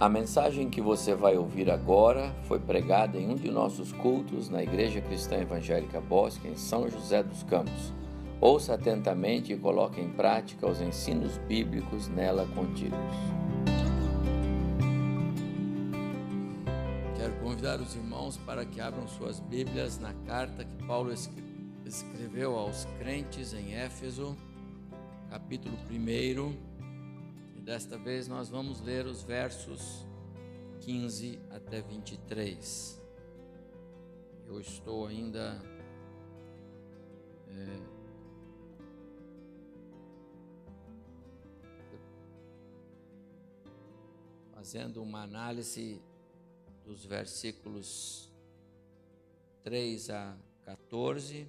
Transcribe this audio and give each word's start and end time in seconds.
A 0.00 0.08
mensagem 0.08 0.70
que 0.70 0.80
você 0.80 1.14
vai 1.14 1.36
ouvir 1.36 1.70
agora 1.70 2.34
foi 2.44 2.58
pregada 2.58 3.18
em 3.18 3.28
um 3.28 3.34
de 3.34 3.50
nossos 3.50 3.92
cultos 3.92 4.48
na 4.48 4.62
Igreja 4.62 4.98
Cristã 5.02 5.36
Evangélica 5.36 6.00
Bosque, 6.00 6.48
em 6.48 6.56
São 6.56 6.88
José 6.88 7.22
dos 7.22 7.42
Campos. 7.42 7.92
Ouça 8.40 8.72
atentamente 8.72 9.52
e 9.52 9.58
coloque 9.58 10.00
em 10.00 10.08
prática 10.08 10.66
os 10.66 10.80
ensinos 10.80 11.36
bíblicos 11.46 12.08
nela 12.08 12.46
contidos. 12.54 12.96
Quero 17.18 17.34
convidar 17.34 17.78
os 17.78 17.94
irmãos 17.94 18.38
para 18.38 18.64
que 18.64 18.80
abram 18.80 19.06
suas 19.06 19.38
Bíblias 19.38 19.98
na 19.98 20.14
carta 20.26 20.64
que 20.64 20.82
Paulo 20.86 21.12
escreveu 21.84 22.56
aos 22.56 22.86
crentes 22.98 23.52
em 23.52 23.74
Éfeso, 23.74 24.34
capítulo 25.28 25.76
1 25.90 26.69
Desta 27.62 27.98
vez 27.98 28.26
nós 28.26 28.48
vamos 28.48 28.80
ler 28.80 29.06
os 29.06 29.22
versos 29.22 30.06
15 30.80 31.38
até 31.50 31.82
23. 31.82 33.00
Eu 34.46 34.58
estou 34.58 35.06
ainda 35.06 35.62
é, 37.48 37.80
fazendo 44.54 45.02
uma 45.02 45.22
análise 45.22 46.02
dos 46.84 47.04
versículos 47.04 48.32
3 49.62 50.10
a 50.10 50.36
14, 50.62 51.46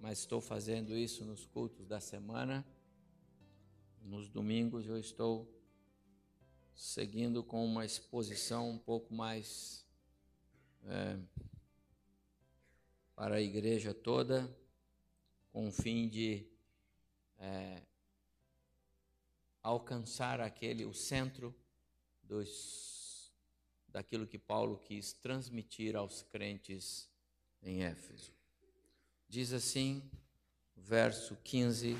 mas 0.00 0.20
estou 0.20 0.40
fazendo 0.40 0.96
isso 0.96 1.24
nos 1.24 1.44
cultos 1.44 1.86
da 1.86 1.98
semana 1.98 2.64
nos 4.04 4.28
domingos 4.28 4.86
eu 4.86 4.98
estou 4.98 5.50
seguindo 6.74 7.42
com 7.42 7.64
uma 7.64 7.86
exposição 7.86 8.68
um 8.70 8.78
pouco 8.78 9.14
mais 9.14 9.82
é, 10.84 11.18
para 13.16 13.36
a 13.36 13.40
igreja 13.40 13.94
toda, 13.94 14.54
com 15.50 15.68
o 15.68 15.72
fim 15.72 16.06
de 16.06 16.46
é, 17.38 17.80
alcançar 19.62 20.38
aquele 20.38 20.84
o 20.84 20.92
centro 20.92 21.54
dos, 22.22 23.32
daquilo 23.88 24.26
que 24.26 24.38
Paulo 24.38 24.76
quis 24.76 25.14
transmitir 25.14 25.96
aos 25.96 26.22
crentes 26.22 27.08
em 27.62 27.84
Éfeso. 27.84 28.32
Diz 29.28 29.54
assim, 29.54 30.02
verso 30.76 31.36
15 31.42 31.96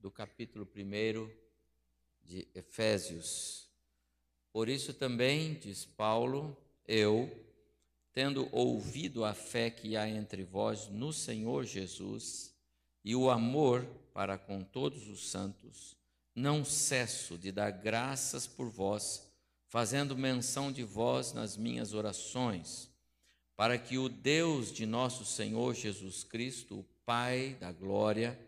do 0.00 0.10
capítulo 0.10 0.66
1 0.74 1.30
de 2.24 2.48
Efésios. 2.54 3.68
Por 4.52 4.68
isso 4.68 4.94
também, 4.94 5.54
diz 5.54 5.84
Paulo, 5.84 6.56
eu, 6.86 7.30
tendo 8.12 8.48
ouvido 8.50 9.24
a 9.24 9.34
fé 9.34 9.70
que 9.70 9.96
há 9.96 10.08
entre 10.08 10.42
vós 10.42 10.88
no 10.88 11.12
Senhor 11.12 11.64
Jesus 11.64 12.54
e 13.04 13.14
o 13.14 13.30
amor 13.30 13.84
para 14.12 14.38
com 14.38 14.64
todos 14.64 15.06
os 15.06 15.28
santos, 15.30 15.96
não 16.34 16.64
cesso 16.64 17.36
de 17.36 17.52
dar 17.52 17.70
graças 17.70 18.46
por 18.46 18.70
vós, 18.70 19.30
fazendo 19.68 20.16
menção 20.16 20.72
de 20.72 20.82
vós 20.82 21.32
nas 21.32 21.56
minhas 21.56 21.92
orações, 21.92 22.90
para 23.54 23.78
que 23.78 23.98
o 23.98 24.08
Deus 24.08 24.72
de 24.72 24.86
nosso 24.86 25.24
Senhor 25.24 25.74
Jesus 25.74 26.24
Cristo, 26.24 26.80
o 26.80 26.86
Pai 27.04 27.56
da 27.60 27.70
glória, 27.70 28.38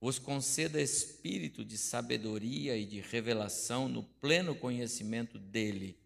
vos 0.00 0.18
conceda 0.18 0.80
espírito 0.80 1.64
de 1.64 1.78
sabedoria 1.78 2.76
e 2.76 2.84
de 2.84 3.00
revelação 3.00 3.88
no 3.88 4.02
pleno 4.02 4.54
conhecimento 4.54 5.38
dele, 5.38 5.98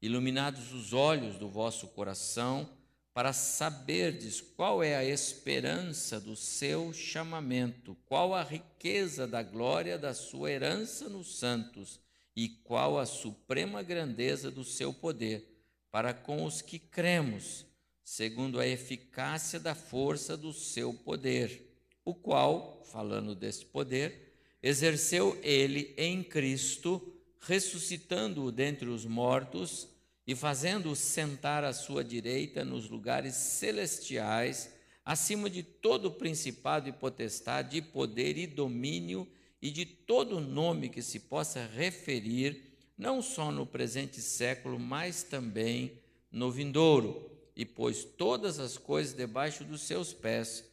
iluminados 0.00 0.72
os 0.72 0.92
olhos 0.92 1.36
do 1.36 1.48
vosso 1.48 1.88
coração, 1.88 2.68
para 3.12 3.32
saberdes 3.32 4.42
qual 4.42 4.82
é 4.82 4.94
a 4.94 5.04
esperança 5.04 6.20
do 6.20 6.36
seu 6.36 6.92
chamamento, 6.92 7.96
qual 8.04 8.34
a 8.34 8.42
riqueza 8.42 9.26
da 9.26 9.42
glória 9.42 9.98
da 9.98 10.12
sua 10.12 10.50
herança 10.50 11.08
nos 11.08 11.38
santos 11.38 11.98
e 12.34 12.48
qual 12.48 12.98
a 12.98 13.06
suprema 13.06 13.82
grandeza 13.82 14.50
do 14.50 14.62
seu 14.64 14.92
poder 14.92 15.56
para 15.90 16.12
com 16.12 16.44
os 16.44 16.60
que 16.60 16.78
cremos, 16.78 17.64
segundo 18.04 18.60
a 18.60 18.66
eficácia 18.66 19.58
da 19.58 19.74
força 19.74 20.36
do 20.36 20.52
seu 20.52 20.92
poder 20.92 21.65
o 22.06 22.14
qual, 22.14 22.80
falando 22.84 23.34
deste 23.34 23.66
poder, 23.66 24.32
exerceu 24.62 25.36
ele 25.42 25.92
em 25.98 26.22
Cristo, 26.22 27.02
ressuscitando-o 27.40 28.52
dentre 28.52 28.88
os 28.88 29.04
mortos 29.04 29.88
e 30.24 30.34
fazendo-o 30.36 30.94
sentar 30.94 31.64
à 31.64 31.72
sua 31.72 32.04
direita 32.04 32.64
nos 32.64 32.88
lugares 32.88 33.34
celestiais, 33.34 34.72
acima 35.04 35.50
de 35.50 35.64
todo 35.64 36.12
principado 36.12 36.88
e 36.88 36.92
potestade, 36.92 37.78
e 37.78 37.82
poder 37.82 38.38
e 38.38 38.46
domínio 38.46 39.26
e 39.60 39.68
de 39.68 39.84
todo 39.84 40.38
nome 40.38 40.88
que 40.88 41.02
se 41.02 41.18
possa 41.18 41.66
referir, 41.66 42.62
não 42.96 43.20
só 43.20 43.50
no 43.50 43.66
presente 43.66 44.20
século, 44.20 44.78
mas 44.78 45.24
também 45.24 45.98
no 46.30 46.52
vindouro, 46.52 47.28
e 47.56 47.64
pôs 47.64 48.04
todas 48.04 48.60
as 48.60 48.78
coisas 48.78 49.12
debaixo 49.12 49.64
dos 49.64 49.82
seus 49.82 50.12
pés 50.12 50.64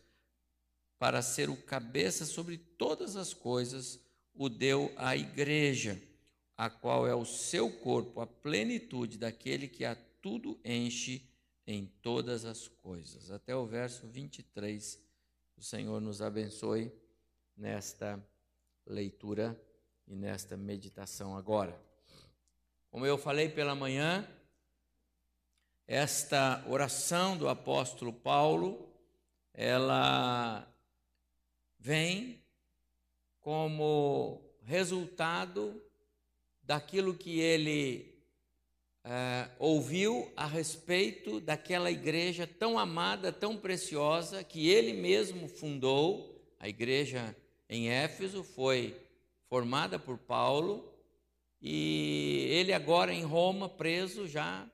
para 1.04 1.22
ser 1.22 1.50
o 1.50 1.58
cabeça 1.58 2.26
sobre 2.26 2.58
todas 2.58 3.18
as 3.18 3.34
coisas, 3.34 4.00
o 4.34 4.48
deu 4.48 4.90
à 4.96 5.18
igreja, 5.18 6.02
a 6.56 6.70
qual 6.70 7.06
é 7.06 7.14
o 7.14 7.26
seu 7.26 7.70
corpo, 7.70 8.22
a 8.22 8.26
plenitude 8.26 9.18
daquele 9.18 9.68
que 9.68 9.84
a 9.84 9.98
tudo 10.22 10.58
enche 10.64 11.30
em 11.68 11.88
todas 12.02 12.46
as 12.46 12.70
coisas. 12.70 13.32
Até 13.32 13.54
o 13.54 13.66
verso 13.66 14.08
23. 14.08 14.98
O 15.58 15.62
Senhor 15.62 16.00
nos 16.00 16.22
abençoe 16.22 16.90
nesta 17.58 18.18
leitura 18.88 19.62
e 20.08 20.16
nesta 20.16 20.56
meditação 20.56 21.36
agora. 21.36 21.78
Como 22.90 23.06
eu 23.06 23.18
falei 23.18 23.50
pela 23.50 23.76
manhã, 23.76 24.26
esta 25.86 26.64
oração 26.66 27.36
do 27.36 27.50
apóstolo 27.50 28.14
Paulo, 28.14 28.88
ela 29.54 30.66
vem 31.84 32.42
como 33.42 34.42
resultado 34.62 35.84
daquilo 36.64 37.14
que 37.14 37.42
ele 37.42 38.24
é, 39.04 39.50
ouviu 39.60 40.32
a 40.34 40.46
respeito 40.46 41.42
daquela 41.42 41.92
igreja 41.92 42.48
tão 42.48 42.80
amada, 42.80 43.34
tão 43.34 43.58
preciosa, 43.58 44.46
que 44.46 44.70
ele 44.70 44.94
mesmo 44.94 45.50
fundou. 45.50 46.42
A 46.58 46.70
igreja 46.70 47.36
em 47.68 47.90
Éfeso 47.90 48.46
foi 48.46 48.96
formada 49.50 50.00
por 50.00 50.18
Paulo 50.18 50.90
e 51.62 52.48
ele 52.50 52.72
agora 52.72 53.14
em 53.14 53.24
Roma, 53.24 53.68
preso 53.68 54.26
já, 54.26 54.66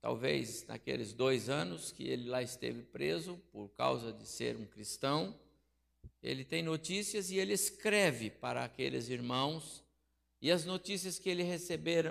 talvez 0.00 0.66
naqueles 0.66 1.12
dois 1.12 1.50
anos 1.50 1.92
que 1.92 2.08
ele 2.08 2.30
lá 2.30 2.42
esteve 2.42 2.82
preso 2.82 3.36
por 3.52 3.68
causa 3.68 4.10
de 4.10 4.26
ser 4.26 4.56
um 4.56 4.64
cristão 4.64 5.38
ele 6.26 6.44
tem 6.44 6.60
notícias 6.60 7.30
e 7.30 7.38
ele 7.38 7.52
escreve 7.52 8.30
para 8.30 8.64
aqueles 8.64 9.08
irmãos. 9.08 9.84
E 10.42 10.50
as 10.50 10.64
notícias 10.64 11.20
que 11.20 11.30
ele, 11.30 11.44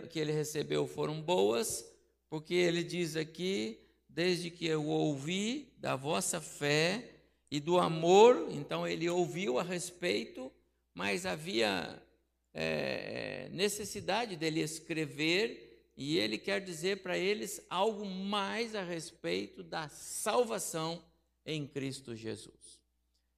que 0.09 0.19
ele 0.19 0.31
recebeu 0.31 0.87
foram 0.87 1.21
boas, 1.21 1.85
porque 2.29 2.53
ele 2.53 2.81
diz 2.81 3.17
aqui: 3.17 3.77
desde 4.07 4.49
que 4.49 4.65
eu 4.65 4.87
ouvi 4.87 5.73
da 5.77 5.97
vossa 5.97 6.39
fé 6.39 7.11
e 7.51 7.59
do 7.59 7.77
amor, 7.77 8.47
então 8.51 8.87
ele 8.87 9.09
ouviu 9.09 9.59
a 9.59 9.63
respeito, 9.63 10.49
mas 10.93 11.25
havia 11.25 12.01
é, 12.53 13.49
necessidade 13.51 14.37
dele 14.37 14.61
escrever, 14.61 15.91
e 15.97 16.17
ele 16.17 16.37
quer 16.37 16.61
dizer 16.61 17.01
para 17.03 17.17
eles 17.17 17.61
algo 17.69 18.05
mais 18.05 18.75
a 18.75 18.81
respeito 18.81 19.61
da 19.61 19.89
salvação 19.89 21.03
em 21.45 21.67
Cristo 21.67 22.15
Jesus. 22.15 22.84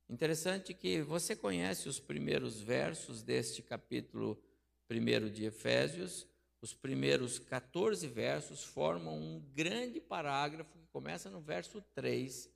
Interessante 0.10 0.74
que 0.74 1.02
você 1.02 1.36
conhece 1.36 1.90
os 1.90 2.00
primeiros 2.00 2.62
versos 2.62 3.22
deste 3.22 3.62
capítulo 3.62 4.42
1 4.90 5.30
de 5.30 5.44
Efésios. 5.44 6.26
Os 6.62 6.74
primeiros 6.74 7.40
14 7.40 8.08
versos 8.08 8.64
formam 8.64 9.18
um 9.20 9.44
grande 9.54 10.00
parágrafo 10.00 10.78
que 10.80 10.88
começa 10.88 11.30
no 11.30 11.42
verso 11.42 11.84
3, 11.94 12.50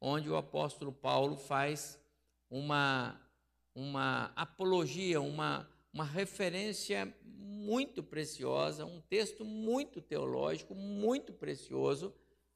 onde 0.00 0.30
o 0.30 0.36
apóstolo 0.36 0.90
Paulo 0.90 1.36
faz 1.36 2.00
uma, 2.48 3.20
uma 3.74 4.32
apologia, 4.34 5.20
uma, 5.20 5.68
uma 5.92 6.04
referência 6.04 7.14
muito 7.22 8.02
preciosa, 8.02 8.86
um 8.86 9.02
texto 9.02 9.44
muito 9.44 10.00
teológico, 10.00 10.74
muito 10.74 11.34
precioso, 11.34 12.14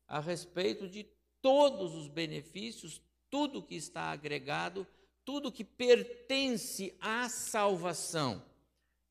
a 0.09 0.19
respeito 0.19 0.89
de 0.89 1.07
todos 1.43 1.95
os 1.95 2.09
benefícios, 2.09 3.03
tudo 3.31 3.63
que 3.63 3.77
está 3.77 4.11
agregado, 4.11 4.87
tudo 5.25 5.53
que 5.53 5.65
pertence 5.65 6.95
à 7.01 7.29
salvação. 7.29 8.43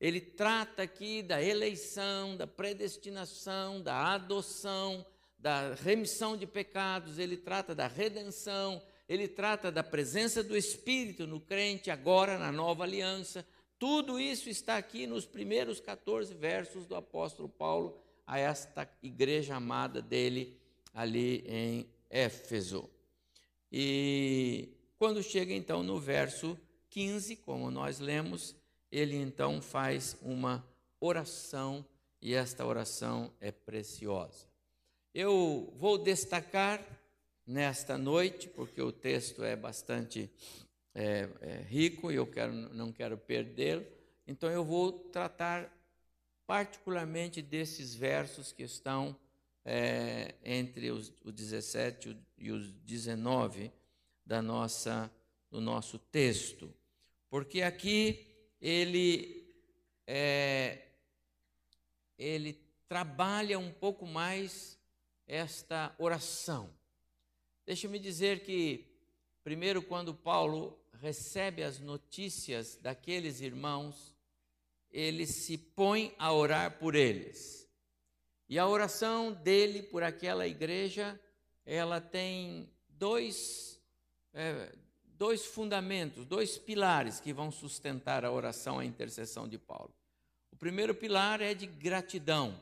ele 0.00 0.20
trata 0.20 0.82
aqui 0.82 1.22
da 1.22 1.42
eleição, 1.42 2.36
da 2.36 2.46
predestinação, 2.46 3.82
da 3.82 4.14
adoção, 4.14 5.04
da 5.38 5.74
remissão 5.74 6.36
de 6.36 6.46
pecados, 6.46 7.18
ele 7.18 7.36
trata 7.36 7.74
da 7.74 7.86
redenção, 7.86 8.82
ele 9.08 9.28
trata 9.28 9.70
da 9.72 9.82
presença 9.82 10.42
do 10.42 10.56
Espírito 10.56 11.26
no 11.26 11.40
crente 11.40 11.90
agora 11.90 12.38
na 12.38 12.52
nova 12.52 12.84
aliança. 12.84 13.44
Tudo 13.78 14.20
isso 14.20 14.48
está 14.48 14.76
aqui 14.76 15.06
nos 15.06 15.26
primeiros 15.26 15.80
14 15.80 16.32
versos 16.34 16.86
do 16.86 16.94
apóstolo 16.94 17.48
Paulo 17.48 17.98
a 18.26 18.38
esta 18.38 18.88
igreja 19.02 19.56
amada 19.56 20.00
dele 20.00 20.56
ali 20.94 21.44
em 21.46 21.90
Éfeso. 22.08 22.88
E 23.70 24.68
quando 24.98 25.22
chega 25.22 25.52
então 25.52 25.82
no 25.82 25.98
verso 26.00 26.58
15, 26.90 27.36
como 27.36 27.70
nós 27.70 28.00
lemos, 28.00 28.54
ele 28.90 29.16
então 29.16 29.62
faz 29.62 30.16
uma 30.22 30.64
oração 31.00 31.84
e 32.20 32.34
esta 32.34 32.66
oração 32.66 33.32
é 33.40 33.50
preciosa. 33.50 34.46
Eu 35.14 35.72
vou 35.76 35.96
destacar 35.98 36.84
nesta 37.46 37.96
noite, 37.96 38.48
porque 38.48 38.80
o 38.82 38.92
texto 38.92 39.42
é 39.42 39.56
bastante 39.56 40.30
é, 40.94 41.28
é 41.40 41.62
rico 41.62 42.10
e 42.10 42.16
eu 42.16 42.26
quero, 42.26 42.52
não 42.52 42.92
quero 42.92 43.16
perdê-lo, 43.16 43.86
então 44.26 44.50
eu 44.50 44.64
vou 44.64 44.92
tratar 44.92 45.72
particularmente 46.46 47.40
desses 47.40 47.94
versos 47.94 48.52
que 48.52 48.64
estão 48.64 49.16
é, 49.72 50.34
entre 50.44 50.90
os, 50.90 51.12
o 51.24 51.30
17 51.30 52.16
e 52.36 52.50
os 52.50 52.72
19 52.72 53.70
da 54.26 54.42
nossa, 54.42 55.08
do 55.48 55.60
nosso 55.60 55.96
texto, 55.96 56.74
porque 57.28 57.62
aqui 57.62 58.26
ele, 58.60 59.46
é, 60.08 60.88
ele 62.18 62.60
trabalha 62.88 63.60
um 63.60 63.70
pouco 63.70 64.04
mais 64.04 64.76
esta 65.24 65.94
oração. 65.98 66.68
Deixa-me 67.64 68.00
dizer 68.00 68.42
que, 68.42 68.84
primeiro, 69.44 69.80
quando 69.82 70.12
Paulo 70.12 70.76
recebe 71.00 71.62
as 71.62 71.78
notícias 71.78 72.74
daqueles 72.74 73.40
irmãos, 73.40 74.16
ele 74.90 75.28
se 75.28 75.56
põe 75.56 76.12
a 76.18 76.32
orar 76.32 76.76
por 76.80 76.96
eles. 76.96 77.59
E 78.50 78.58
a 78.58 78.66
oração 78.66 79.32
dele 79.32 79.80
por 79.80 80.02
aquela 80.02 80.44
igreja, 80.44 81.18
ela 81.64 82.00
tem 82.00 82.68
dois, 82.88 83.80
é, 84.34 84.74
dois 85.16 85.46
fundamentos, 85.46 86.26
dois 86.26 86.58
pilares 86.58 87.20
que 87.20 87.32
vão 87.32 87.52
sustentar 87.52 88.24
a 88.24 88.32
oração, 88.32 88.80
a 88.80 88.84
intercessão 88.84 89.46
de 89.46 89.56
Paulo. 89.56 89.94
O 90.50 90.56
primeiro 90.56 90.92
pilar 90.96 91.40
é 91.40 91.54
de 91.54 91.64
gratidão. 91.64 92.60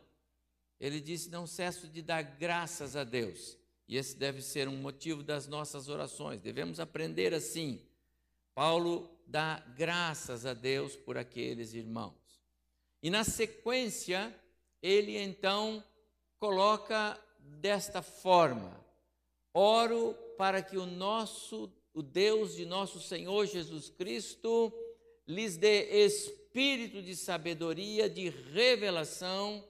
Ele 0.79 1.01
disse: 1.01 1.31
Não 1.31 1.47
cesso 1.47 1.89
de 1.89 2.03
dar 2.03 2.21
graças 2.21 2.95
a 2.95 3.03
Deus. 3.03 3.57
E 3.89 3.97
esse 3.97 4.15
deve 4.15 4.43
ser 4.43 4.69
um 4.69 4.77
motivo 4.77 5.23
das 5.23 5.47
nossas 5.47 5.89
orações. 5.89 6.43
Devemos 6.43 6.79
aprender 6.79 7.33
assim. 7.33 7.81
Paulo 8.55 9.11
dá 9.27 9.65
graças 9.75 10.45
a 10.45 10.53
Deus 10.53 10.95
por 10.97 11.17
aqueles 11.17 11.73
irmãos. 11.73 12.43
E 13.03 13.09
na 13.09 13.25
sequência, 13.25 14.39
ele 14.83 15.17
então 15.19 15.83
coloca 16.39 17.19
desta 17.39 18.03
forma: 18.03 18.79
Oro 19.53 20.15
para 20.37 20.63
que 20.63 20.77
o 20.77 20.87
nosso, 20.87 21.73
o 21.93 22.03
Deus 22.03 22.55
de 22.55 22.65
nosso 22.65 23.01
Senhor 23.01 23.47
Jesus 23.47 23.91
Cristo, 23.91 24.73
lhes 25.27 25.57
dê 25.57 26.05
espírito 26.05 27.03
de 27.03 27.17
sabedoria, 27.17 28.09
de 28.09 28.29
revelação 28.29 29.65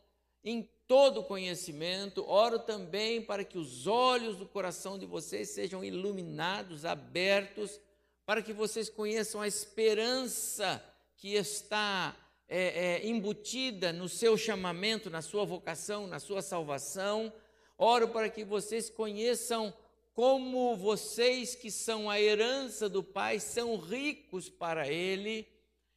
em 0.45 0.69
todo 0.87 1.23
conhecimento, 1.23 2.25
oro 2.27 2.59
também 2.59 3.21
para 3.21 3.45
que 3.45 3.59
os 3.59 3.87
olhos 3.87 4.37
do 4.37 4.47
coração 4.47 4.99
de 4.99 5.05
vocês 5.05 5.51
sejam 5.51 5.85
iluminados, 5.85 6.87
abertos, 6.87 7.79
para 8.25 8.43
que 8.43 8.53
vocês 8.53 8.89
conheçam 8.89 9.41
a 9.41 9.49
esperança 9.49 10.83
que 11.17 11.35
está 11.35 12.17
é, 12.49 13.03
é, 13.03 13.07
embutida 13.07 13.93
no 13.93 14.09
seu 14.09 14.37
chamamento, 14.39 15.11
na 15.11 15.21
sua 15.21 15.45
vocação, 15.45 16.07
na 16.07 16.19
sua 16.19 16.41
salvação. 16.41 17.33
Oro 17.77 18.09
para 18.09 18.29
que 18.29 18.45
vocês 18.45 18.89
conheçam 18.89 19.73
como 20.15 20.77
vocês 20.77 21.55
que 21.55 21.71
são 21.71 22.11
a 22.11 22.21
herança 22.21 22.89
do 22.89 23.05
Pai 23.05 23.39
são 23.39 23.77
ricos 23.77 24.49
para 24.49 24.89
Ele. 24.89 25.47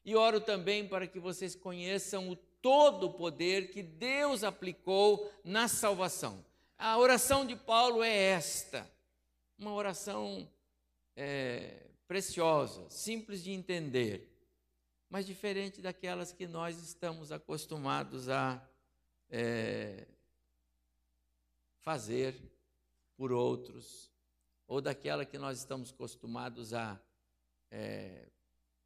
E 0.03 0.15
oro 0.15 0.41
também 0.41 0.87
para 0.87 1.07
que 1.07 1.19
vocês 1.19 1.55
conheçam 1.55 2.29
o 2.29 2.35
todo 2.35 3.07
o 3.07 3.13
poder 3.13 3.71
que 3.71 3.81
Deus 3.81 4.43
aplicou 4.43 5.31
na 5.43 5.67
salvação. 5.67 6.45
A 6.77 6.97
oração 6.97 7.45
de 7.45 7.55
Paulo 7.55 8.03
é 8.03 8.15
esta, 8.15 8.89
uma 9.57 9.73
oração 9.73 10.47
é, 11.15 11.85
preciosa, 12.07 12.89
simples 12.89 13.43
de 13.43 13.51
entender, 13.51 14.30
mas 15.11 15.25
diferente 15.25 15.81
daquelas 15.81 16.31
que 16.31 16.47
nós 16.47 16.81
estamos 16.81 17.33
acostumados 17.33 18.29
a 18.29 18.65
é, 19.29 20.07
fazer 21.81 22.33
por 23.17 23.33
outros, 23.33 24.09
ou 24.65 24.79
daquela 24.79 25.25
que 25.25 25.37
nós 25.37 25.57
estamos 25.57 25.91
acostumados 25.91 26.73
a 26.73 26.97
é, 27.69 28.29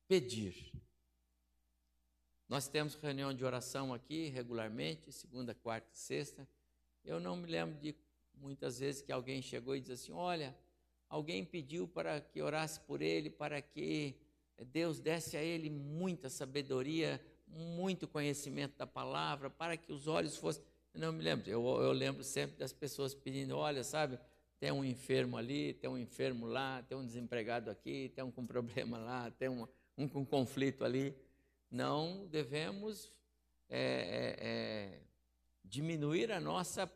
pedir. 0.07 0.73
Nós 2.49 2.67
temos 2.67 2.95
reunião 2.95 3.31
de 3.31 3.45
oração 3.45 3.93
aqui 3.93 4.29
regularmente, 4.29 5.11
segunda, 5.11 5.53
quarta 5.53 5.91
e 5.93 5.97
sexta. 5.97 6.49
Eu 7.03 7.19
não 7.19 7.37
me 7.37 7.45
lembro 7.45 7.79
de 7.79 7.95
muitas 8.33 8.79
vezes 8.79 9.03
que 9.03 9.11
alguém 9.11 9.43
chegou 9.43 9.75
e 9.75 9.79
disse 9.79 9.91
assim: 9.91 10.11
Olha, 10.11 10.57
alguém 11.07 11.45
pediu 11.45 11.87
para 11.87 12.19
que 12.19 12.41
orasse 12.41 12.79
por 12.79 12.99
ele, 12.99 13.29
para 13.29 13.61
que 13.61 14.24
Deus 14.63 14.99
desse 14.99 15.35
a 15.35 15.43
ele 15.43 15.69
muita 15.69 16.29
sabedoria, 16.29 17.19
muito 17.47 18.07
conhecimento 18.07 18.77
da 18.77 18.87
palavra, 18.87 19.49
para 19.49 19.75
que 19.75 19.91
os 19.91 20.07
olhos 20.07 20.37
fossem. 20.37 20.63
Eu 20.93 21.01
não 21.01 21.11
me 21.11 21.23
lembro, 21.23 21.49
eu, 21.49 21.63
eu 21.81 21.91
lembro 21.91 22.23
sempre 22.23 22.57
das 22.57 22.71
pessoas 22.71 23.13
pedindo: 23.13 23.57
Olha, 23.57 23.83
sabe, 23.83 24.17
tem 24.59 24.71
um 24.71 24.83
enfermo 24.83 25.37
ali, 25.37 25.73
tem 25.73 25.89
um 25.89 25.97
enfermo 25.97 26.45
lá, 26.45 26.81
tem 26.83 26.97
um 26.97 27.05
desempregado 27.05 27.69
aqui, 27.69 28.11
tem 28.15 28.23
um 28.23 28.31
com 28.31 28.45
problema 28.45 28.97
lá, 28.97 29.29
tem 29.31 29.49
um, 29.49 29.67
um 29.97 30.07
com 30.07 30.25
conflito 30.25 30.85
ali 30.85 31.13
não 31.75 32.25
devemos 32.27 33.11
é, 33.67 33.79
é, 33.79 34.47
é, 34.47 35.01
diminuir 35.63 36.31
a 36.31 36.39
nossa 36.39 36.89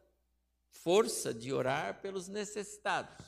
força 0.69 1.33
de 1.33 1.51
orar 1.51 1.99
pelos 2.01 2.27
necessitados. 2.27 3.25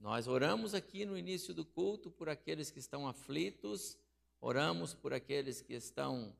Nós 0.00 0.26
oramos 0.26 0.72
aqui 0.72 1.04
no 1.04 1.14
início 1.14 1.52
do 1.52 1.62
culto 1.62 2.10
por 2.10 2.30
aqueles 2.30 2.70
que 2.70 2.78
estão 2.78 3.06
aflitos, 3.06 3.98
oramos 4.40 4.94
por 4.94 5.12
aqueles 5.12 5.60
que 5.60 5.74
estão 5.74 6.34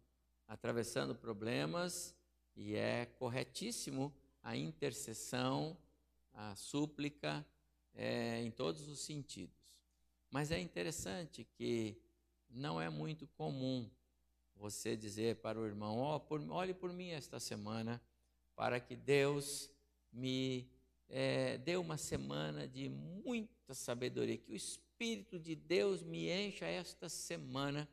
atravessando 0.49 1.15
problemas, 1.15 2.17
e 2.57 2.75
é 2.75 3.05
corretíssimo 3.05 4.11
a 4.43 4.57
intercessão, 4.57 5.77
a 6.33 6.57
súplica, 6.57 7.47
é, 7.95 8.41
em 8.41 8.51
todos 8.51 8.89
os 8.89 9.01
sentidos. 9.01 9.77
Mas 10.31 10.51
é 10.51 10.59
interessante 10.59 11.45
que 11.45 12.01
não 12.49 12.81
é 12.81 12.89
muito 12.89 13.27
comum 13.27 13.91
você 14.57 14.97
dizer 14.97 15.37
para 15.37 15.61
o 15.61 15.67
irmão: 15.67 15.99
oh, 15.99 16.19
por, 16.19 16.41
olhe 16.51 16.73
por 16.73 16.95
mim 16.95 17.11
esta 17.11 17.39
semana, 17.39 18.01
para 18.57 18.81
que 18.81 18.97
Deus 18.97 19.71
me 20.11 20.67
é, 21.11 21.59
dê 21.59 21.77
uma 21.77 21.97
semana 21.97 22.67
de 22.67 22.89
muita 22.89 23.75
sabedoria, 23.75 24.39
que 24.39 24.53
o 24.53 24.57
Espírito 24.57 25.39
de 25.39 25.55
Deus 25.55 26.03
me 26.03 26.31
encha 26.31 26.65
esta 26.65 27.09
semana 27.09 27.89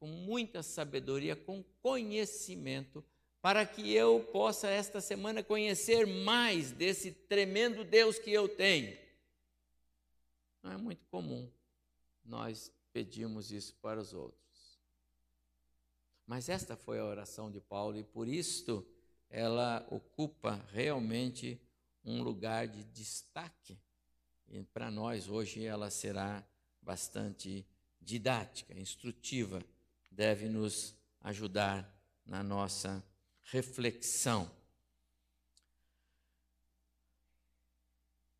com 0.00 0.06
muita 0.06 0.62
sabedoria, 0.62 1.36
com 1.36 1.62
conhecimento, 1.80 3.04
para 3.40 3.64
que 3.64 3.92
eu 3.92 4.20
possa 4.32 4.68
esta 4.68 5.00
semana 5.00 5.42
conhecer 5.42 6.06
mais 6.06 6.72
desse 6.72 7.12
tremendo 7.12 7.84
Deus 7.84 8.18
que 8.18 8.32
eu 8.32 8.48
tenho. 8.48 8.96
Não 10.62 10.72
é 10.72 10.76
muito 10.76 11.04
comum 11.06 11.48
nós 12.24 12.72
pedimos 12.92 13.50
isso 13.52 13.74
para 13.76 14.00
os 14.00 14.12
outros. 14.12 14.40
Mas 16.26 16.48
esta 16.48 16.76
foi 16.76 16.98
a 16.98 17.04
oração 17.04 17.50
de 17.50 17.60
Paulo 17.60 17.98
e 17.98 18.04
por 18.04 18.28
isto 18.28 18.86
ela 19.28 19.86
ocupa 19.90 20.64
realmente 20.72 21.60
um 22.04 22.22
lugar 22.22 22.68
de 22.68 22.84
destaque. 22.84 23.78
E 24.48 24.62
para 24.62 24.90
nós 24.90 25.28
hoje 25.28 25.64
ela 25.64 25.90
será 25.90 26.44
bastante 26.80 27.66
didática, 28.00 28.78
instrutiva, 28.78 29.62
deve 30.10 30.48
nos 30.48 30.94
ajudar 31.20 31.88
na 32.26 32.42
nossa 32.42 33.02
reflexão. 33.44 34.50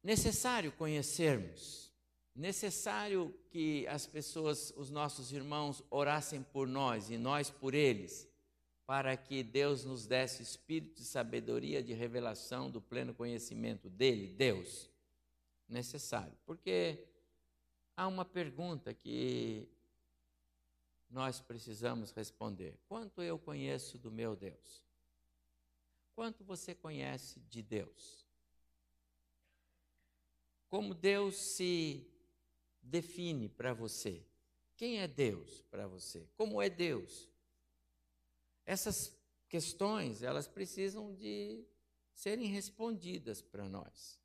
Necessário 0.03 0.73
conhecermos 0.73 1.83
necessário 2.35 3.35
que 3.51 3.87
as 3.87 4.07
pessoas, 4.07 4.73
os 4.77 4.91
nossos 4.91 5.33
irmãos, 5.33 5.83
orassem 5.91 6.43
por 6.43 6.67
nós 6.67 7.11
e 7.11 7.19
nós 7.19 7.51
por 7.51 7.75
eles, 7.75 8.29
para 8.87 9.17
que 9.17 9.43
Deus 9.43 9.85
nos 9.85 10.07
desse 10.07 10.43
espírito 10.43 10.97
de 10.97 11.05
sabedoria, 11.05 11.83
de 11.83 11.93
revelação, 11.93 12.71
do 12.71 12.81
pleno 12.81 13.15
conhecimento 13.15 13.89
dele, 13.89 14.29
Deus? 14.29 14.91
Necessário. 15.69 16.37
Porque 16.45 17.07
há 17.97 18.07
uma 18.07 18.25
pergunta 18.25 18.93
que 18.93 19.69
nós 21.09 21.41
precisamos 21.41 22.11
responder: 22.11 22.79
quanto 22.89 23.23
eu 23.23 23.39
conheço 23.39 23.99
do 23.99 24.11
meu 24.11 24.35
Deus? 24.35 24.83
Quanto 26.15 26.45
você 26.45 26.75
conhece 26.75 27.41
de 27.49 27.63
Deus? 27.63 28.27
Como 30.69 30.95
Deus 30.95 31.37
se 31.37 32.07
define 32.83 33.49
para 33.49 33.73
você? 33.73 34.23
Quem 34.77 35.01
é 35.01 35.09
Deus 35.09 35.63
para 35.71 35.87
você? 35.87 36.27
Como 36.37 36.61
é 36.61 36.69
Deus? 36.69 37.32
Essas 38.65 39.17
questões, 39.49 40.23
elas 40.23 40.47
precisam 40.47 41.15
de 41.15 41.65
serem 42.15 42.47
respondidas 42.47 43.43
para 43.43 43.69
nós. 43.69 44.21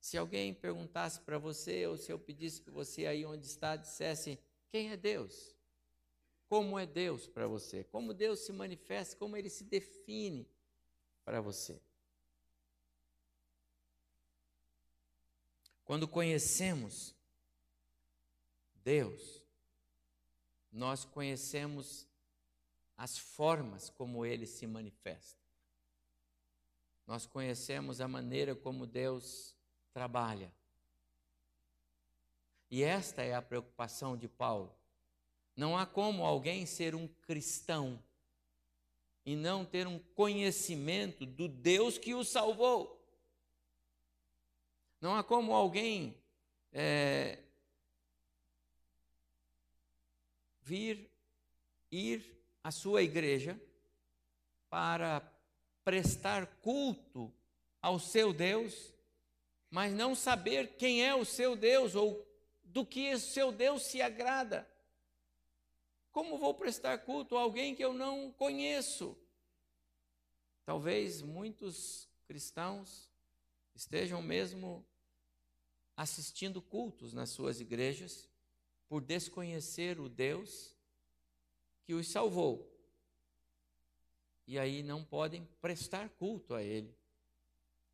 Se 0.00 0.16
alguém 0.16 0.54
perguntasse 0.54 1.20
para 1.20 1.38
você, 1.38 1.86
ou 1.86 1.96
se 1.96 2.12
eu 2.12 2.18
pedisse 2.18 2.60
que 2.60 2.70
você 2.70 3.06
aí 3.06 3.24
onde 3.24 3.46
está 3.46 3.74
dissesse 3.74 4.38
quem 4.70 4.90
é 4.90 4.96
Deus? 4.96 5.56
Como 6.48 6.78
é 6.78 6.86
Deus 6.86 7.26
para 7.26 7.48
você? 7.48 7.82
Como 7.84 8.14
Deus 8.14 8.40
se 8.40 8.52
manifesta, 8.52 9.16
como 9.16 9.36
ele 9.36 9.50
se 9.50 9.64
define 9.64 10.48
para 11.24 11.40
você? 11.40 11.80
Quando 15.84 16.06
conhecemos 16.06 17.14
Deus, 18.74 19.42
nós 20.70 21.04
conhecemos 21.04 22.05
as 22.96 23.18
formas 23.18 23.90
como 23.90 24.24
ele 24.24 24.46
se 24.46 24.66
manifesta. 24.66 25.38
Nós 27.06 27.26
conhecemos 27.26 28.00
a 28.00 28.08
maneira 28.08 28.54
como 28.54 28.86
Deus 28.86 29.54
trabalha. 29.92 30.52
E 32.70 32.82
esta 32.82 33.22
é 33.22 33.34
a 33.34 33.42
preocupação 33.42 34.16
de 34.16 34.26
Paulo. 34.26 34.74
Não 35.54 35.76
há 35.78 35.86
como 35.86 36.24
alguém 36.24 36.66
ser 36.66 36.94
um 36.94 37.06
cristão 37.06 38.02
e 39.24 39.36
não 39.36 39.64
ter 39.64 39.86
um 39.86 39.98
conhecimento 39.98 41.24
do 41.24 41.48
Deus 41.48 41.98
que 41.98 42.14
o 42.14 42.24
salvou. 42.24 42.96
Não 45.00 45.14
há 45.14 45.22
como 45.22 45.52
alguém 45.52 46.16
é, 46.72 47.38
vir, 50.60 51.10
ir 51.90 52.35
a 52.66 52.72
sua 52.72 53.00
igreja 53.00 53.56
para 54.68 55.22
prestar 55.84 56.48
culto 56.62 57.32
ao 57.80 57.96
seu 58.00 58.32
Deus, 58.32 58.92
mas 59.70 59.94
não 59.94 60.16
saber 60.16 60.74
quem 60.76 61.04
é 61.06 61.14
o 61.14 61.24
seu 61.24 61.54
Deus 61.54 61.94
ou 61.94 62.26
do 62.64 62.84
que 62.84 63.14
o 63.14 63.20
seu 63.20 63.52
Deus 63.52 63.84
se 63.84 64.02
agrada. 64.02 64.68
Como 66.10 66.38
vou 66.38 66.54
prestar 66.54 66.98
culto 66.98 67.36
a 67.36 67.40
alguém 67.42 67.72
que 67.72 67.84
eu 67.84 67.92
não 67.92 68.32
conheço? 68.32 69.16
Talvez 70.64 71.22
muitos 71.22 72.08
cristãos 72.26 73.08
estejam 73.76 74.20
mesmo 74.20 74.84
assistindo 75.96 76.60
cultos 76.60 77.12
nas 77.12 77.30
suas 77.30 77.60
igrejas 77.60 78.28
por 78.88 79.00
desconhecer 79.00 80.00
o 80.00 80.08
Deus 80.08 80.75
que 81.86 81.94
os 81.94 82.08
salvou. 82.08 82.68
E 84.46 84.58
aí 84.58 84.82
não 84.82 85.04
podem 85.04 85.46
prestar 85.60 86.08
culto 86.10 86.54
a 86.54 86.62
Ele 86.62 86.94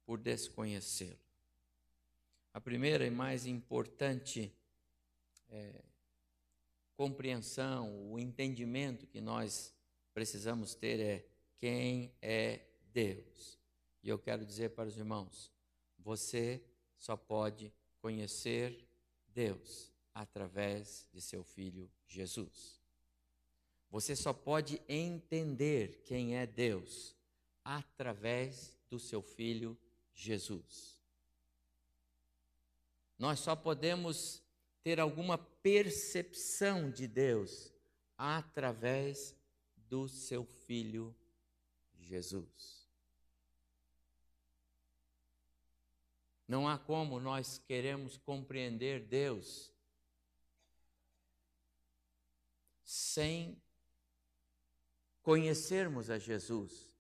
por 0.05 0.19
desconhecê-lo. 0.19 1.19
A 2.53 2.61
primeira 2.61 3.07
e 3.07 3.11
mais 3.11 3.47
importante 3.47 4.53
é, 5.49 5.83
compreensão, 6.97 8.11
o 8.13 8.19
entendimento 8.19 9.07
que 9.07 9.21
nós 9.21 9.75
precisamos 10.13 10.75
ter 10.75 11.01
é 11.01 11.27
quem 11.59 12.13
é 12.21 12.61
Deus. 12.93 13.59
E 14.03 14.09
eu 14.09 14.19
quero 14.19 14.45
dizer 14.45 14.71
para 14.71 14.89
os 14.89 14.97
irmãos: 14.97 15.51
você 15.99 16.63
só 16.99 17.17
pode 17.17 17.73
conhecer 18.01 18.87
Deus 19.29 19.93
através 20.13 21.09
de 21.13 21.21
seu 21.21 21.43
Filho 21.43 21.91
Jesus. 22.07 22.82
Você 23.93 24.17
só 24.17 24.33
pode 24.33 24.81
entender 24.89 26.03
quem 26.07 26.39
é 26.39 26.47
Deus 26.47 27.15
através 27.63 28.75
do 28.89 28.99
seu 28.99 29.21
filho 29.21 29.79
Jesus. 30.15 30.99
Nós 33.19 33.39
só 33.41 33.55
podemos 33.55 34.43
ter 34.83 34.99
alguma 34.99 35.37
percepção 35.37 36.91
de 36.91 37.07
Deus 37.07 37.71
através 38.17 39.37
do 39.77 40.09
seu 40.09 40.47
filho 40.47 41.15
Jesus. 42.01 42.89
Não 46.49 46.67
há 46.67 46.79
como 46.79 47.21
nós 47.21 47.59
queremos 47.59 48.17
compreender 48.17 49.05
Deus 49.05 49.71
sem 52.83 53.62
conhecermos 55.23 56.11
a 56.11 56.19
Jesus 56.19 56.91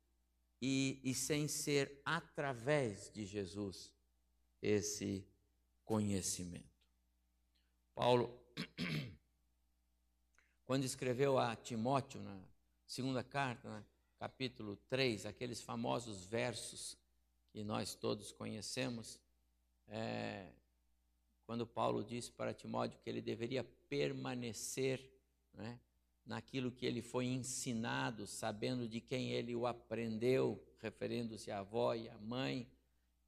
e, 0.60 1.00
e 1.02 1.12
sem 1.12 1.48
ser 1.48 2.00
através 2.04 3.10
de 3.10 3.26
Jesus 3.26 3.92
esse 4.62 5.26
conhecimento. 5.84 6.70
Paulo, 7.94 8.40
quando 10.64 10.84
escreveu 10.84 11.36
a 11.36 11.56
Timóteo, 11.56 12.22
na 12.22 12.40
segunda 12.86 13.24
carta, 13.24 13.68
né, 13.68 13.84
capítulo 14.18 14.76
3, 14.88 15.26
aqueles 15.26 15.60
famosos 15.60 16.24
versos 16.24 16.96
que 17.50 17.64
nós 17.64 17.94
todos 17.94 18.30
conhecemos, 18.30 19.20
é, 19.88 20.52
quando 21.44 21.66
Paulo 21.66 22.04
disse 22.04 22.30
para 22.30 22.54
Timóteo 22.54 23.00
que 23.00 23.10
ele 23.10 23.20
deveria 23.20 23.64
permanecer 23.64 25.12
né, 25.52 25.78
naquilo 26.24 26.70
que 26.70 26.86
ele 26.86 27.02
foi 27.02 27.26
ensinado, 27.26 28.26
sabendo 28.26 28.88
de 28.88 29.00
quem 29.00 29.30
ele 29.32 29.54
o 29.54 29.66
aprendeu, 29.66 30.62
referindo-se 30.78 31.50
à 31.50 31.58
avó 31.58 31.94
e 31.94 32.08
à 32.08 32.18
mãe, 32.18 32.68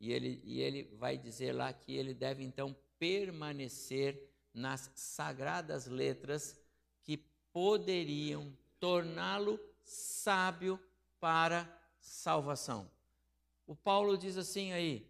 e 0.01 0.13
ele, 0.13 0.41
e 0.45 0.61
ele 0.61 0.85
vai 0.97 1.17
dizer 1.17 1.53
lá 1.53 1.73
que 1.73 1.95
ele 1.95 2.15
deve 2.15 2.45
então 2.45 2.77
permanecer 2.99 4.31
nas 4.53 4.91
sagradas 4.95 5.87
letras 5.87 6.59
que 7.03 7.17
poderiam 7.53 8.57
torná-lo 8.79 9.59
sábio 9.83 10.79
para 11.19 11.69
salvação. 12.01 12.91
O 13.67 13.75
Paulo 13.75 14.17
diz 14.17 14.37
assim 14.37 14.73
aí: 14.73 15.09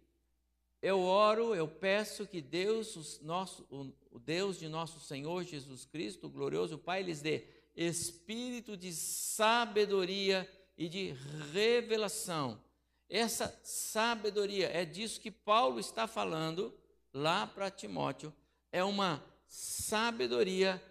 eu 0.81 1.01
oro, 1.01 1.55
eu 1.55 1.67
peço 1.67 2.27
que 2.27 2.41
Deus, 2.41 3.17
o, 3.19 3.25
nosso, 3.25 3.65
o, 4.11 4.19
Deus 4.19 4.59
de 4.59 4.69
nosso 4.69 4.99
Senhor 4.99 5.43
Jesus 5.43 5.83
Cristo, 5.83 6.27
o 6.27 6.29
glorioso 6.29 6.77
Pai, 6.77 7.01
lhes 7.01 7.21
dê 7.21 7.47
espírito 7.75 8.77
de 8.77 8.93
sabedoria 8.93 10.49
e 10.77 10.87
de 10.87 11.15
revelação. 11.51 12.61
Essa 13.09 13.57
sabedoria, 13.63 14.69
é 14.69 14.85
disso 14.85 15.19
que 15.19 15.29
Paulo 15.29 15.79
está 15.79 16.07
falando 16.07 16.73
lá 17.13 17.45
para 17.45 17.69
Timóteo, 17.69 18.33
é 18.71 18.83
uma 18.83 19.23
sabedoria 19.47 20.81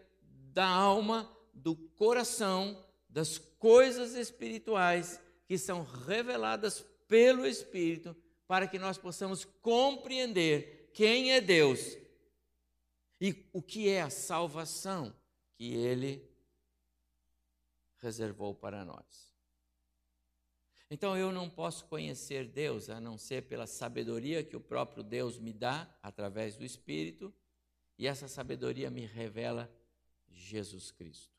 da 0.52 0.66
alma, 0.66 1.30
do 1.52 1.74
coração, 1.74 2.84
das 3.08 3.38
coisas 3.38 4.14
espirituais 4.14 5.20
que 5.46 5.58
são 5.58 5.82
reveladas 6.06 6.84
pelo 7.08 7.46
Espírito, 7.46 8.16
para 8.46 8.66
que 8.66 8.78
nós 8.78 8.98
possamos 8.98 9.44
compreender 9.44 10.90
quem 10.94 11.32
é 11.32 11.40
Deus 11.40 11.96
e 13.20 13.48
o 13.52 13.62
que 13.62 13.88
é 13.88 14.02
a 14.02 14.10
salvação 14.10 15.14
que 15.56 15.74
Ele 15.74 16.33
reservou 18.04 18.54
para 18.54 18.84
nós. 18.84 19.34
Então 20.90 21.16
eu 21.16 21.32
não 21.32 21.48
posso 21.48 21.86
conhecer 21.86 22.46
Deus 22.46 22.90
a 22.90 23.00
não 23.00 23.16
ser 23.16 23.42
pela 23.42 23.66
sabedoria 23.66 24.44
que 24.44 24.54
o 24.54 24.60
próprio 24.60 25.02
Deus 25.02 25.38
me 25.38 25.52
dá 25.52 25.88
através 26.02 26.56
do 26.56 26.64
Espírito, 26.64 27.32
e 27.98 28.06
essa 28.06 28.28
sabedoria 28.28 28.90
me 28.90 29.06
revela 29.06 29.72
Jesus 30.28 30.90
Cristo. 30.90 31.32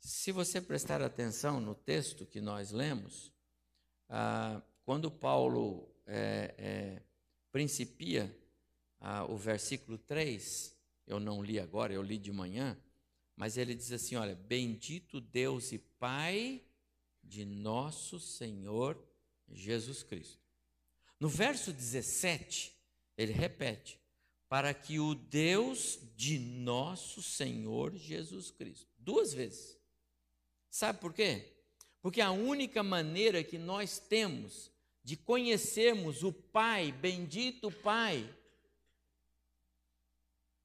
Se 0.00 0.32
você 0.32 0.60
prestar 0.60 1.00
atenção 1.00 1.60
no 1.60 1.74
texto 1.74 2.26
que 2.26 2.40
nós 2.40 2.72
lemos, 2.72 3.32
ah, 4.08 4.60
quando 4.84 5.10
Paulo 5.10 5.88
é, 6.06 6.54
é, 6.58 7.02
principia 7.52 8.36
ah, 9.00 9.24
o 9.24 9.36
versículo 9.36 9.96
3, 9.98 10.74
eu 11.06 11.20
não 11.20 11.42
li 11.42 11.60
agora, 11.60 11.92
eu 11.92 12.02
li 12.02 12.18
de 12.18 12.32
manhã, 12.32 12.76
mas 13.36 13.56
ele 13.56 13.74
diz 13.74 13.92
assim: 13.92 14.16
olha, 14.16 14.34
bendito 14.34 15.20
Deus 15.20 15.72
e 15.72 15.78
Pai 15.78 16.62
de 17.22 17.44
nosso 17.44 18.20
Senhor 18.20 18.98
Jesus 19.50 20.02
Cristo. 20.02 20.42
No 21.18 21.28
verso 21.28 21.72
17, 21.72 22.72
ele 23.16 23.32
repete: 23.32 23.98
para 24.48 24.72
que 24.72 25.00
o 25.00 25.14
Deus 25.14 25.98
de 26.14 26.38
nosso 26.38 27.22
Senhor 27.22 27.96
Jesus 27.96 28.50
Cristo. 28.50 28.88
Duas 28.98 29.32
vezes. 29.32 29.78
Sabe 30.70 31.00
por 31.00 31.12
quê? 31.12 31.52
Porque 32.00 32.20
a 32.20 32.30
única 32.30 32.82
maneira 32.82 33.42
que 33.42 33.58
nós 33.58 33.98
temos 33.98 34.70
de 35.02 35.16
conhecermos 35.16 36.22
o 36.22 36.32
Pai, 36.32 36.92
bendito 36.92 37.70
Pai, 37.70 38.28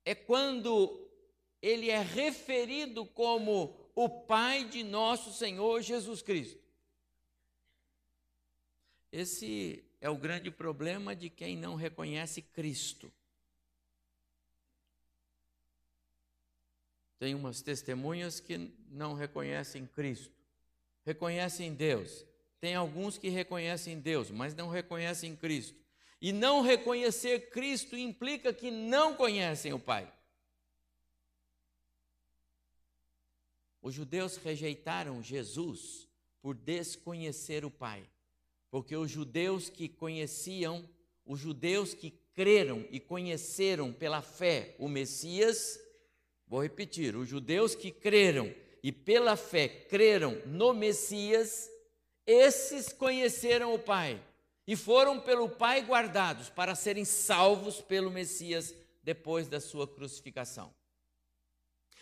é 0.06 0.16
quando 0.16 1.09
ele 1.62 1.90
é 1.90 2.02
referido 2.02 3.06
como 3.06 3.76
o 3.96 4.08
Pai 4.08 4.64
de 4.64 4.84
nosso 4.84 5.34
Senhor 5.34 5.82
Jesus 5.82 6.22
Cristo. 6.22 6.60
Esse 9.12 9.84
é 10.00 10.10
o 10.10 10.18
grande 10.18 10.50
problema 10.50 11.16
de 11.16 11.30
quem 11.30 11.58
não 11.58 11.76
reconhece 11.76 12.42
Cristo. 12.42 13.12
Tem 17.18 17.36
umas 17.36 17.62
testemunhas 17.62 18.40
que 18.40 18.72
não 18.90 19.14
reconhecem 19.14 19.86
Cristo, 19.86 20.34
reconhecem 21.06 21.74
Deus. 21.74 22.26
Tem 22.62 22.76
alguns 22.76 23.18
que 23.18 23.30
reconhecem 23.30 24.00
Deus, 24.00 24.30
mas 24.32 24.54
não 24.54 24.70
reconhecem 24.70 25.36
Cristo. 25.36 25.78
E 26.22 26.32
não 26.32 26.62
reconhecer 26.62 27.50
Cristo 27.50 27.98
implica 27.98 28.54
que 28.54 28.70
não 28.70 29.16
conhecem 29.16 29.74
o 29.74 29.80
Pai. 29.80 30.12
Os 33.82 33.94
judeus 33.94 34.38
rejeitaram 34.38 35.24
Jesus 35.24 36.08
por 36.42 36.56
desconhecer 36.56 37.64
o 37.64 37.72
Pai. 37.72 38.10
Porque 38.70 38.96
os 38.96 39.10
judeus 39.10 39.70
que 39.70 39.88
conheciam, 39.88 40.88
os 41.26 41.40
judeus 41.40 41.94
que 41.94 42.12
creram 42.34 42.86
e 42.92 43.00
conheceram 43.00 43.92
pela 43.92 44.22
fé 44.22 44.76
o 44.78 44.88
Messias, 44.88 45.80
vou 46.48 46.62
repetir, 46.62 47.16
os 47.16 47.28
judeus 47.28 47.74
que 47.76 47.92
creram 47.92 48.54
e 48.82 48.92
pela 48.92 49.36
fé 49.36 49.68
creram 49.68 50.42
no 50.46 50.74
Messias, 50.74 51.70
esses 52.26 52.94
conheceram 52.94 53.74
o 53.74 53.80
Pai 53.80 54.22
e 54.68 54.76
foram 54.76 55.20
pelo 55.20 55.50
Pai 55.50 55.82
guardados 55.82 56.50
para 56.50 56.76
serem 56.76 57.04
salvos 57.04 57.82
pelo 57.82 58.12
Messias 58.12 58.74
depois 59.02 59.48
da 59.48 59.60
sua 59.60 59.88
crucificação. 59.88 60.74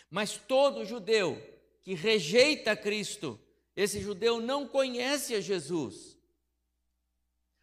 Mas 0.10 0.38
todo 0.38 0.86
judeu 0.86 1.42
que 1.88 1.94
rejeita 1.94 2.76
Cristo, 2.76 3.40
esse 3.74 4.02
judeu 4.02 4.42
não 4.42 4.68
conhece 4.68 5.34
a 5.34 5.40
Jesus. 5.40 6.18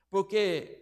Porque 0.09 0.81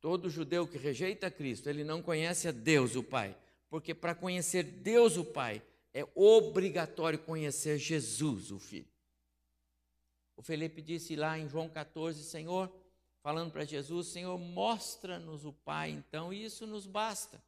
todo 0.00 0.30
judeu 0.30 0.66
que 0.66 0.78
rejeita 0.78 1.30
Cristo, 1.30 1.68
ele 1.68 1.84
não 1.84 2.00
conhece 2.00 2.48
a 2.48 2.52
Deus, 2.52 2.96
o 2.96 3.02
Pai. 3.02 3.36
Porque 3.68 3.92
para 3.92 4.14
conhecer 4.14 4.62
Deus, 4.62 5.18
o 5.18 5.26
Pai, 5.26 5.62
é 5.92 6.08
obrigatório 6.14 7.18
conhecer 7.18 7.76
Jesus, 7.76 8.50
o 8.50 8.58
Filho. 8.58 8.88
O 10.34 10.40
Felipe 10.40 10.80
disse 10.80 11.14
lá 11.16 11.38
em 11.38 11.46
João 11.46 11.68
14, 11.68 12.24
Senhor, 12.24 12.74
falando 13.22 13.52
para 13.52 13.66
Jesus, 13.66 14.06
Senhor, 14.06 14.38
mostra-nos 14.38 15.44
o 15.44 15.52
Pai, 15.52 15.90
então, 15.90 16.32
e 16.32 16.42
isso 16.42 16.66
nos 16.66 16.86
basta. 16.86 17.44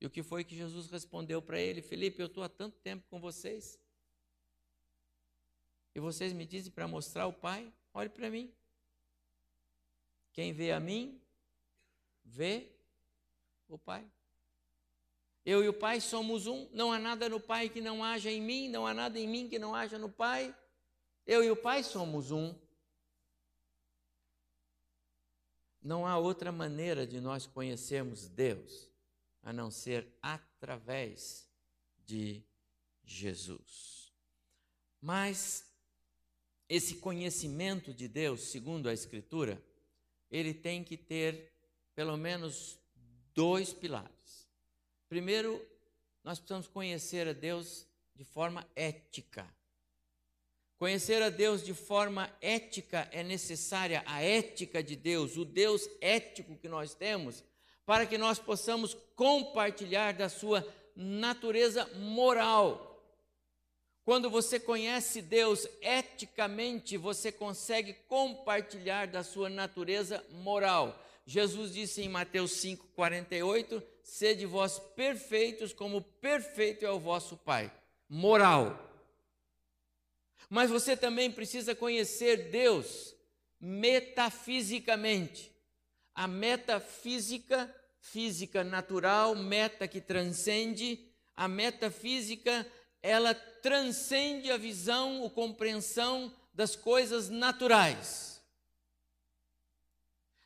E 0.00 0.06
o 0.06 0.10
que 0.10 0.24
foi 0.24 0.42
que 0.42 0.56
Jesus 0.56 0.90
respondeu 0.90 1.40
para 1.40 1.60
ele? 1.60 1.80
Felipe, 1.80 2.20
eu 2.20 2.26
estou 2.26 2.42
há 2.42 2.48
tanto 2.48 2.76
tempo 2.80 3.06
com 3.08 3.20
vocês. 3.20 3.78
E 5.94 6.00
vocês 6.00 6.32
me 6.32 6.46
dizem 6.46 6.72
para 6.72 6.86
mostrar 6.86 7.26
o 7.26 7.32
Pai? 7.32 7.72
Olhe 7.92 8.08
para 8.08 8.30
mim. 8.30 8.52
Quem 10.32 10.52
vê 10.52 10.70
a 10.72 10.78
mim, 10.78 11.20
vê 12.24 12.70
o 13.66 13.78
Pai. 13.78 14.08
Eu 15.44 15.64
e 15.64 15.68
o 15.68 15.74
Pai 15.74 16.00
somos 16.00 16.46
um, 16.46 16.68
não 16.72 16.92
há 16.92 16.98
nada 16.98 17.28
no 17.28 17.40
Pai 17.40 17.68
que 17.68 17.80
não 17.80 18.04
haja 18.04 18.30
em 18.30 18.40
mim, 18.40 18.68
não 18.68 18.86
há 18.86 18.94
nada 18.94 19.18
em 19.18 19.26
mim 19.26 19.48
que 19.48 19.58
não 19.58 19.74
haja 19.74 19.98
no 19.98 20.10
Pai. 20.10 20.54
Eu 21.26 21.42
e 21.42 21.50
o 21.50 21.56
Pai 21.56 21.82
somos 21.82 22.30
um. 22.30 22.54
Não 25.82 26.06
há 26.06 26.18
outra 26.18 26.52
maneira 26.52 27.06
de 27.06 27.20
nós 27.20 27.46
conhecermos 27.46 28.28
Deus 28.28 28.90
a 29.42 29.52
não 29.52 29.70
ser 29.70 30.06
através 30.20 31.48
de 32.04 32.42
Jesus. 33.04 34.12
Mas 35.00 35.67
esse 36.68 36.96
conhecimento 36.96 37.94
de 37.94 38.06
Deus, 38.06 38.42
segundo 38.42 38.88
a 38.88 38.92
Escritura, 38.92 39.62
ele 40.30 40.52
tem 40.52 40.84
que 40.84 40.96
ter 40.96 41.52
pelo 41.94 42.16
menos 42.16 42.78
dois 43.34 43.72
pilares. 43.72 44.46
Primeiro, 45.08 45.64
nós 46.22 46.38
precisamos 46.38 46.68
conhecer 46.68 47.26
a 47.26 47.32
Deus 47.32 47.86
de 48.14 48.24
forma 48.24 48.68
ética. 48.76 49.48
Conhecer 50.76 51.22
a 51.22 51.30
Deus 51.30 51.64
de 51.64 51.74
forma 51.74 52.32
ética 52.40 53.08
é 53.10 53.22
necessária, 53.22 54.02
a 54.06 54.22
ética 54.22 54.82
de 54.82 54.94
Deus, 54.94 55.36
o 55.36 55.44
Deus 55.44 55.88
ético 56.00 56.56
que 56.56 56.68
nós 56.68 56.94
temos, 56.94 57.42
para 57.84 58.06
que 58.06 58.18
nós 58.18 58.38
possamos 58.38 58.94
compartilhar 59.16 60.12
da 60.12 60.28
sua 60.28 60.64
natureza 60.94 61.86
moral. 61.94 62.87
Quando 64.08 64.30
você 64.30 64.58
conhece 64.58 65.20
Deus 65.20 65.68
eticamente, 65.82 66.96
você 66.96 67.30
consegue 67.30 67.92
compartilhar 68.08 69.06
da 69.06 69.22
sua 69.22 69.50
natureza 69.50 70.24
moral. 70.30 70.98
Jesus 71.26 71.74
disse 71.74 72.00
em 72.00 72.08
Mateus 72.08 72.52
5,48: 72.52 73.82
Sede 74.02 74.46
vós 74.46 74.78
perfeitos, 74.96 75.74
como 75.74 76.00
perfeito 76.00 76.86
é 76.86 76.90
o 76.90 76.98
vosso 76.98 77.36
Pai. 77.36 77.70
Moral. 78.08 78.82
Mas 80.48 80.70
você 80.70 80.96
também 80.96 81.30
precisa 81.30 81.74
conhecer 81.74 82.48
Deus 82.50 83.14
metafisicamente. 83.60 85.52
A 86.14 86.26
metafísica, 86.26 87.70
física 88.00 88.64
natural, 88.64 89.34
meta 89.34 89.86
que 89.86 90.00
transcende, 90.00 90.98
a 91.36 91.46
metafísica 91.46 92.66
ela 93.02 93.34
transcende 93.34 94.50
a 94.50 94.56
visão, 94.56 95.24
a 95.26 95.30
compreensão 95.30 96.34
das 96.52 96.74
coisas 96.74 97.28
naturais. 97.28 98.42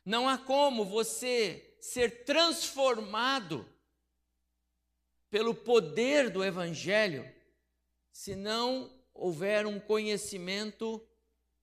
Não 0.05 0.27
há 0.27 0.37
como 0.37 0.85
você 0.85 1.75
ser 1.79 2.23
transformado 2.23 3.67
pelo 5.29 5.55
poder 5.55 6.29
do 6.29 6.43
Evangelho 6.43 7.29
se 8.11 8.35
não 8.35 8.91
houver 9.13 9.65
um 9.65 9.79
conhecimento 9.79 11.01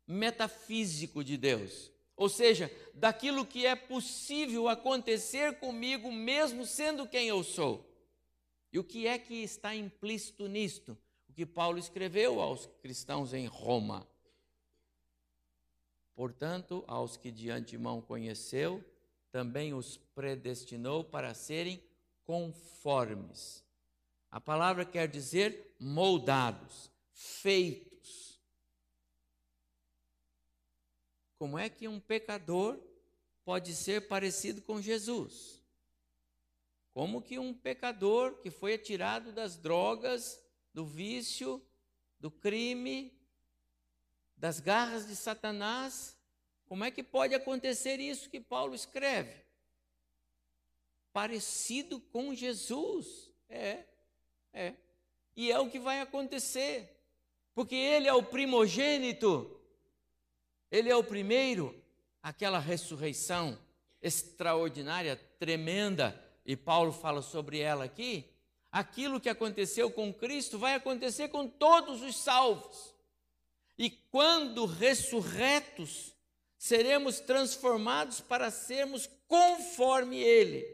metafísico 0.06 1.22
de 1.22 1.36
Deus. 1.36 1.90
Ou 2.16 2.28
seja, 2.28 2.70
daquilo 2.92 3.46
que 3.46 3.64
é 3.64 3.74
possível 3.74 4.68
acontecer 4.68 5.58
comigo, 5.58 6.12
mesmo 6.12 6.66
sendo 6.66 7.06
quem 7.06 7.28
eu 7.28 7.42
sou. 7.42 7.89
E 8.72 8.78
o 8.78 8.84
que 8.84 9.06
é 9.06 9.18
que 9.18 9.34
está 9.34 9.74
implícito 9.74 10.46
nisto? 10.46 10.96
O 11.28 11.32
que 11.32 11.44
Paulo 11.44 11.78
escreveu 11.78 12.40
aos 12.40 12.66
cristãos 12.80 13.34
em 13.34 13.46
Roma. 13.46 14.06
Portanto, 16.14 16.84
aos 16.86 17.16
que 17.16 17.30
de 17.30 17.50
antemão 17.50 18.00
conheceu, 18.00 18.84
também 19.32 19.72
os 19.72 19.96
predestinou 20.14 21.02
para 21.02 21.34
serem 21.34 21.82
conformes. 22.24 23.64
A 24.30 24.40
palavra 24.40 24.84
quer 24.84 25.08
dizer 25.08 25.74
moldados, 25.78 26.90
feitos. 27.12 28.40
Como 31.38 31.58
é 31.58 31.68
que 31.68 31.88
um 31.88 31.98
pecador 31.98 32.78
pode 33.44 33.74
ser 33.74 34.06
parecido 34.06 34.62
com 34.62 34.80
Jesus? 34.80 35.59
Como 36.92 37.22
que 37.22 37.38
um 37.38 37.54
pecador 37.54 38.40
que 38.40 38.50
foi 38.50 38.74
atirado 38.74 39.32
das 39.32 39.56
drogas, 39.56 40.42
do 40.74 40.84
vício, 40.84 41.64
do 42.18 42.30
crime, 42.30 43.16
das 44.36 44.60
garras 44.60 45.06
de 45.06 45.14
Satanás, 45.14 46.16
como 46.66 46.84
é 46.84 46.90
que 46.90 47.02
pode 47.02 47.34
acontecer 47.34 48.00
isso 48.00 48.30
que 48.30 48.40
Paulo 48.40 48.74
escreve? 48.74 49.44
Parecido 51.12 52.00
com 52.00 52.34
Jesus. 52.34 53.32
É, 53.48 53.84
é. 54.52 54.74
E 55.36 55.50
é 55.50 55.58
o 55.58 55.68
que 55.68 55.78
vai 55.78 56.00
acontecer. 56.00 56.96
Porque 57.54 57.74
ele 57.74 58.06
é 58.06 58.14
o 58.14 58.22
primogênito, 58.22 59.60
ele 60.70 60.88
é 60.88 60.96
o 60.96 61.02
primeiro, 61.02 61.74
aquela 62.22 62.60
ressurreição 62.60 63.58
extraordinária, 64.00 65.16
tremenda 65.38 66.29
e 66.50 66.56
Paulo 66.56 66.92
fala 66.92 67.22
sobre 67.22 67.60
ela 67.60 67.84
aqui, 67.84 68.28
aquilo 68.72 69.20
que 69.20 69.28
aconteceu 69.28 69.88
com 69.88 70.12
Cristo 70.12 70.58
vai 70.58 70.74
acontecer 70.74 71.28
com 71.28 71.46
todos 71.46 72.02
os 72.02 72.16
salvos. 72.16 72.92
E 73.78 73.88
quando 73.88 74.66
ressurretos, 74.66 76.12
seremos 76.58 77.20
transformados 77.20 78.20
para 78.20 78.50
sermos 78.50 79.08
conforme 79.28 80.18
Ele, 80.18 80.66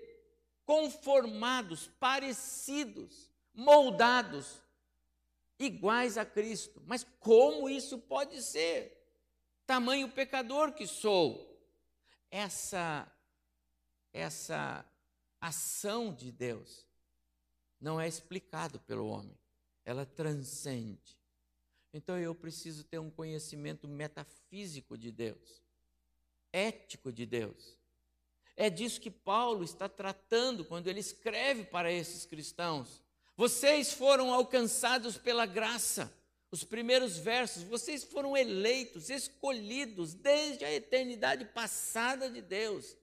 conformados, 0.65 1.89
parecidos, 2.01 3.31
moldados, 3.53 4.63
iguais 5.59 6.17
a 6.17 6.25
Cristo. 6.25 6.83
Mas 6.87 7.07
como 7.21 7.69
isso 7.69 7.99
pode 7.99 8.43
ser? 8.43 8.97
Tamanho 9.67 10.09
pecador 10.09 10.73
que 10.73 10.87
sou. 10.87 11.55
Essa 12.31 13.07
essa 14.11 14.83
ação 15.41 16.13
de 16.13 16.33
Deus 16.33 16.87
não 17.81 18.01
é 18.01 18.09
explicado 18.09 18.81
pelo 18.81 19.07
homem, 19.09 19.37
ela 19.85 20.07
transcende. 20.07 21.17
Então 21.93 22.19
eu 22.19 22.35
preciso 22.35 22.85
ter 22.85 22.99
um 22.99 23.11
conhecimento 23.11 23.89
metafísico 23.89 24.99
de 24.99 25.11
Deus, 25.11 25.63
ético 26.53 27.13
de 27.13 27.25
Deus. 27.25 27.79
É 28.57 28.71
disso 28.71 29.01
que 29.01 29.11
Paulo 29.11 29.63
está 29.63 29.89
tratando 29.89 30.65
quando 30.65 30.89
ele 30.89 31.01
escreve 31.01 31.65
para 31.65 31.93
esses 31.93 32.25
cristãos. 32.25 33.03
Vocês 33.37 33.93
foram 33.93 34.33
alcançados 34.33 35.19
pela 35.19 35.45
graça. 35.45 36.13
Os 36.51 36.65
primeiros 36.65 37.19
versos, 37.19 37.63
vocês 37.65 38.03
foram 38.03 38.37
eleitos, 38.37 39.11
escolhidos 39.11 40.15
desde 40.15 40.65
a 40.65 40.73
eternidade 40.73 41.45
passada 41.45 42.31
de 42.31 42.41
Deus. 42.41 42.97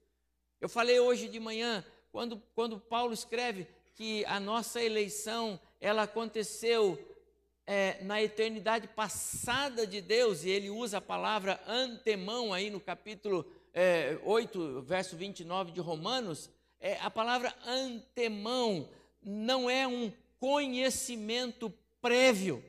Eu 0.60 0.68
falei 0.68 0.98
hoje 0.98 1.28
de 1.28 1.38
manhã, 1.38 1.84
quando, 2.14 2.40
quando 2.54 2.78
Paulo 2.78 3.12
escreve 3.12 3.66
que 3.96 4.24
a 4.26 4.38
nossa 4.38 4.80
eleição, 4.80 5.58
ela 5.80 6.04
aconteceu 6.04 6.96
é, 7.66 8.00
na 8.04 8.22
eternidade 8.22 8.86
passada 8.86 9.84
de 9.84 10.00
Deus, 10.00 10.44
e 10.44 10.48
ele 10.48 10.70
usa 10.70 10.98
a 10.98 11.00
palavra 11.00 11.60
antemão 11.66 12.52
aí 12.52 12.70
no 12.70 12.78
capítulo 12.78 13.44
é, 13.72 14.16
8, 14.22 14.82
verso 14.82 15.16
29 15.16 15.72
de 15.72 15.80
Romanos, 15.80 16.48
é, 16.78 17.00
a 17.00 17.10
palavra 17.10 17.52
antemão 17.66 18.88
não 19.20 19.68
é 19.68 19.84
um 19.84 20.12
conhecimento 20.38 21.68
prévio, 22.00 22.64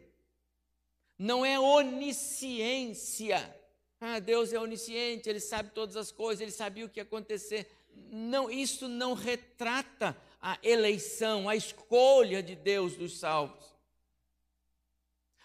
não 1.19 1.45
é 1.45 1.59
onisciência. 1.59 3.55
Ah, 4.01 4.17
Deus 4.17 4.51
é 4.51 4.59
onisciente, 4.59 5.29
Ele 5.29 5.39
sabe 5.39 5.69
todas 5.69 5.95
as 5.95 6.11
coisas, 6.11 6.41
Ele 6.41 6.51
sabia 6.51 6.83
o 6.83 6.89
que 6.89 6.99
ia 6.99 7.03
acontecer. 7.03 7.69
Não, 8.11 8.49
isso 8.49 8.87
não 8.87 9.13
retrata 9.13 10.15
a 10.41 10.57
eleição, 10.63 11.49
a 11.49 11.55
escolha 11.55 12.43
de 12.43 12.55
Deus 12.55 12.95
dos 12.95 13.17
salvos. 13.17 13.75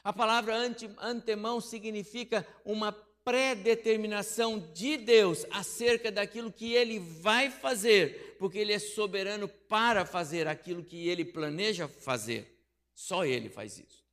A 0.02 0.12
palavra 0.12 0.54
ante, 0.54 0.90
antemão 0.98 1.60
significa 1.60 2.46
uma 2.64 2.92
predeterminação 3.24 4.58
de 4.72 4.96
Deus 4.96 5.46
acerca 5.50 6.10
daquilo 6.10 6.50
que 6.50 6.72
ele 6.72 6.98
vai 6.98 7.50
fazer, 7.50 8.36
porque 8.38 8.58
ele 8.58 8.72
é 8.72 8.78
soberano 8.78 9.46
para 9.46 10.04
fazer 10.06 10.48
aquilo 10.48 10.82
que 10.82 11.08
ele 11.08 11.24
planeja 11.24 11.86
fazer. 11.86 12.60
Só 12.94 13.24
ele 13.24 13.48
faz 13.48 13.78
isso. 13.78 14.04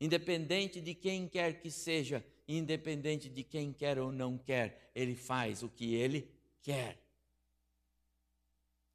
Independente 0.00 0.80
de 0.80 0.94
quem 0.94 1.28
quer 1.28 1.60
que 1.60 1.70
seja, 1.70 2.24
independente 2.48 3.28
de 3.28 3.42
quem 3.42 3.72
quer 3.72 3.98
ou 3.98 4.10
não 4.10 4.38
quer, 4.38 4.90
ele 4.94 5.14
faz 5.14 5.62
o 5.62 5.68
que 5.68 5.94
ele 5.94 6.30
quer. 6.62 6.98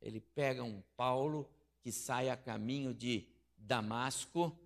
Ele 0.02 0.20
pega 0.20 0.64
um 0.64 0.82
Paulo 0.96 1.50
que 1.82 1.92
sai 1.92 2.30
a 2.30 2.38
caminho 2.38 2.94
de 2.94 3.28
Damasco 3.58 4.58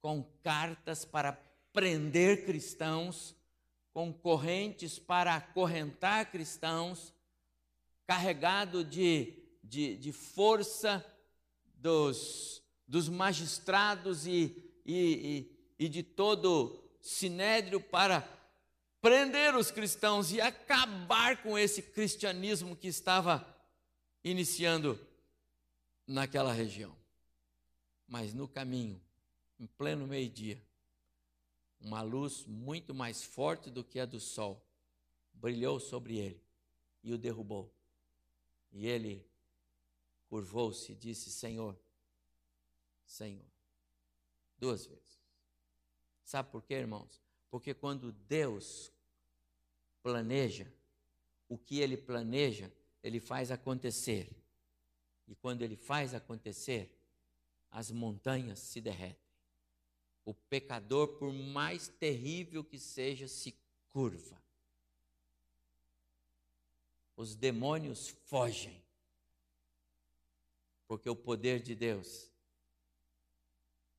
com 0.00 0.22
cartas 0.42 1.04
para 1.04 1.32
prender 1.72 2.44
cristãos 2.44 3.34
com 3.94 4.12
correntes 4.12 4.98
para 4.98 5.36
acorrentar 5.36 6.28
cristãos, 6.32 7.14
carregado 8.04 8.82
de, 8.84 9.32
de, 9.62 9.96
de 9.96 10.10
força 10.10 11.02
dos, 11.76 12.60
dos 12.88 13.08
magistrados 13.08 14.26
e, 14.26 14.74
e, 14.84 15.48
e, 15.78 15.84
e 15.84 15.88
de 15.88 16.02
todo 16.02 16.82
sinédrio 17.00 17.80
para 17.80 18.28
prender 19.00 19.54
os 19.54 19.70
cristãos 19.70 20.32
e 20.32 20.40
acabar 20.40 21.40
com 21.40 21.56
esse 21.56 21.80
cristianismo 21.80 22.74
que 22.74 22.88
estava 22.88 23.46
iniciando 24.24 24.98
naquela 26.06 26.52
região. 26.52 26.96
Mas 28.08 28.32
no 28.32 28.48
caminho, 28.48 29.00
em 29.60 29.66
pleno 29.66 30.06
meio-dia, 30.06 30.60
uma 31.80 32.00
luz 32.00 32.46
muito 32.46 32.94
mais 32.94 33.22
forte 33.22 33.70
do 33.70 33.84
que 33.84 34.00
a 34.00 34.06
do 34.06 34.18
sol 34.18 34.64
brilhou 35.34 35.78
sobre 35.78 36.16
ele 36.16 36.42
e 37.02 37.12
o 37.12 37.18
derrubou. 37.18 37.70
E 38.72 38.86
ele 38.86 39.24
curvou-se 40.28 40.92
e 40.92 40.94
disse: 40.96 41.30
Senhor, 41.30 41.78
Senhor, 43.04 43.44
duas 44.58 44.86
vezes. 44.86 45.20
Sabe 46.24 46.50
por 46.50 46.62
quê, 46.62 46.74
irmãos? 46.74 47.22
Porque 47.50 47.74
quando 47.74 48.10
Deus 48.10 48.90
planeja, 50.02 50.72
o 51.48 51.56
que 51.58 51.78
ele 51.78 51.96
planeja, 51.96 52.72
ele 53.04 53.20
faz 53.20 53.52
acontecer. 53.52 54.28
E 55.28 55.36
quando 55.36 55.62
ele 55.62 55.76
faz 55.76 56.12
acontecer, 56.12 56.92
as 57.70 57.92
montanhas 57.92 58.58
se 58.58 58.80
derretem 58.80 59.24
o 60.24 60.32
pecador, 60.32 61.18
por 61.18 61.32
mais 61.32 61.88
terrível 61.88 62.64
que 62.64 62.78
seja, 62.78 63.28
se 63.28 63.54
curva. 63.90 64.42
Os 67.16 67.36
demônios 67.36 68.08
fogem, 68.08 68.82
porque 70.88 71.08
o 71.08 71.14
poder 71.14 71.62
de 71.62 71.74
Deus 71.74 72.30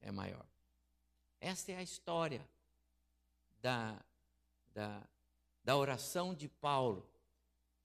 é 0.01 0.11
maior. 0.11 0.45
Esta 1.39 1.71
é 1.71 1.77
a 1.77 1.83
história 1.83 2.45
da, 3.61 4.03
da, 4.73 5.07
da 5.63 5.77
oração 5.77 6.33
de 6.33 6.49
Paulo. 6.49 7.07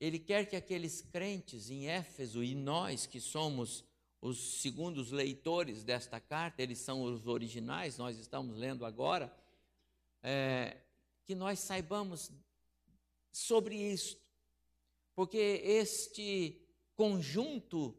Ele 0.00 0.18
quer 0.18 0.46
que 0.46 0.56
aqueles 0.56 1.02
crentes 1.02 1.70
em 1.70 1.88
Éfeso 1.88 2.42
e 2.42 2.54
nós 2.54 3.06
que 3.06 3.20
somos 3.20 3.84
os 4.20 4.60
segundos 4.60 5.10
leitores 5.10 5.84
desta 5.84 6.18
carta, 6.18 6.62
eles 6.62 6.78
são 6.78 7.02
os 7.02 7.26
originais, 7.26 7.98
nós 7.98 8.18
estamos 8.18 8.56
lendo 8.56 8.86
agora, 8.86 9.34
é, 10.22 10.78
que 11.26 11.34
nós 11.34 11.58
saibamos 11.58 12.30
sobre 13.30 13.76
isto, 13.76 14.20
porque 15.14 15.38
este 15.64 16.60
conjunto 16.94 17.94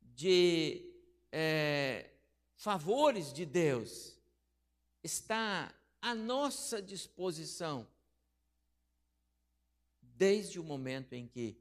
de 0.00 0.90
é, 1.30 2.10
favores 2.54 3.32
de 3.32 3.44
Deus 3.46 4.18
está 5.02 5.74
à 6.00 6.14
nossa 6.14 6.80
disposição 6.80 7.86
desde 10.22 10.60
o 10.60 10.62
momento 10.62 11.14
em 11.14 11.26
que 11.26 11.60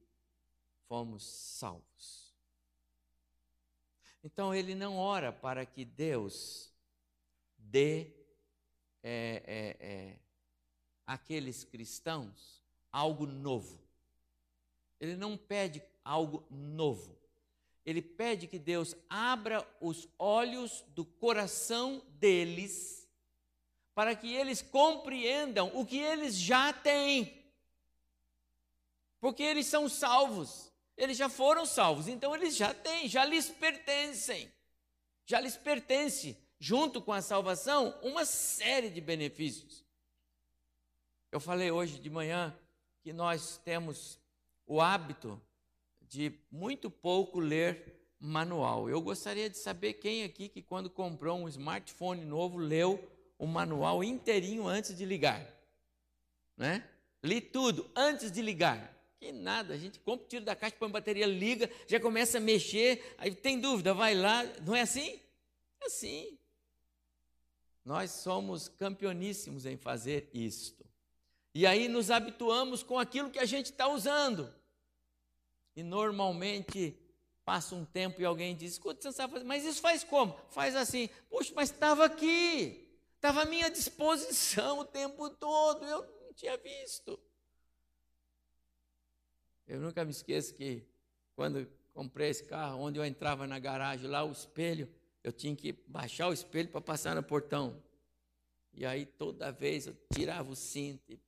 fomos 0.87 1.23
salvos. 1.23 2.31
Então 4.23 4.53
ele 4.53 4.75
não 4.75 4.97
ora 4.97 5.33
para 5.33 5.65
que 5.65 5.83
Deus 5.83 6.71
dê 7.57 8.13
é, 9.01 9.41
é, 9.47 9.77
é, 9.79 10.19
àqueles 11.07 11.63
cristãos 11.63 12.61
algo 12.91 13.25
novo. 13.25 13.81
Ele 14.99 15.15
não 15.15 15.35
pede 15.35 15.81
algo 16.05 16.45
novo. 16.51 17.17
Ele 17.83 17.99
pede 17.99 18.45
que 18.45 18.59
Deus 18.59 18.95
abra 19.09 19.67
os 19.81 20.07
olhos 20.19 20.85
do 20.89 21.03
coração 21.03 22.05
deles 22.19 23.09
para 23.95 24.15
que 24.15 24.31
eles 24.31 24.61
compreendam 24.61 25.71
o 25.73 25.83
que 25.83 25.97
eles 25.97 26.35
já 26.37 26.71
têm. 26.71 27.40
Porque 29.21 29.43
eles 29.43 29.67
são 29.67 29.87
salvos. 29.87 30.73
Eles 30.97 31.15
já 31.15 31.29
foram 31.29 31.65
salvos, 31.65 32.07
então 32.07 32.35
eles 32.35 32.55
já 32.55 32.73
têm, 32.73 33.07
já 33.07 33.23
lhes 33.23 33.49
pertencem. 33.49 34.51
Já 35.25 35.39
lhes 35.39 35.55
pertence, 35.55 36.37
junto 36.59 37.01
com 37.01 37.13
a 37.13 37.21
salvação, 37.21 37.97
uma 38.01 38.25
série 38.25 38.89
de 38.89 38.99
benefícios. 38.99 39.85
Eu 41.31 41.39
falei 41.39 41.71
hoje 41.71 41.97
de 41.97 42.09
manhã 42.09 42.53
que 43.01 43.13
nós 43.13 43.57
temos 43.63 44.19
o 44.67 44.81
hábito 44.81 45.41
de 46.01 46.33
muito 46.51 46.91
pouco 46.91 47.39
ler 47.39 48.01
manual. 48.19 48.89
Eu 48.89 49.01
gostaria 49.01 49.49
de 49.49 49.57
saber 49.57 49.93
quem 49.93 50.23
aqui 50.23 50.49
que 50.49 50.61
quando 50.61 50.89
comprou 50.89 51.39
um 51.39 51.47
smartphone 51.47 52.25
novo 52.25 52.57
leu 52.57 53.09
o 53.39 53.47
manual 53.47 54.03
inteirinho 54.03 54.67
antes 54.67 54.95
de 54.95 55.05
ligar, 55.05 55.43
né? 56.55 56.87
Li 57.23 57.39
tudo 57.39 57.89
antes 57.95 58.31
de 58.31 58.41
ligar. 58.41 59.00
Que 59.21 59.31
nada, 59.31 59.75
a 59.75 59.77
gente 59.77 59.99
compra, 59.99 60.25
tira 60.27 60.43
da 60.43 60.55
caixa, 60.55 60.75
põe 60.79 60.89
bateria, 60.89 61.27
liga, 61.27 61.69
já 61.85 61.99
começa 61.99 62.39
a 62.39 62.41
mexer, 62.41 63.13
aí 63.19 63.35
tem 63.35 63.59
dúvida, 63.59 63.93
vai 63.93 64.15
lá, 64.15 64.43
não 64.65 64.75
é 64.75 64.81
assim? 64.81 65.21
É 65.79 65.85
assim. 65.85 66.39
Nós 67.85 68.09
somos 68.09 68.67
campeoníssimos 68.67 69.67
em 69.67 69.77
fazer 69.77 70.27
isto. 70.33 70.83
E 71.53 71.67
aí 71.67 71.87
nos 71.87 72.09
habituamos 72.09 72.81
com 72.81 72.97
aquilo 72.97 73.29
que 73.29 73.37
a 73.37 73.45
gente 73.45 73.67
está 73.67 73.87
usando. 73.87 74.51
E 75.75 75.83
normalmente 75.83 76.97
passa 77.45 77.75
um 77.75 77.85
tempo 77.85 78.21
e 78.21 78.25
alguém 78.25 78.55
diz: 78.55 78.71
escuta, 78.71 79.03
você 79.03 79.07
não 79.09 79.13
sabe 79.13 79.33
fazer, 79.33 79.45
mas 79.45 79.63
isso 79.63 79.81
faz 79.81 80.03
como? 80.03 80.35
Faz 80.49 80.75
assim, 80.75 81.07
puxa, 81.29 81.53
mas 81.55 81.69
estava 81.69 82.05
aqui, 82.05 82.89
estava 83.17 83.43
à 83.43 83.45
minha 83.45 83.69
disposição 83.69 84.79
o 84.79 84.85
tempo 84.85 85.29
todo, 85.29 85.85
eu 85.85 86.01
não 86.23 86.33
tinha 86.33 86.57
visto. 86.57 87.19
Eu 89.71 89.79
nunca 89.79 90.03
me 90.03 90.11
esqueço 90.11 90.53
que 90.53 90.83
quando 91.35 91.67
comprei 91.93 92.29
esse 92.29 92.43
carro, 92.43 92.79
onde 92.79 92.99
eu 92.99 93.05
entrava 93.05 93.47
na 93.47 93.59
garagem, 93.59 94.07
lá 94.07 94.23
o 94.23 94.31
espelho, 94.31 94.89
eu 95.23 95.31
tinha 95.31 95.55
que 95.55 95.73
baixar 95.87 96.27
o 96.27 96.33
espelho 96.33 96.69
para 96.69 96.81
passar 96.81 97.15
no 97.15 97.23
portão. 97.23 97.81
E 98.73 98.85
aí 98.85 99.05
toda 99.05 99.51
vez 99.51 99.87
eu 99.87 99.95
tirava 100.13 100.51
o 100.51 100.55
cinto 100.55 101.19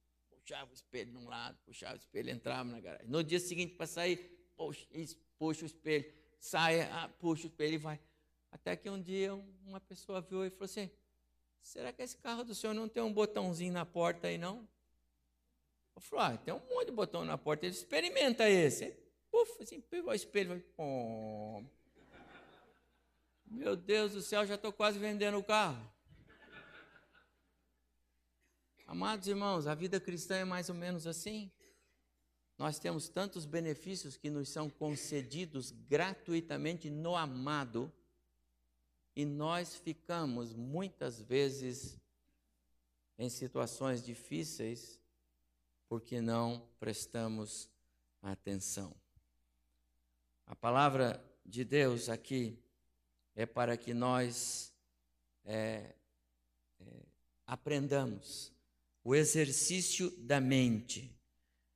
puxava 0.43 0.69
o 0.69 0.73
espelho 0.73 1.12
de 1.12 1.17
um 1.17 1.27
lado, 1.27 1.58
puxava 1.65 1.93
o 1.93 1.97
espelho, 1.97 2.29
entrava 2.29 2.69
na 2.69 2.79
garagem. 2.82 3.08
No 3.08 3.23
dia 3.23 3.39
seguinte, 3.39 3.75
para 3.75 3.88
sair, 3.88 4.17
puxa, 4.58 4.86
puxa 5.39 5.63
o 5.63 5.65
espelho, 5.65 6.12
sai, 6.38 6.82
ah, 6.82 7.10
puxa 7.17 7.43
o 7.43 7.47
espelho 7.47 7.75
e 7.75 7.77
vai. 7.77 7.99
Até 8.51 8.75
que 8.75 8.89
um 8.89 9.01
dia 9.01 9.34
uma 9.65 9.79
pessoa 9.79 10.19
viu 10.19 10.45
e 10.45 10.49
falou 10.49 10.65
assim: 10.65 10.91
será 11.62 11.93
que 11.93 12.01
esse 12.01 12.17
carro 12.17 12.43
do 12.43 12.53
senhor 12.53 12.73
não 12.73 12.89
tem 12.89 13.01
um 13.01 13.13
botãozinho 13.13 13.71
na 13.71 13.86
porta 13.86 14.27
aí, 14.27 14.38
não? 14.38 14.67
Eu 15.95 16.01
falei, 16.01 16.25
ah, 16.25 16.38
tem 16.38 16.53
um 16.53 16.60
monte 16.69 16.88
de 16.88 16.91
botão 16.91 17.23
na 17.23 17.38
porta, 17.38 17.65
ele 17.65 17.75
experimenta 17.75 18.49
esse. 18.49 18.95
Puf, 19.32 19.62
assim, 19.62 19.82
pegou 19.82 20.12
o 20.12 20.15
espelho, 20.15 20.63
oh. 20.77 21.63
Meu 23.45 23.75
Deus 23.75 24.13
do 24.13 24.21
céu, 24.21 24.45
já 24.45 24.56
estou 24.56 24.73
quase 24.73 24.97
vendendo 24.97 25.38
o 25.38 25.43
carro. 25.43 25.91
Amados 28.88 29.27
irmãos, 29.27 29.67
a 29.67 29.75
vida 29.75 29.99
cristã 29.99 30.36
é 30.36 30.45
mais 30.45 30.69
ou 30.69 30.75
menos 30.75 31.08
assim. 31.08 31.51
Nós 32.58 32.79
temos 32.79 33.10
tantos 33.10 33.45
benefícios 33.45 34.15
que 34.17 34.29
nos 34.29 34.49
são 34.49 34.69
concedidos 34.69 35.71
gratuitamente 35.71 36.89
no 36.89 37.15
amado, 37.15 37.91
e 39.15 39.25
nós 39.25 39.75
ficamos 39.75 40.53
muitas 40.53 41.21
vezes 41.21 41.99
em 43.17 43.29
situações 43.29 44.03
difíceis 44.03 45.02
porque 45.93 46.19
não 46.19 46.67
prestamos 46.79 47.69
atenção. 48.19 48.95
A 50.47 50.56
palavra 50.56 51.23
de 51.45 51.63
Deus 51.63 52.10
aqui 52.10 52.58
é 53.36 53.45
para 53.45 53.77
que 53.77 53.93
nós 53.93 54.73
é, 55.45 55.93
é, 56.79 56.86
aprendamos 57.45 58.51
o 59.03 59.13
exercício 59.13 60.10
da 60.17 60.41
mente, 60.41 61.15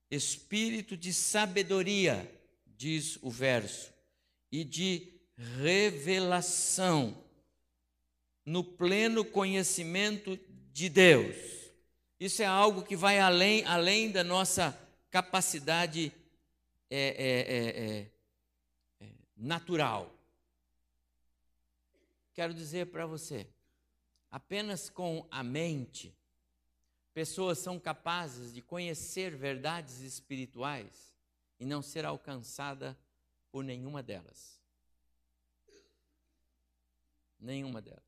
espírito 0.10 0.97
de 0.97 1.13
sabedoria, 1.13 2.27
diz 2.65 3.19
o 3.21 3.30
verso, 3.30 3.93
e 4.51 4.63
de 4.63 5.13
revelação 5.62 7.23
no 8.43 8.63
pleno 8.63 9.23
conhecimento 9.23 10.39
de 10.73 10.89
Deus. 10.89 11.56
Isso 12.19 12.41
é 12.41 12.45
algo 12.45 12.84
que 12.84 12.95
vai 12.95 13.19
além, 13.19 13.63
além 13.65 14.12
da 14.12 14.23
nossa 14.23 14.77
capacidade 15.12 16.12
é, 16.89 16.99
é, 16.99 17.39
é, 17.56 17.86
é, 17.86 19.06
é 19.06 19.12
natural. 19.36 20.12
Quero 22.34 22.53
dizer 22.53 22.88
para 22.88 23.06
você, 23.06 23.47
apenas 24.32 24.89
com 24.89 25.27
a 25.30 25.43
mente, 25.43 26.15
pessoas 27.13 27.60
são 27.60 27.80
capazes 27.80 28.53
de 28.53 28.62
conhecer 28.62 29.36
verdades 29.36 29.99
espirituais 30.01 31.15
e 31.60 31.65
não 31.65 31.82
ser 31.82 32.06
alcançada 32.06 32.97
por 33.51 33.63
nenhuma 33.63 34.01
delas. 34.01 34.60
Nenhuma 37.39 37.80
delas. 37.80 38.03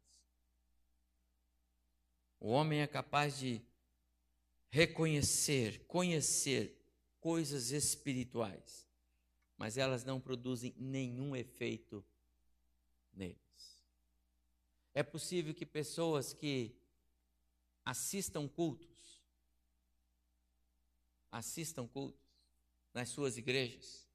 O 2.39 2.50
homem 2.50 2.82
é 2.82 2.88
capaz 2.88 3.38
de 3.38 3.62
reconhecer, 4.69 5.86
conhecer 5.88 6.75
coisas 7.19 7.71
espirituais, 7.71 8.88
mas 9.58 9.77
elas 9.77 10.03
não 10.03 10.19
produzem 10.19 10.73
nenhum 10.77 11.36
efeito 11.36 12.05
neles. 13.13 13.84
É 14.93 15.03
possível 15.03 15.53
que 15.53 15.65
pessoas 15.65 16.34
que 16.34 16.75
assistam 17.84 18.47
cultos, 18.47 19.21
assistam 21.32 21.88
cultos 21.88 22.27
nas 22.93 23.10
suas 23.10 23.38
igrejas, 23.38 24.08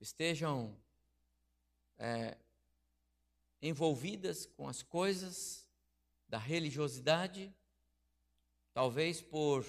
estejam 0.00 0.76
é, 1.98 2.36
envolvidas 3.62 4.46
com 4.46 4.68
as 4.68 4.82
coisas 4.82 5.66
da 6.28 6.38
religiosidade, 6.38 7.54
Talvez 8.76 9.22
por 9.22 9.64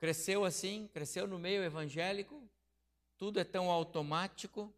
cresceu 0.00 0.44
assim, 0.44 0.90
cresceu 0.92 1.28
no 1.28 1.38
meio 1.38 1.62
evangélico, 1.62 2.42
tudo 3.16 3.38
é 3.38 3.44
tão 3.44 3.70
automático. 3.70 4.74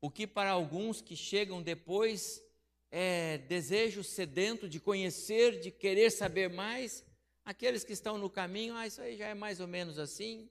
O 0.00 0.10
que 0.10 0.26
para 0.26 0.50
alguns 0.50 1.00
que 1.00 1.14
chegam 1.14 1.62
depois 1.62 2.42
é 2.90 3.38
desejo 3.38 4.02
sedento 4.02 4.68
de 4.68 4.80
conhecer, 4.80 5.60
de 5.60 5.70
querer 5.70 6.10
saber 6.10 6.50
mais. 6.50 7.04
Aqueles 7.44 7.84
que 7.84 7.92
estão 7.92 8.18
no 8.18 8.28
caminho, 8.28 8.74
ah, 8.74 8.84
isso 8.84 9.00
aí 9.00 9.16
já 9.16 9.28
é 9.28 9.34
mais 9.34 9.60
ou 9.60 9.68
menos 9.68 9.96
assim. 9.96 10.50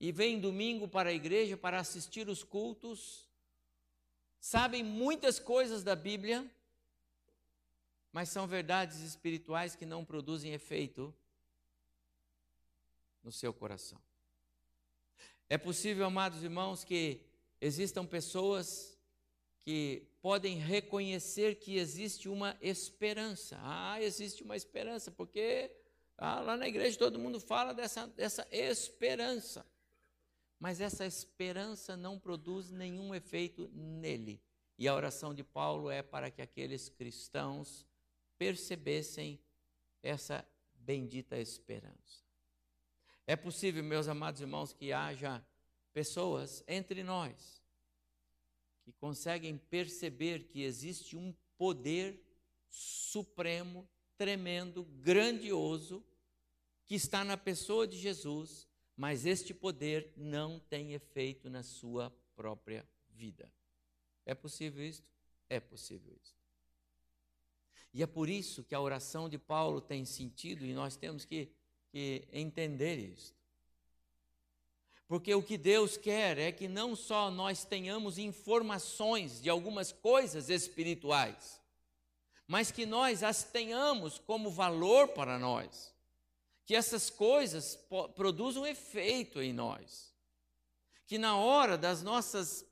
E 0.00 0.10
vem 0.10 0.40
domingo 0.40 0.88
para 0.88 1.10
a 1.10 1.14
igreja 1.14 1.56
para 1.56 1.78
assistir 1.78 2.28
os 2.28 2.42
cultos, 2.42 3.30
sabem 4.40 4.82
muitas 4.82 5.38
coisas 5.38 5.84
da 5.84 5.94
Bíblia, 5.94 6.44
mas 8.12 8.28
são 8.28 8.46
verdades 8.46 9.00
espirituais 9.00 9.76
que 9.76 9.86
não 9.86 10.04
produzem 10.04 10.52
efeito 10.52 11.14
no 13.22 13.30
seu 13.30 13.52
coração. 13.52 14.00
É 15.48 15.58
possível, 15.58 16.06
amados 16.06 16.42
irmãos, 16.42 16.84
que 16.84 17.20
existam 17.60 18.06
pessoas 18.06 18.98
que 19.60 20.06
podem 20.22 20.58
reconhecer 20.58 21.56
que 21.56 21.76
existe 21.76 22.28
uma 22.28 22.56
esperança. 22.60 23.58
Ah, 23.60 24.00
existe 24.02 24.42
uma 24.42 24.56
esperança, 24.56 25.10
porque 25.10 25.70
ah, 26.16 26.40
lá 26.40 26.56
na 26.56 26.68
igreja 26.68 26.98
todo 26.98 27.18
mundo 27.18 27.40
fala 27.40 27.72
dessa, 27.72 28.06
dessa 28.08 28.46
esperança. 28.50 29.66
Mas 30.58 30.80
essa 30.80 31.06
esperança 31.06 31.96
não 31.96 32.18
produz 32.18 32.70
nenhum 32.70 33.14
efeito 33.14 33.68
nele. 33.72 34.40
E 34.78 34.86
a 34.86 34.94
oração 34.94 35.34
de 35.34 35.42
Paulo 35.42 35.90
é 35.90 36.02
para 36.02 36.30
que 36.30 36.42
aqueles 36.42 36.88
cristãos 36.88 37.86
percebessem 38.40 39.38
essa 40.02 40.48
bendita 40.74 41.36
esperança. 41.36 42.24
É 43.26 43.36
possível, 43.36 43.84
meus 43.84 44.08
amados 44.08 44.40
irmãos, 44.40 44.72
que 44.72 44.94
haja 44.94 45.44
pessoas 45.92 46.64
entre 46.66 47.02
nós 47.02 47.62
que 48.82 48.92
conseguem 48.92 49.58
perceber 49.58 50.44
que 50.44 50.62
existe 50.62 51.18
um 51.18 51.34
poder 51.58 52.18
supremo, 52.70 53.86
tremendo, 54.16 54.84
grandioso, 54.84 56.02
que 56.86 56.94
está 56.94 57.22
na 57.22 57.36
pessoa 57.36 57.86
de 57.86 57.98
Jesus, 57.98 58.66
mas 58.96 59.26
este 59.26 59.52
poder 59.52 60.14
não 60.16 60.58
tem 60.58 60.94
efeito 60.94 61.50
na 61.50 61.62
sua 61.62 62.10
própria 62.34 62.88
vida. 63.10 63.52
É 64.24 64.34
possível 64.34 64.82
isso? 64.82 65.04
É 65.46 65.60
possível 65.60 66.16
isso. 66.22 66.39
E 67.92 68.02
é 68.02 68.06
por 68.06 68.28
isso 68.28 68.62
que 68.62 68.74
a 68.74 68.80
oração 68.80 69.28
de 69.28 69.38
Paulo 69.38 69.80
tem 69.80 70.04
sentido 70.04 70.64
e 70.64 70.72
nós 70.72 70.96
temos 70.96 71.24
que, 71.24 71.50
que 71.90 72.28
entender 72.32 72.96
isso. 72.98 73.34
Porque 75.08 75.34
o 75.34 75.42
que 75.42 75.58
Deus 75.58 75.96
quer 75.96 76.38
é 76.38 76.52
que 76.52 76.68
não 76.68 76.94
só 76.94 77.32
nós 77.32 77.64
tenhamos 77.64 78.16
informações 78.16 79.42
de 79.42 79.50
algumas 79.50 79.90
coisas 79.90 80.48
espirituais, 80.48 81.60
mas 82.46 82.70
que 82.70 82.86
nós 82.86 83.24
as 83.24 83.42
tenhamos 83.42 84.20
como 84.20 84.50
valor 84.50 85.08
para 85.08 85.36
nós. 85.36 85.92
Que 86.64 86.76
essas 86.76 87.10
coisas 87.10 87.76
produzam 88.14 88.64
efeito 88.64 89.42
em 89.42 89.52
nós. 89.52 90.14
Que 91.06 91.18
na 91.18 91.36
hora 91.36 91.76
das 91.76 92.04
nossas 92.04 92.64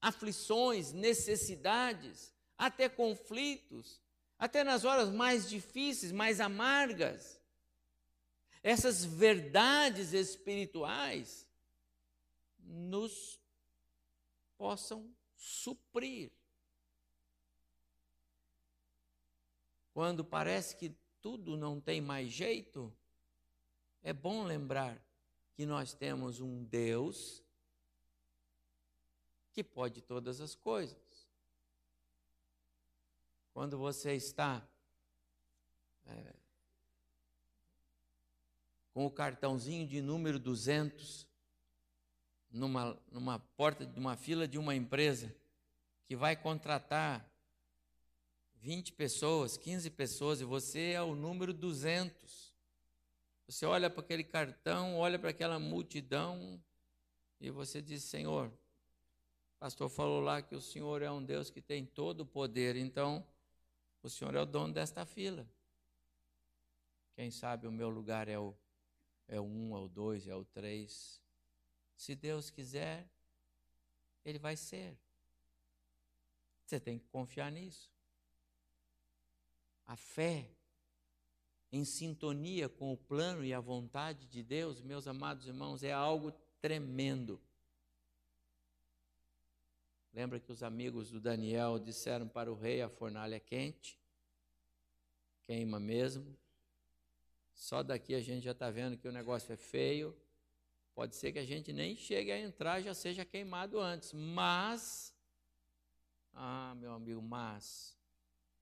aflições, 0.00 0.92
necessidades, 0.92 2.32
até 2.56 2.88
conflitos, 2.88 4.00
até 4.38 4.62
nas 4.62 4.84
horas 4.84 5.10
mais 5.10 5.48
difíceis, 5.48 6.12
mais 6.12 6.40
amargas. 6.40 7.40
Essas 8.62 9.04
verdades 9.04 10.12
espirituais 10.12 11.46
nos 12.58 13.40
possam 14.56 15.12
suprir. 15.34 16.30
Quando 19.92 20.24
parece 20.24 20.76
que 20.76 20.94
tudo 21.20 21.56
não 21.56 21.80
tem 21.80 22.00
mais 22.00 22.30
jeito, 22.30 22.94
é 24.02 24.12
bom 24.12 24.44
lembrar 24.44 25.02
que 25.54 25.66
nós 25.66 25.92
temos 25.92 26.40
um 26.40 26.62
Deus 26.64 27.42
que 29.52 29.64
pode 29.64 30.00
todas 30.00 30.40
as 30.40 30.54
coisas. 30.54 31.07
Quando 33.58 33.76
você 33.76 34.14
está 34.14 34.64
é, 36.06 36.32
com 38.94 39.04
o 39.04 39.10
cartãozinho 39.10 39.84
de 39.84 40.00
número 40.00 40.38
200 40.38 41.26
numa, 42.52 42.96
numa 43.10 43.40
porta 43.40 43.84
de 43.84 43.98
uma 43.98 44.16
fila 44.16 44.46
de 44.46 44.58
uma 44.58 44.76
empresa 44.76 45.34
que 46.06 46.14
vai 46.14 46.36
contratar 46.36 47.28
20 48.60 48.92
pessoas, 48.92 49.56
15 49.56 49.90
pessoas, 49.90 50.40
e 50.40 50.44
você 50.44 50.92
é 50.92 51.02
o 51.02 51.16
número 51.16 51.52
200. 51.52 52.54
Você 53.48 53.66
olha 53.66 53.90
para 53.90 54.02
aquele 54.02 54.22
cartão, 54.22 54.96
olha 54.96 55.18
para 55.18 55.30
aquela 55.30 55.58
multidão, 55.58 56.62
e 57.40 57.50
você 57.50 57.82
diz: 57.82 58.04
Senhor, 58.04 58.52
pastor 59.58 59.88
falou 59.88 60.20
lá 60.20 60.40
que 60.40 60.54
o 60.54 60.60
Senhor 60.60 61.02
é 61.02 61.10
um 61.10 61.24
Deus 61.24 61.50
que 61.50 61.60
tem 61.60 61.84
todo 61.84 62.20
o 62.20 62.26
poder, 62.26 62.76
então 62.76 63.26
o 64.08 64.10
Senhor 64.10 64.34
é 64.34 64.40
o 64.40 64.46
dono 64.46 64.72
desta 64.72 65.04
fila. 65.04 65.46
Quem 67.14 67.30
sabe 67.30 67.66
o 67.66 67.72
meu 67.72 67.90
lugar 67.90 68.26
é 68.26 68.38
o, 68.38 68.56
é 69.26 69.38
o 69.38 69.44
um, 69.44 69.76
é 69.76 69.80
o 69.80 69.86
dois, 69.88 70.26
é 70.26 70.34
o 70.34 70.44
três. 70.44 71.20
Se 71.94 72.14
Deus 72.14 72.50
quiser, 72.50 73.06
Ele 74.24 74.38
vai 74.38 74.56
ser. 74.56 74.98
Você 76.64 76.80
tem 76.80 76.98
que 76.98 77.06
confiar 77.08 77.52
nisso. 77.52 77.90
A 79.84 79.96
fé 79.96 80.50
em 81.70 81.84
sintonia 81.84 82.66
com 82.66 82.92
o 82.92 82.96
plano 82.96 83.44
e 83.44 83.52
a 83.52 83.60
vontade 83.60 84.26
de 84.26 84.42
Deus, 84.42 84.80
meus 84.80 85.06
amados 85.06 85.46
irmãos, 85.46 85.82
é 85.82 85.92
algo 85.92 86.32
tremendo. 86.62 87.38
Lembra 90.12 90.40
que 90.40 90.50
os 90.50 90.62
amigos 90.62 91.10
do 91.10 91.20
Daniel 91.20 91.78
disseram 91.78 92.28
para 92.28 92.50
o 92.50 92.54
rei: 92.54 92.82
a 92.82 92.88
fornalha 92.88 93.36
é 93.36 93.40
quente, 93.40 93.98
queima 95.42 95.78
mesmo. 95.78 96.36
Só 97.54 97.82
daqui 97.82 98.14
a 98.14 98.20
gente 98.20 98.44
já 98.44 98.52
está 98.52 98.70
vendo 98.70 98.96
que 98.96 99.08
o 99.08 99.12
negócio 99.12 99.52
é 99.52 99.56
feio. 99.56 100.16
Pode 100.94 101.14
ser 101.14 101.32
que 101.32 101.38
a 101.38 101.44
gente 101.44 101.72
nem 101.72 101.96
chegue 101.96 102.32
a 102.32 102.38
entrar, 102.38 102.80
já 102.80 102.94
seja 102.94 103.24
queimado 103.24 103.78
antes. 103.78 104.12
Mas, 104.12 105.14
ah, 106.32 106.74
meu 106.76 106.92
amigo, 106.92 107.22
mas 107.22 107.98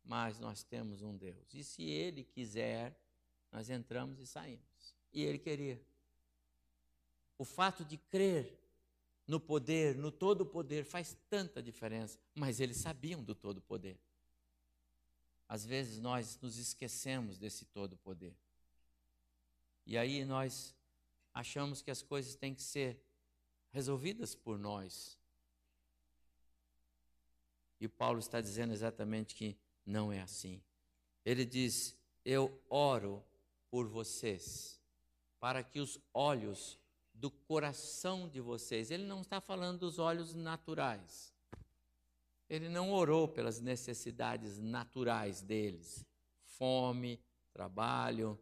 mas 0.06 0.38
nós 0.38 0.62
temos 0.62 1.02
um 1.02 1.16
Deus. 1.16 1.52
E 1.52 1.64
se 1.64 1.82
Ele 1.82 2.22
quiser, 2.22 2.96
nós 3.50 3.68
entramos 3.68 4.20
e 4.20 4.26
saímos. 4.26 4.94
E 5.12 5.22
Ele 5.22 5.38
queria. 5.38 5.82
O 7.37 7.44
fato 7.44 7.85
de 7.85 7.98
crer 7.98 8.56
no 9.26 9.40
poder, 9.40 9.96
no 9.96 10.12
todo 10.12 10.42
o 10.42 10.46
poder, 10.46 10.84
faz 10.84 11.16
tanta 11.28 11.62
diferença, 11.62 12.18
mas 12.34 12.60
eles 12.60 12.76
sabiam 12.76 13.22
do 13.22 13.34
todo 13.34 13.58
o 13.58 13.62
poder. 13.62 13.98
Às 15.48 15.64
vezes 15.64 16.00
nós 16.00 16.38
nos 16.40 16.56
esquecemos 16.58 17.38
desse 17.38 17.64
todo 17.64 17.94
o 17.94 17.98
poder. 17.98 18.36
E 19.84 19.96
aí 19.96 20.24
nós 20.24 20.74
achamos 21.32 21.82
que 21.82 21.90
as 21.90 22.02
coisas 22.02 22.34
têm 22.34 22.54
que 22.54 22.62
ser 22.62 23.00
resolvidas 23.70 24.34
por 24.34 24.58
nós. 24.58 25.18
E 27.80 27.86
Paulo 27.86 28.18
está 28.18 28.40
dizendo 28.40 28.72
exatamente 28.72 29.34
que 29.34 29.56
não 29.84 30.12
é 30.12 30.20
assim. 30.20 30.60
Ele 31.24 31.44
diz: 31.44 31.96
Eu 32.24 32.60
oro 32.68 33.24
por 33.70 33.86
vocês, 33.86 34.80
para 35.38 35.62
que 35.62 35.78
os 35.78 36.00
olhos 36.12 36.78
do 37.18 37.31
coração 37.31 38.29
de 38.29 38.40
vocês, 38.40 38.90
ele 38.90 39.05
não 39.05 39.22
está 39.22 39.40
falando 39.40 39.81
dos 39.81 39.98
olhos 39.98 40.35
naturais. 40.35 41.35
Ele 42.48 42.68
não 42.68 42.92
orou 42.92 43.26
pelas 43.26 43.61
necessidades 43.61 44.59
naturais 44.59 45.42
deles: 45.42 46.05
fome, 46.44 47.20
trabalho, 47.52 48.38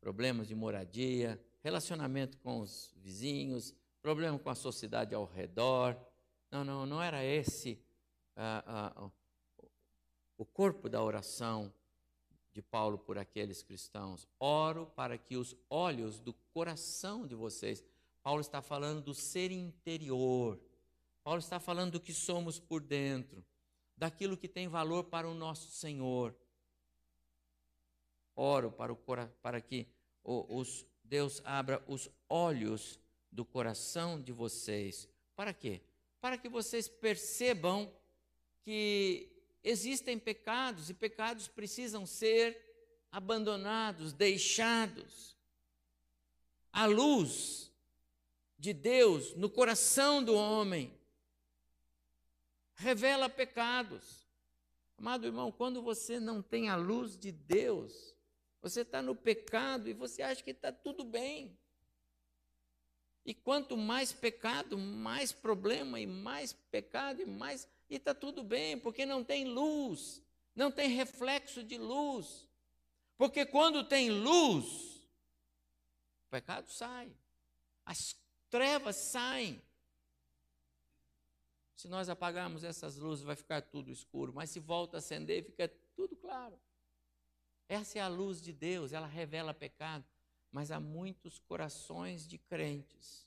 problemas 0.00 0.48
de 0.48 0.54
moradia, 0.54 1.42
relacionamento 1.62 2.36
com 2.38 2.60
os 2.60 2.92
vizinhos, 2.96 3.74
problema 4.02 4.38
com 4.38 4.50
a 4.50 4.54
sociedade 4.54 5.14
ao 5.14 5.24
redor. 5.24 5.96
Não, 6.50 6.62
não, 6.62 6.84
não 6.84 7.02
era 7.02 7.24
esse 7.24 7.80
uh, 8.36 9.04
uh, 9.04 9.12
o 10.36 10.44
corpo 10.44 10.88
da 10.88 11.02
oração 11.02 11.72
de 12.54 12.62
Paulo 12.62 12.96
por 12.96 13.18
aqueles 13.18 13.62
cristãos. 13.62 14.28
Oro 14.38 14.86
para 14.86 15.18
que 15.18 15.36
os 15.36 15.56
olhos 15.68 16.20
do 16.20 16.32
coração 16.32 17.26
de 17.26 17.34
vocês. 17.34 17.84
Paulo 18.22 18.40
está 18.40 18.62
falando 18.62 19.02
do 19.02 19.12
ser 19.12 19.50
interior. 19.50 20.58
Paulo 21.24 21.40
está 21.40 21.58
falando 21.58 21.92
do 21.92 22.00
que 22.00 22.14
somos 22.14 22.60
por 22.60 22.80
dentro, 22.80 23.44
daquilo 23.96 24.36
que 24.36 24.48
tem 24.48 24.68
valor 24.68 25.04
para 25.04 25.28
o 25.28 25.34
nosso 25.34 25.70
Senhor. 25.70 26.34
Oro 28.36 28.70
para, 28.70 28.92
o, 28.92 28.96
para 28.96 29.60
que 29.60 29.88
os, 30.22 30.86
Deus 31.02 31.42
abra 31.44 31.82
os 31.88 32.08
olhos 32.28 33.00
do 33.32 33.44
coração 33.44 34.20
de 34.20 34.32
vocês. 34.32 35.08
Para 35.34 35.52
quê? 35.52 35.82
Para 36.20 36.38
que 36.38 36.48
vocês 36.48 36.88
percebam 36.88 37.92
que 38.62 39.33
existem 39.64 40.18
pecados 40.18 40.90
e 40.90 40.94
pecados 40.94 41.48
precisam 41.48 42.04
ser 42.04 42.60
abandonados, 43.10 44.12
deixados. 44.12 45.34
A 46.70 46.84
luz 46.84 47.72
de 48.58 48.74
Deus 48.74 49.34
no 49.34 49.48
coração 49.48 50.22
do 50.22 50.34
homem 50.34 50.92
revela 52.74 53.28
pecados. 53.28 54.28
Amado 54.98 55.26
irmão, 55.26 55.50
quando 55.50 55.82
você 55.82 56.20
não 56.20 56.42
tem 56.42 56.68
a 56.68 56.76
luz 56.76 57.16
de 57.16 57.32
Deus, 57.32 58.14
você 58.60 58.82
está 58.82 59.00
no 59.00 59.14
pecado 59.14 59.88
e 59.88 59.92
você 59.92 60.22
acha 60.22 60.42
que 60.42 60.50
está 60.50 60.70
tudo 60.70 61.04
bem. 61.04 61.58
E 63.24 63.32
quanto 63.32 63.76
mais 63.76 64.12
pecado, 64.12 64.76
mais 64.76 65.32
problema, 65.32 65.98
e 65.98 66.06
mais 66.06 66.52
pecado, 66.52 67.22
e 67.22 67.26
mais 67.26 67.66
e 67.94 67.98
está 67.98 68.14
tudo 68.14 68.42
bem, 68.42 68.78
porque 68.78 69.06
não 69.06 69.22
tem 69.24 69.44
luz, 69.44 70.22
não 70.54 70.70
tem 70.70 70.88
reflexo 70.90 71.62
de 71.62 71.78
luz. 71.78 72.48
Porque 73.16 73.46
quando 73.46 73.84
tem 73.84 74.10
luz, 74.10 74.96
o 76.26 76.30
pecado 76.30 76.70
sai, 76.70 77.14
as 77.84 78.16
trevas 78.50 78.96
saem. 78.96 79.62
Se 81.76 81.88
nós 81.88 82.08
apagarmos 82.08 82.64
essas 82.64 82.96
luzes, 82.96 83.24
vai 83.24 83.36
ficar 83.36 83.62
tudo 83.62 83.90
escuro, 83.90 84.32
mas 84.32 84.50
se 84.50 84.58
volta 84.58 84.96
a 84.96 84.98
acender, 84.98 85.44
fica 85.44 85.68
tudo 85.94 86.16
claro. 86.16 86.58
Essa 87.68 87.98
é 87.98 88.02
a 88.02 88.08
luz 88.08 88.42
de 88.42 88.52
Deus, 88.52 88.92
ela 88.92 89.06
revela 89.06 89.54
pecado, 89.54 90.04
mas 90.50 90.70
há 90.70 90.80
muitos 90.80 91.38
corações 91.38 92.26
de 92.26 92.38
crentes 92.38 93.24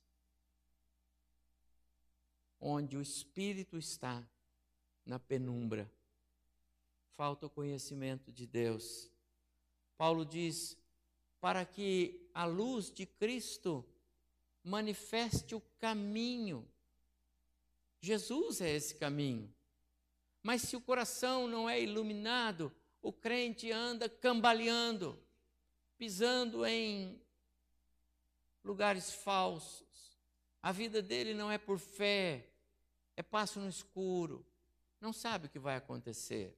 onde 2.60 2.98
o 2.98 3.02
Espírito 3.02 3.78
está 3.78 4.28
na 5.08 5.18
penumbra. 5.18 5.90
Falta 7.16 7.48
o 7.48 7.50
conhecimento 7.50 8.32
de 8.32 8.46
Deus. 8.46 9.10
Paulo 9.98 10.26
diz: 10.26 10.78
para 11.40 11.66
que 11.66 12.30
a 12.34 12.46
luz 12.46 12.92
de 12.92 13.06
Cristo 13.06 13.84
manifeste 14.64 15.56
o 15.56 15.62
caminho. 15.80 16.68
Jesus 18.02 18.62
é 18.62 18.70
esse 18.70 18.94
caminho. 18.96 19.52
Mas 20.44 20.62
se 20.62 20.76
o 20.76 20.82
coração 20.82 21.48
não 21.48 21.70
é 21.70 21.82
iluminado, 21.82 22.72
o 23.02 23.12
crente 23.12 23.72
anda 23.72 24.08
cambaleando, 24.08 25.18
pisando 25.98 26.66
em 26.66 27.20
lugares 28.64 29.12
falsos. 29.12 29.88
A 30.62 30.72
vida 30.72 31.02
dele 31.02 31.34
não 31.34 31.50
é 31.50 31.58
por 31.58 31.80
fé, 31.80 32.50
é 33.16 33.24
passo 33.24 33.60
no 33.60 33.70
escuro 33.70 34.46
não 35.00 35.14
sabe 35.14 35.48
o 35.48 35.50
que 35.50 35.60
vai 35.60 35.76
acontecer. 35.76 36.58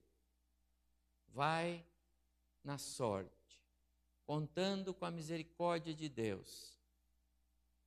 Vai 1.28 1.84
na 2.64 2.78
sorte, 2.78 3.62
contando 4.26 4.92
com 4.92 5.04
a 5.04 5.10
misericórdia 5.10 5.94
de 5.94 6.08
Deus, 6.08 6.78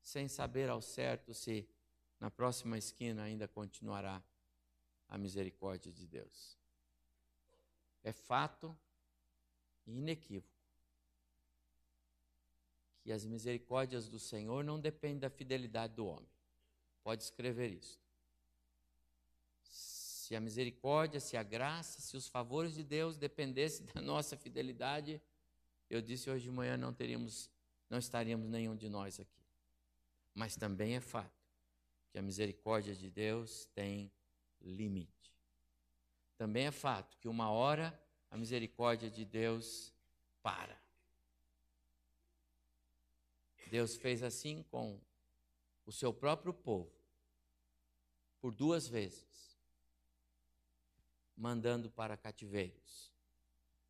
sem 0.02 0.28
saber 0.28 0.70
ao 0.70 0.82
certo 0.82 1.34
se 1.34 1.68
na 2.20 2.32
próxima 2.32 2.78
esquina 2.78 3.24
ainda 3.24 3.48
continuará 3.48 4.24
a 5.08 5.18
misericórdia 5.18 5.92
de 5.92 6.08
Deus. 6.08 6.58
É 8.04 8.12
fato 8.12 8.76
e 9.86 9.98
inequívoco 9.98 10.54
que 13.04 13.12
as 13.12 13.26
misericórdias 13.26 14.08
do 14.08 14.18
Senhor 14.18 14.64
não 14.64 14.80
dependem 14.80 15.20
da 15.20 15.30
fidelidade 15.30 15.94
do 15.94 16.06
homem. 16.06 16.30
Pode 17.04 17.24
escrever 17.24 17.70
isso. 17.72 18.03
Se 20.34 20.38
a 20.38 20.42
misericórdia, 20.42 21.20
se 21.20 21.38
a 21.38 21.44
graça, 21.44 22.02
se 22.02 22.18
os 22.18 22.28
favores 22.28 22.74
de 22.74 22.84
Deus 22.84 23.18
dependessem 23.18 23.86
da 23.94 24.02
nossa 24.02 24.36
fidelidade, 24.36 25.22
eu 25.88 26.02
disse 26.02 26.28
hoje 26.28 26.46
de 26.46 26.50
manhã 26.50 26.76
não 26.76 26.92
teríamos, 26.92 27.52
não 27.88 28.00
estaríamos 28.00 28.50
nenhum 28.50 28.76
de 28.76 28.90
nós 28.90 29.20
aqui. 29.20 29.46
Mas 30.34 30.56
também 30.56 30.96
é 30.96 31.00
fato 31.00 31.40
que 32.10 32.18
a 32.18 32.22
misericórdia 32.24 32.96
de 32.96 33.12
Deus 33.12 33.68
tem 33.76 34.12
limite. 34.60 35.32
Também 36.36 36.66
é 36.66 36.72
fato 36.72 37.16
que 37.20 37.28
uma 37.28 37.52
hora 37.52 37.94
a 38.32 38.36
misericórdia 38.36 39.12
de 39.12 39.24
Deus 39.24 39.94
para. 40.42 40.82
Deus 43.70 43.96
fez 43.96 44.24
assim 44.24 44.64
com 44.64 45.00
o 45.86 45.92
seu 45.92 46.12
próprio 46.12 46.56
povo, 46.56 46.92
por 48.42 48.52
duas 48.56 48.88
vezes, 48.88 49.53
mandando 51.36 51.90
para 51.90 52.18
cativeiros. 52.18 53.12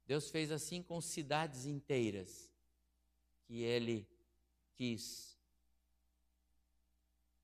Deus 0.06 0.30
fez 0.30 0.52
assim 0.52 0.82
com 0.82 1.00
cidades 1.00 1.66
inteiras 1.66 2.52
que 3.46 3.62
ele 3.62 4.08
quis 4.76 5.38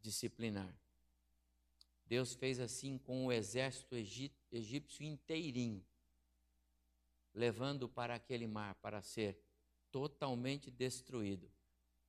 disciplinar. 0.01 0.73
Deus 2.05 2.33
fez 2.33 2.59
assim 2.59 2.97
com 2.97 3.27
o 3.27 3.31
exército 3.31 3.95
egípcio 4.51 5.05
inteirinho, 5.05 5.85
levando 7.33 7.87
para 7.87 8.15
aquele 8.15 8.47
mar 8.47 8.75
para 8.75 9.01
ser 9.01 9.39
totalmente 9.91 10.71
destruído, 10.71 11.49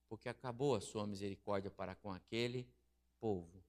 porque 0.08 0.28
acabou 0.28 0.74
a 0.74 0.80
sua 0.80 1.06
misericórdia 1.06 1.70
para 1.70 1.94
com 1.94 2.10
aquele 2.10 2.66
povo. 3.20 3.62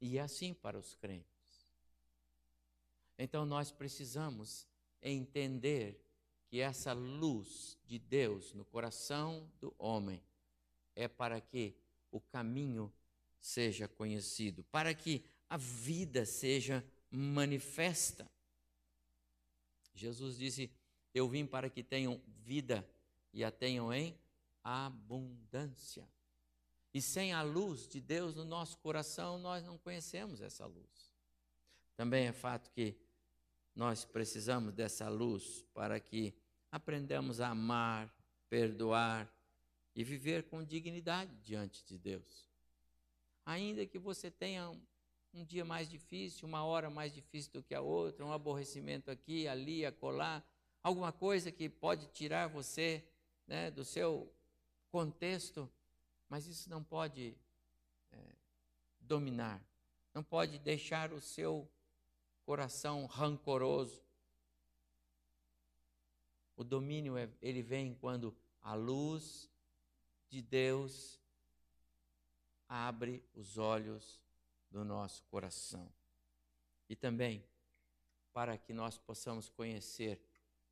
E 0.00 0.18
assim 0.18 0.54
para 0.54 0.78
os 0.78 0.94
crentes. 0.94 1.31
Então 3.22 3.46
nós 3.46 3.70
precisamos 3.70 4.66
entender 5.00 6.04
que 6.48 6.58
essa 6.58 6.92
luz 6.92 7.78
de 7.86 7.96
Deus 7.96 8.52
no 8.52 8.64
coração 8.64 9.48
do 9.60 9.72
homem 9.78 10.20
é 10.96 11.06
para 11.06 11.40
que 11.40 11.72
o 12.10 12.20
caminho 12.20 12.92
seja 13.38 13.86
conhecido, 13.86 14.64
para 14.64 14.92
que 14.92 15.24
a 15.48 15.56
vida 15.56 16.26
seja 16.26 16.84
manifesta. 17.08 18.28
Jesus 19.94 20.36
disse: 20.36 20.68
Eu 21.14 21.28
vim 21.28 21.46
para 21.46 21.70
que 21.70 21.84
tenham 21.84 22.20
vida 22.26 22.84
e 23.32 23.44
a 23.44 23.52
tenham 23.52 23.92
em 23.92 24.18
abundância. 24.64 26.08
E 26.92 27.00
sem 27.00 27.32
a 27.32 27.42
luz 27.42 27.86
de 27.86 28.00
Deus 28.00 28.34
no 28.34 28.44
nosso 28.44 28.76
coração, 28.78 29.38
nós 29.38 29.64
não 29.64 29.78
conhecemos 29.78 30.40
essa 30.40 30.66
luz. 30.66 31.12
Também 31.96 32.26
é 32.26 32.32
fato 32.32 32.68
que 32.72 32.96
nós 33.74 34.04
precisamos 34.04 34.72
dessa 34.72 35.08
luz 35.08 35.64
para 35.72 35.98
que 35.98 36.34
aprendamos 36.70 37.40
a 37.40 37.48
amar, 37.48 38.14
perdoar 38.48 39.30
e 39.94 40.04
viver 40.04 40.44
com 40.44 40.62
dignidade 40.62 41.34
diante 41.42 41.84
de 41.84 41.98
Deus. 41.98 42.48
Ainda 43.44 43.84
que 43.86 43.98
você 43.98 44.30
tenha 44.30 44.70
um, 44.70 44.80
um 45.34 45.44
dia 45.44 45.64
mais 45.64 45.88
difícil, 45.88 46.46
uma 46.46 46.64
hora 46.64 46.90
mais 46.90 47.12
difícil 47.12 47.52
do 47.52 47.62
que 47.62 47.74
a 47.74 47.80
outra, 47.80 48.24
um 48.24 48.32
aborrecimento 48.32 49.10
aqui, 49.10 49.48
ali, 49.48 49.84
acolá, 49.84 50.42
alguma 50.82 51.12
coisa 51.12 51.50
que 51.50 51.68
pode 51.68 52.06
tirar 52.08 52.48
você 52.48 53.04
né, 53.46 53.70
do 53.70 53.84
seu 53.84 54.32
contexto, 54.90 55.70
mas 56.28 56.46
isso 56.46 56.68
não 56.68 56.82
pode 56.82 57.34
é, 58.12 58.18
dominar, 59.00 59.62
não 60.14 60.22
pode 60.22 60.58
deixar 60.58 61.12
o 61.12 61.20
seu 61.20 61.68
coração 62.44 63.06
rancoroso. 63.06 64.02
O 66.56 66.64
domínio 66.64 67.16
é, 67.16 67.28
ele 67.40 67.62
vem 67.62 67.94
quando 67.94 68.36
a 68.60 68.74
luz 68.74 69.50
de 70.28 70.42
Deus 70.42 71.20
abre 72.68 73.22
os 73.34 73.58
olhos 73.58 74.20
do 74.70 74.84
nosso 74.84 75.24
coração. 75.24 75.92
E 76.88 76.96
também 76.96 77.44
para 78.32 78.56
que 78.56 78.72
nós 78.72 78.96
possamos 78.96 79.48
conhecer 79.48 80.20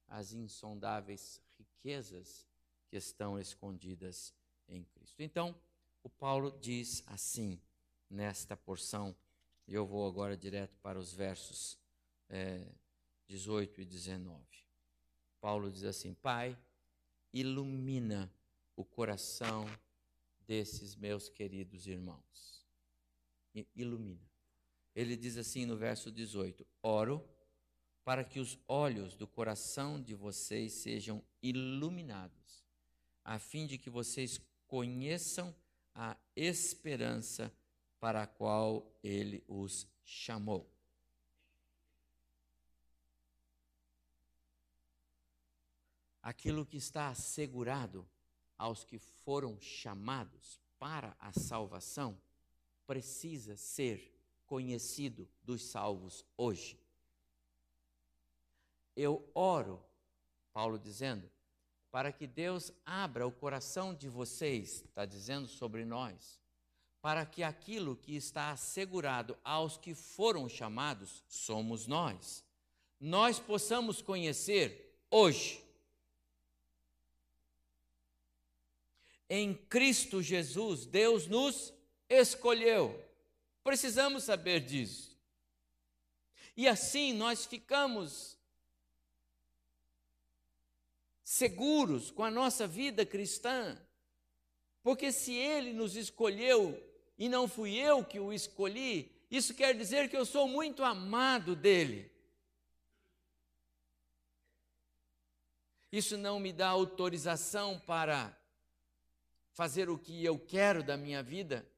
as 0.08 0.32
insondáveis 0.32 1.40
riquezas 1.58 2.46
que 2.88 2.96
estão 2.96 3.38
escondidas 3.38 4.34
em 4.66 4.82
Cristo. 4.84 5.22
Então, 5.22 5.54
o 6.02 6.08
Paulo 6.08 6.58
diz 6.60 7.02
assim 7.06 7.60
nesta 8.08 8.56
porção 8.56 9.14
eu 9.74 9.86
vou 9.86 10.06
agora 10.06 10.36
direto 10.36 10.76
para 10.78 10.98
os 10.98 11.12
versos 11.12 11.78
é, 12.28 12.66
18 13.26 13.80
e 13.80 13.84
19. 13.84 14.44
Paulo 15.40 15.70
diz 15.70 15.84
assim: 15.84 16.12
Pai, 16.14 16.58
ilumina 17.32 18.32
o 18.74 18.84
coração 18.84 19.66
desses 20.46 20.96
meus 20.96 21.28
queridos 21.28 21.86
irmãos. 21.86 22.66
Ilumina. 23.74 24.28
Ele 24.94 25.16
diz 25.16 25.36
assim 25.36 25.64
no 25.64 25.76
verso 25.76 26.10
18: 26.10 26.66
Oro 26.82 27.24
para 28.04 28.24
que 28.24 28.40
os 28.40 28.58
olhos 28.66 29.14
do 29.14 29.26
coração 29.26 30.02
de 30.02 30.14
vocês 30.14 30.72
sejam 30.72 31.22
iluminados, 31.42 32.64
a 33.24 33.38
fim 33.38 33.66
de 33.66 33.78
que 33.78 33.88
vocês 33.88 34.40
conheçam 34.66 35.54
a 35.94 36.16
esperança 36.34 37.52
para 38.00 38.22
a 38.22 38.26
qual 38.26 38.90
ele 39.04 39.44
os 39.46 39.86
chamou. 40.02 40.68
Aquilo 46.22 46.66
que 46.66 46.78
está 46.78 47.08
assegurado 47.08 48.08
aos 48.58 48.84
que 48.84 48.98
foram 48.98 49.60
chamados 49.60 50.60
para 50.78 51.14
a 51.18 51.32
salvação 51.32 52.20
precisa 52.86 53.56
ser 53.56 54.18
conhecido 54.46 55.28
dos 55.42 55.62
salvos 55.62 56.26
hoje. 56.36 56.78
Eu 58.96 59.30
oro, 59.34 59.82
Paulo 60.52 60.78
dizendo, 60.78 61.30
para 61.90 62.12
que 62.12 62.26
Deus 62.26 62.72
abra 62.84 63.26
o 63.26 63.32
coração 63.32 63.94
de 63.94 64.08
vocês, 64.08 64.82
está 64.82 65.06
dizendo 65.06 65.48
sobre 65.48 65.84
nós, 65.84 66.40
para 67.00 67.24
que 67.24 67.42
aquilo 67.42 67.96
que 67.96 68.14
está 68.14 68.50
assegurado 68.50 69.36
aos 69.42 69.76
que 69.76 69.94
foram 69.94 70.48
chamados, 70.48 71.24
somos 71.28 71.86
nós, 71.86 72.44
nós 73.00 73.38
possamos 73.38 74.02
conhecer 74.02 74.98
hoje. 75.10 75.64
Em 79.28 79.54
Cristo 79.54 80.20
Jesus, 80.22 80.84
Deus 80.84 81.26
nos 81.26 81.72
escolheu. 82.08 83.02
Precisamos 83.62 84.24
saber 84.24 84.60
disso. 84.60 85.16
E 86.56 86.68
assim 86.68 87.12
nós 87.12 87.46
ficamos 87.46 88.36
seguros 91.22 92.10
com 92.10 92.24
a 92.24 92.30
nossa 92.30 92.66
vida 92.66 93.06
cristã, 93.06 93.80
porque 94.82 95.12
se 95.12 95.32
Ele 95.32 95.72
nos 95.72 95.94
escolheu 95.96 96.89
e 97.20 97.28
não 97.28 97.46
fui 97.46 97.76
eu 97.76 98.02
que 98.02 98.18
o 98.18 98.32
escolhi, 98.32 99.12
isso 99.30 99.52
quer 99.54 99.76
dizer 99.76 100.08
que 100.08 100.16
eu 100.16 100.24
sou 100.24 100.48
muito 100.48 100.82
amado 100.82 101.54
dele. 101.54 102.10
Isso 105.92 106.16
não 106.16 106.40
me 106.40 106.50
dá 106.50 106.68
autorização 106.68 107.78
para 107.78 108.34
fazer 109.52 109.90
o 109.90 109.98
que 109.98 110.24
eu 110.24 110.38
quero 110.38 110.82
da 110.82 110.96
minha 110.96 111.22
vida, 111.22 111.70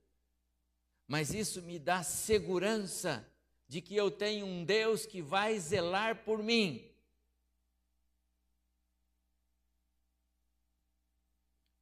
mas 1.09 1.35
isso 1.35 1.61
me 1.61 1.77
dá 1.77 2.05
segurança 2.05 3.29
de 3.67 3.81
que 3.81 3.97
eu 3.97 4.13
tenho 4.13 4.47
um 4.47 4.65
Deus 4.65 5.05
que 5.05 5.21
vai 5.21 5.59
zelar 5.59 6.23
por 6.23 6.41
mim. 6.41 6.89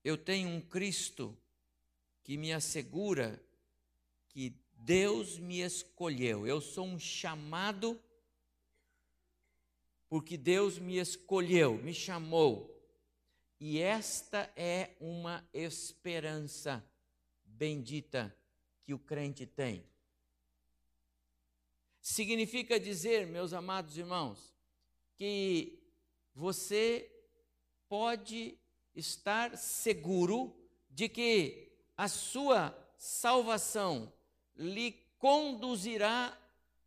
Eu 0.02 0.16
tenho 0.16 0.48
um 0.48 0.62
Cristo 0.62 1.36
que 2.24 2.38
me 2.38 2.54
assegura 2.54 3.38
que 4.30 4.54
Deus 4.78 5.38
me 5.38 5.60
escolheu. 5.60 6.46
Eu 6.46 6.60
sou 6.60 6.86
um 6.86 6.98
chamado 6.98 8.00
porque 10.08 10.36
Deus 10.36 10.78
me 10.78 10.98
escolheu, 10.98 11.74
me 11.78 11.94
chamou. 11.94 12.68
E 13.60 13.78
esta 13.78 14.50
é 14.56 14.96
uma 14.98 15.48
esperança 15.52 16.84
bendita 17.44 18.34
que 18.82 18.92
o 18.92 18.98
crente 18.98 19.46
tem. 19.46 19.84
Significa 22.00 22.80
dizer, 22.80 23.26
meus 23.26 23.52
amados 23.52 23.96
irmãos, 23.96 24.52
que 25.14 25.78
você 26.34 27.08
pode 27.88 28.58
estar 28.94 29.56
seguro 29.56 30.56
de 30.88 31.08
que 31.08 31.70
a 31.96 32.08
sua 32.08 32.76
salvação 32.96 34.12
lhe 34.60 34.92
conduzirá 35.18 36.36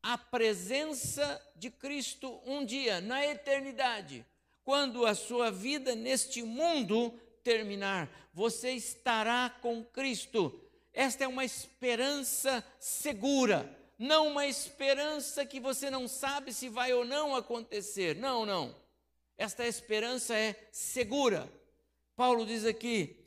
a 0.01 0.17
presença 0.17 1.41
de 1.55 1.71
Cristo 1.71 2.39
um 2.45 2.63
dia, 2.63 3.01
na 3.01 3.26
eternidade, 3.26 4.24
quando 4.63 5.05
a 5.05 5.15
sua 5.15 5.51
vida 5.51 5.95
neste 5.95 6.43
mundo 6.43 7.11
terminar, 7.43 8.09
você 8.34 8.71
estará 8.71 9.49
com 9.61 9.84
Cristo. 9.84 10.61
Esta 10.93 11.24
é 11.24 11.28
uma 11.28 11.43
esperança 11.43 12.63
segura, 12.80 13.69
não 13.97 14.28
uma 14.28 14.45
esperança 14.45 15.45
que 15.45 15.59
você 15.59 15.89
não 15.89 16.07
sabe 16.07 16.53
se 16.53 16.69
vai 16.69 16.93
ou 16.93 17.03
não 17.03 17.36
acontecer. 17.36 18.15
Não, 18.15 18.45
não. 18.45 18.76
Esta 19.38 19.65
esperança 19.65 20.36
é 20.36 20.55
segura. 20.71 21.51
Paulo 22.15 22.45
diz 22.45 22.65
aqui: 22.65 23.22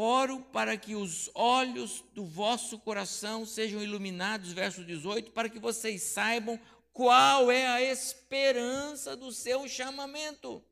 Oro 0.00 0.40
para 0.52 0.76
que 0.76 0.94
os 0.94 1.28
olhos 1.34 2.04
do 2.14 2.24
vosso 2.24 2.78
coração 2.78 3.44
sejam 3.44 3.82
iluminados, 3.82 4.52
verso 4.52 4.84
18, 4.84 5.32
para 5.32 5.48
que 5.48 5.58
vocês 5.58 6.04
saibam 6.04 6.56
qual 6.92 7.50
é 7.50 7.66
a 7.66 7.82
esperança 7.82 9.16
do 9.16 9.32
seu 9.32 9.66
chamamento. 9.66 10.62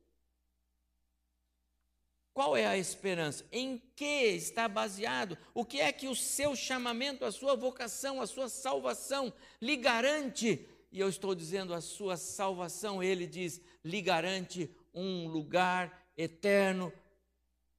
Qual 2.33 2.55
é 2.55 2.65
a 2.67 2.77
esperança? 2.77 3.45
Em 3.51 3.81
que 3.97 4.05
está 4.27 4.65
baseado? 4.69 5.37
O 5.53 5.65
que 5.65 5.81
é 5.81 5.91
que 5.91 6.07
o 6.07 6.15
seu 6.15 6.55
chamamento, 6.55 7.25
a 7.25 7.31
sua 7.31 7.53
vocação, 7.53 8.21
a 8.21 8.27
sua 8.27 8.47
salvação 8.47 9.33
lhe 9.61 9.75
garante? 9.75 10.65
E 10.89 11.01
eu 11.01 11.09
estou 11.09 11.35
dizendo 11.35 11.73
a 11.73 11.81
sua 11.81 12.15
salvação, 12.15 13.03
ele 13.03 13.27
diz, 13.27 13.59
lhe 13.83 14.01
garante 14.01 14.73
um 14.93 15.27
lugar 15.27 16.07
eterno 16.15 16.93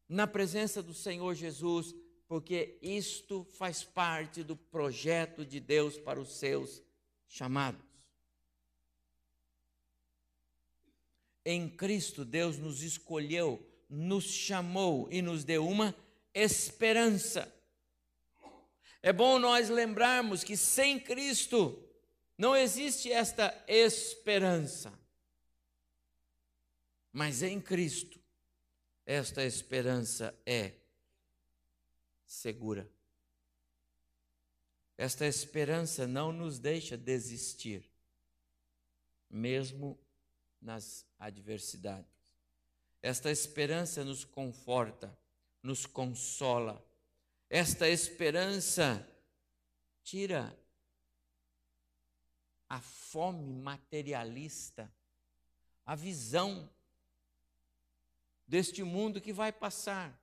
na 0.08 0.26
presença 0.26 0.82
do 0.82 0.94
Senhor 0.94 1.34
Jesus, 1.34 1.94
porque 2.26 2.78
isto 2.80 3.44
faz 3.58 3.84
parte 3.84 4.42
do 4.42 4.56
projeto 4.56 5.44
de 5.44 5.60
Deus 5.60 5.98
para 5.98 6.18
os 6.20 6.36
seus 6.36 6.82
chamados. 7.26 7.86
Em 11.44 11.68
Cristo, 11.68 12.24
Deus 12.24 12.58
nos 12.58 12.82
escolheu, 12.82 13.64
nos 13.88 14.24
chamou 14.24 15.08
e 15.10 15.22
nos 15.22 15.44
deu 15.44 15.66
uma 15.66 15.94
esperança. 16.34 17.52
É 19.02 19.12
bom 19.12 19.38
nós 19.38 19.68
lembrarmos 19.68 20.42
que 20.42 20.56
sem 20.56 20.98
Cristo 20.98 21.82
não 22.36 22.54
existe 22.54 23.10
esta 23.10 23.64
esperança. 23.66 24.92
Mas 27.12 27.42
em 27.42 27.60
Cristo 27.60 28.17
esta 29.10 29.42
esperança 29.42 30.38
é 30.44 30.74
segura. 32.26 32.86
Esta 34.98 35.24
esperança 35.24 36.06
não 36.06 36.30
nos 36.30 36.58
deixa 36.58 36.94
desistir, 36.94 37.90
mesmo 39.30 39.98
nas 40.60 41.06
adversidades. 41.18 42.36
Esta 43.00 43.30
esperança 43.30 44.04
nos 44.04 44.26
conforta, 44.26 45.18
nos 45.62 45.86
consola. 45.86 46.86
Esta 47.48 47.88
esperança 47.88 49.08
tira 50.02 50.54
a 52.68 52.78
fome 52.78 53.54
materialista, 53.54 54.92
a 55.86 55.94
visão 55.94 56.70
deste 58.48 58.82
mundo 58.82 59.20
que 59.20 59.32
vai 59.32 59.52
passar. 59.52 60.18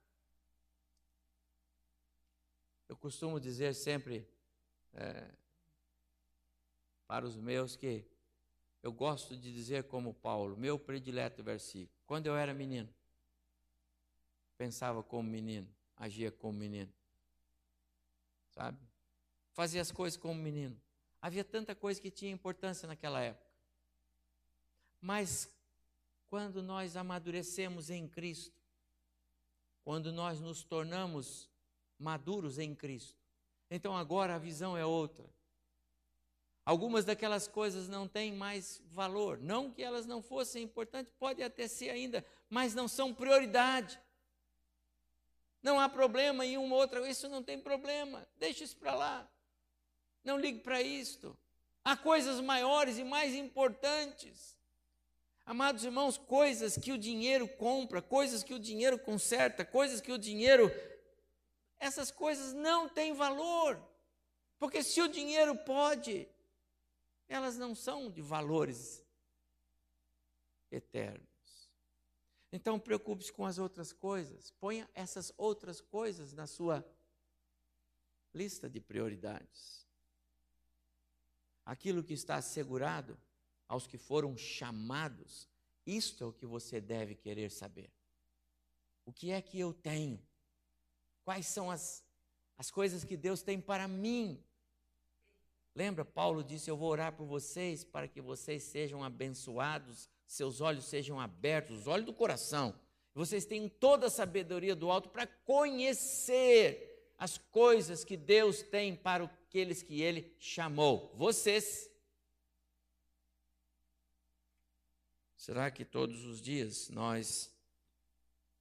Eu 2.88 2.96
costumo 2.96 3.38
dizer 3.38 3.72
sempre 3.74 4.28
é, 4.92 5.30
para 7.06 7.24
os 7.24 7.36
meus 7.36 7.76
que 7.76 8.04
eu 8.82 8.92
gosto 8.92 9.36
de 9.36 9.52
dizer 9.52 9.84
como 9.84 10.12
Paulo, 10.12 10.56
meu 10.56 10.78
predileto 10.78 11.42
versículo. 11.42 11.96
Quando 12.04 12.26
eu 12.26 12.36
era 12.36 12.52
menino, 12.52 12.92
pensava 14.58 15.02
como 15.02 15.28
menino, 15.28 15.68
agia 15.96 16.30
como 16.32 16.58
menino. 16.58 16.92
Sabe? 18.50 18.78
Fazia 19.52 19.80
as 19.80 19.92
coisas 19.92 20.16
como 20.16 20.34
menino. 20.34 20.80
Havia 21.20 21.44
tanta 21.44 21.74
coisa 21.74 22.00
que 22.00 22.10
tinha 22.10 22.30
importância 22.30 22.86
naquela 22.86 23.20
época. 23.20 23.46
Mas 25.00 25.50
quando 26.36 26.62
nós 26.62 26.98
amadurecemos 26.98 27.88
em 27.88 28.06
Cristo, 28.06 28.60
quando 29.82 30.12
nós 30.12 30.38
nos 30.38 30.62
tornamos 30.62 31.48
maduros 31.98 32.58
em 32.58 32.74
Cristo. 32.74 33.16
Então 33.70 33.96
agora 33.96 34.34
a 34.34 34.38
visão 34.38 34.76
é 34.76 34.84
outra. 34.84 35.24
Algumas 36.62 37.06
daquelas 37.06 37.48
coisas 37.48 37.88
não 37.88 38.06
têm 38.06 38.34
mais 38.34 38.82
valor. 38.90 39.38
Não 39.38 39.70
que 39.70 39.82
elas 39.82 40.04
não 40.04 40.20
fossem 40.20 40.64
importantes, 40.64 41.10
pode 41.18 41.42
até 41.42 41.66
ser 41.66 41.88
ainda, 41.88 42.22
mas 42.50 42.74
não 42.74 42.86
são 42.86 43.14
prioridade. 43.14 43.98
Não 45.62 45.80
há 45.80 45.88
problema 45.88 46.44
em 46.44 46.58
uma 46.58 46.76
outra, 46.76 47.08
isso 47.08 47.30
não 47.30 47.42
tem 47.42 47.58
problema. 47.58 48.28
Deixa 48.36 48.62
isso 48.62 48.76
para 48.76 48.94
lá. 48.94 49.26
Não 50.22 50.38
ligue 50.38 50.60
para 50.60 50.82
isto. 50.82 51.34
Há 51.82 51.96
coisas 51.96 52.42
maiores 52.42 52.98
e 52.98 53.04
mais 53.04 53.34
importantes. 53.34 54.55
Amados 55.46 55.84
irmãos, 55.84 56.18
coisas 56.18 56.76
que 56.76 56.90
o 56.90 56.98
dinheiro 56.98 57.46
compra, 57.46 58.02
coisas 58.02 58.42
que 58.42 58.52
o 58.52 58.58
dinheiro 58.58 58.98
conserta, 58.98 59.64
coisas 59.64 60.00
que 60.00 60.10
o 60.10 60.18
dinheiro. 60.18 60.68
Essas 61.78 62.10
coisas 62.10 62.52
não 62.52 62.88
têm 62.88 63.14
valor. 63.14 63.80
Porque 64.58 64.82
se 64.82 65.00
o 65.00 65.06
dinheiro 65.06 65.56
pode, 65.58 66.28
elas 67.28 67.56
não 67.56 67.76
são 67.76 68.10
de 68.10 68.20
valores 68.20 69.06
eternos. 70.68 71.70
Então 72.50 72.76
preocupe-se 72.80 73.32
com 73.32 73.46
as 73.46 73.56
outras 73.56 73.92
coisas. 73.92 74.50
Ponha 74.50 74.90
essas 74.94 75.32
outras 75.36 75.80
coisas 75.80 76.32
na 76.32 76.48
sua 76.48 76.84
lista 78.34 78.68
de 78.68 78.80
prioridades. 78.80 79.86
Aquilo 81.64 82.02
que 82.02 82.14
está 82.14 82.34
assegurado 82.34 83.16
aos 83.68 83.86
que 83.86 83.98
foram 83.98 84.36
chamados, 84.36 85.48
isto 85.86 86.24
é 86.24 86.26
o 86.26 86.32
que 86.32 86.46
você 86.46 86.80
deve 86.80 87.14
querer 87.14 87.50
saber. 87.50 87.90
O 89.04 89.12
que 89.12 89.30
é 89.30 89.40
que 89.40 89.58
eu 89.58 89.72
tenho? 89.72 90.20
Quais 91.24 91.46
são 91.46 91.70
as, 91.70 92.04
as 92.56 92.70
coisas 92.70 93.04
que 93.04 93.16
Deus 93.16 93.42
tem 93.42 93.60
para 93.60 93.86
mim? 93.86 94.42
Lembra, 95.74 96.04
Paulo 96.04 96.42
disse: 96.42 96.70
Eu 96.70 96.76
vou 96.76 96.90
orar 96.90 97.12
por 97.12 97.26
vocês 97.26 97.84
para 97.84 98.08
que 98.08 98.20
vocês 98.20 98.62
sejam 98.62 99.04
abençoados, 99.04 100.08
seus 100.26 100.60
olhos 100.60 100.86
sejam 100.86 101.20
abertos, 101.20 101.80
os 101.80 101.86
olhos 101.86 102.06
do 102.06 102.12
coração. 102.12 102.74
Vocês 103.14 103.44
tenham 103.44 103.68
toda 103.68 104.06
a 104.06 104.10
sabedoria 104.10 104.74
do 104.74 104.90
alto 104.90 105.08
para 105.08 105.26
conhecer 105.26 107.12
as 107.18 107.38
coisas 107.38 108.04
que 108.04 108.16
Deus 108.16 108.62
tem 108.62 108.94
para 108.94 109.24
aqueles 109.24 109.82
que 109.82 110.02
Ele 110.02 110.34
chamou. 110.38 111.12
Vocês. 111.14 111.90
Será 115.36 115.70
que 115.70 115.84
todos 115.84 116.24
os 116.24 116.40
dias 116.40 116.88
nós 116.88 117.54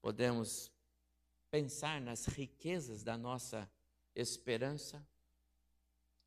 podemos 0.01 0.69
pensar 1.49 2.01
nas 2.01 2.25
riquezas 2.25 3.01
da 3.01 3.17
nossa 3.17 3.69
esperança? 4.13 5.05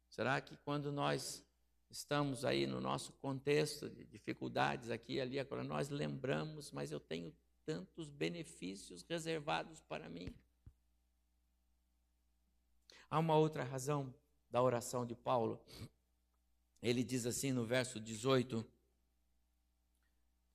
Será 0.09 0.40
que 0.40 0.57
quando 0.64 0.90
nós 0.90 1.44
estamos 1.90 2.44
aí 2.44 2.66
no 2.66 2.80
nosso 2.80 3.12
contexto 3.12 3.88
de 3.90 4.05
dificuldades 4.05 4.90
aqui 4.90 5.14
e 5.14 5.20
ali, 5.20 5.38
agora 5.38 5.62
nós 5.62 5.90
lembramos, 5.90 6.72
mas 6.72 6.90
eu 6.90 6.99
tenho 6.99 7.32
tantos 7.64 8.09
benefícios 8.09 9.03
reservados 9.03 9.82
para 9.82 10.09
mim? 10.09 10.34
Há 13.11 13.18
uma 13.18 13.36
outra 13.36 13.64
razão 13.64 14.12
da 14.51 14.62
oração 14.62 15.05
de 15.05 15.14
Paulo. 15.14 15.62
Ele 16.82 17.05
diz 17.05 17.26
assim 17.26 17.53
no 17.53 17.64
verso 17.64 18.01
18: 18.01 18.66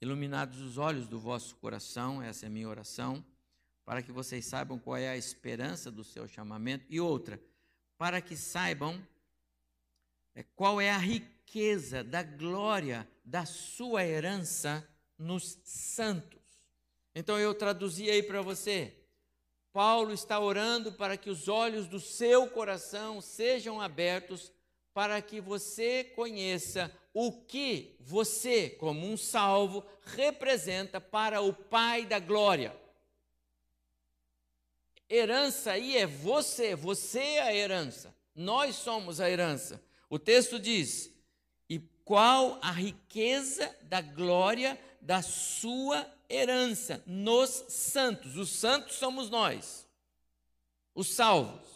Iluminados 0.03 0.59
os 0.59 0.77
olhos 0.77 1.07
do 1.07 1.17
vosso 1.17 1.55
coração, 1.55 2.21
essa 2.21 2.45
é 2.45 2.47
a 2.47 2.49
minha 2.49 2.67
oração, 2.67 3.23
para 3.85 4.01
que 4.01 4.11
vocês 4.11 4.45
saibam 4.45 4.77
qual 4.77 4.97
é 4.97 5.07
a 5.07 5.15
esperança 5.15 5.89
do 5.89 6.03
seu 6.03 6.27
chamamento. 6.27 6.83
E 6.89 6.99
outra, 6.99 7.39
para 7.97 8.19
que 8.19 8.35
saibam 8.35 9.01
é, 10.35 10.43
qual 10.57 10.81
é 10.81 10.91
a 10.91 10.97
riqueza 10.97 12.03
da 12.03 12.21
glória 12.21 13.07
da 13.23 13.45
sua 13.45 14.03
herança 14.03 14.85
nos 15.17 15.57
santos. 15.63 16.59
Então 17.15 17.39
eu 17.39 17.55
traduzi 17.55 18.09
aí 18.09 18.21
para 18.21 18.41
você. 18.41 18.93
Paulo 19.71 20.11
está 20.11 20.37
orando 20.37 20.91
para 20.91 21.15
que 21.15 21.29
os 21.29 21.47
olhos 21.47 21.87
do 21.87 22.01
seu 22.01 22.49
coração 22.49 23.21
sejam 23.21 23.79
abertos 23.79 24.51
para 24.93 25.21
que 25.21 25.41
você 25.41 26.03
conheça 26.03 26.91
o 27.13 27.31
que 27.31 27.95
você, 27.99 28.69
como 28.69 29.07
um 29.07 29.17
salvo, 29.17 29.85
representa 30.05 30.99
para 30.99 31.41
o 31.41 31.53
Pai 31.53 32.05
da 32.05 32.19
glória. 32.19 32.75
Herança 35.09 35.71
aí 35.71 35.97
é 35.97 36.07
você, 36.07 36.75
você 36.75 37.19
é 37.19 37.41
a 37.41 37.53
herança. 37.53 38.15
Nós 38.35 38.75
somos 38.75 39.19
a 39.19 39.29
herança. 39.29 39.81
O 40.09 40.17
texto 40.17 40.59
diz: 40.59 41.11
E 41.69 41.79
qual 42.03 42.57
a 42.61 42.71
riqueza 42.71 43.75
da 43.83 44.01
glória 44.01 44.79
da 44.99 45.21
sua 45.21 46.11
herança 46.29 47.03
nos 47.05 47.49
santos? 47.69 48.37
Os 48.37 48.49
santos 48.49 48.95
somos 48.95 49.29
nós, 49.29 49.87
os 50.95 51.13
salvos. 51.13 51.72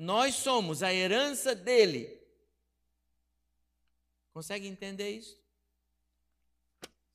Nós 0.00 0.36
somos 0.36 0.82
a 0.82 0.94
herança 0.94 1.54
dele. 1.54 2.18
Consegue 4.32 4.66
entender 4.66 5.10
isso? 5.10 5.38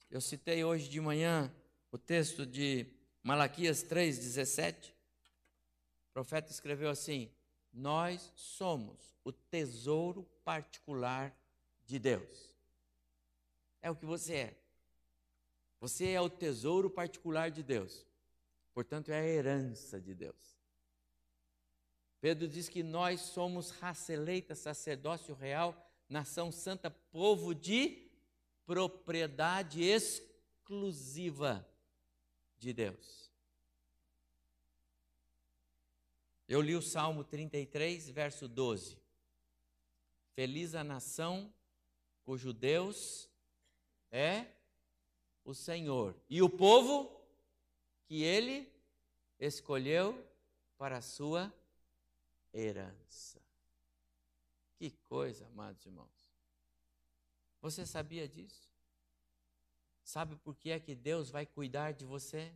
Eu 0.07 0.21
citei 0.21 0.63
hoje 0.63 0.88
de 0.88 1.01
manhã 1.01 1.51
o 1.91 1.97
texto 1.97 2.45
de 2.45 2.86
Malaquias 3.23 3.83
3,17. 3.83 4.91
O 4.91 6.13
profeta 6.13 6.51
escreveu 6.51 6.91
assim: 6.91 7.31
Nós 7.73 8.31
somos 8.36 9.17
o 9.23 9.31
tesouro 9.31 10.23
particular 10.43 11.36
de 11.88 11.97
Deus. 11.97 12.53
É 13.81 13.89
o 13.89 13.95
que 13.95 14.05
você 14.05 14.36
é. 14.36 14.57
Você 15.79 16.11
é 16.11 16.21
o 16.21 16.29
tesouro 16.29 16.91
particular 16.91 17.49
de 17.49 17.63
Deus. 17.63 18.05
Portanto, 18.75 19.09
é 19.09 19.19
a 19.19 19.27
herança 19.27 19.99
de 19.99 20.13
Deus. 20.13 20.55
Pedro 22.26 22.47
diz 22.47 22.67
que 22.67 22.82
nós 22.82 23.21
somos 23.21 23.69
raça 23.69 24.11
eleita, 24.11 24.55
sacerdócio 24.55 25.36
real, 25.36 25.80
nação 26.09 26.51
santa, 26.51 26.89
povo 26.89 27.53
de 27.53 28.09
propriedade 28.65 29.84
exclusiva 29.84 31.63
de 32.57 32.73
Deus. 32.73 33.32
Eu 36.47 36.61
li 36.61 36.76
o 36.76 36.82
Salmo 36.82 37.23
33, 37.23 38.09
verso 38.09 38.47
12. 38.47 38.97
Feliz 40.34 40.73
a 40.73 40.84
nação 40.84 41.53
cujo 42.23 42.51
Deus 42.51 43.30
é 44.09 44.47
o 45.43 45.53
Senhor, 45.53 46.15
e 46.28 46.41
o 46.41 46.49
povo 46.49 47.23
que 48.07 48.23
ele 48.23 48.67
escolheu 49.39 50.28
para 50.76 50.97
a 50.97 51.03
sua 51.03 51.53
herança. 52.56 53.41
Que 54.78 54.89
coisa, 54.89 55.45
amados 55.47 55.86
irmãos. 55.86 56.10
Você 57.62 57.86
sabia 57.86 58.28
disso? 58.28 58.70
Sabe 60.03 60.36
por 60.38 60.56
que 60.56 60.70
é 60.70 60.80
que 60.80 60.95
Deus 60.95 61.30
vai 61.30 61.45
cuidar 61.45 61.91
de 61.91 62.06
você? 62.06 62.51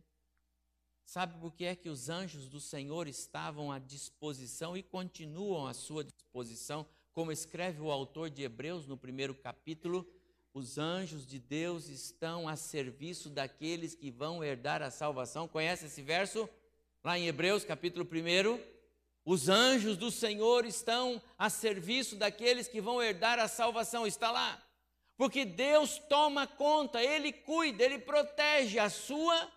Sabe 1.04 1.38
por 1.40 1.52
que 1.52 1.64
é 1.64 1.74
que 1.74 1.88
os 1.88 2.08
anjos 2.08 2.48
do 2.48 2.60
Senhor 2.60 3.08
estavam 3.08 3.72
à 3.72 3.78
disposição 3.78 4.76
e 4.76 4.82
continuam 4.82 5.66
à 5.66 5.74
sua 5.74 6.04
disposição? 6.04 6.86
Como 7.12 7.32
escreve 7.32 7.80
o 7.80 7.90
autor 7.90 8.30
de 8.30 8.42
Hebreus 8.42 8.86
no 8.86 8.96
primeiro 8.96 9.34
capítulo, 9.34 10.06
os 10.54 10.78
anjos 10.78 11.26
de 11.26 11.40
Deus 11.40 11.88
estão 11.88 12.48
a 12.48 12.54
serviço 12.54 13.28
daqueles 13.28 13.94
que 13.94 14.10
vão 14.10 14.44
herdar 14.44 14.82
a 14.82 14.90
salvação. 14.90 15.48
Conhece 15.48 15.86
esse 15.86 16.02
verso? 16.02 16.48
Lá 17.02 17.18
em 17.18 17.26
Hebreus, 17.26 17.64
capítulo 17.64 18.04
1. 18.04 18.79
Os 19.24 19.48
anjos 19.48 19.96
do 19.96 20.10
Senhor 20.10 20.64
estão 20.64 21.22
a 21.38 21.50
serviço 21.50 22.16
daqueles 22.16 22.68
que 22.68 22.80
vão 22.80 23.02
herdar 23.02 23.38
a 23.38 23.48
salvação. 23.48 24.06
Está 24.06 24.30
lá. 24.30 24.62
Porque 25.16 25.44
Deus 25.44 25.98
toma 26.08 26.46
conta, 26.46 27.02
Ele 27.02 27.32
cuida, 27.32 27.84
Ele 27.84 27.98
protege 27.98 28.78
a 28.78 28.88
sua 28.88 29.52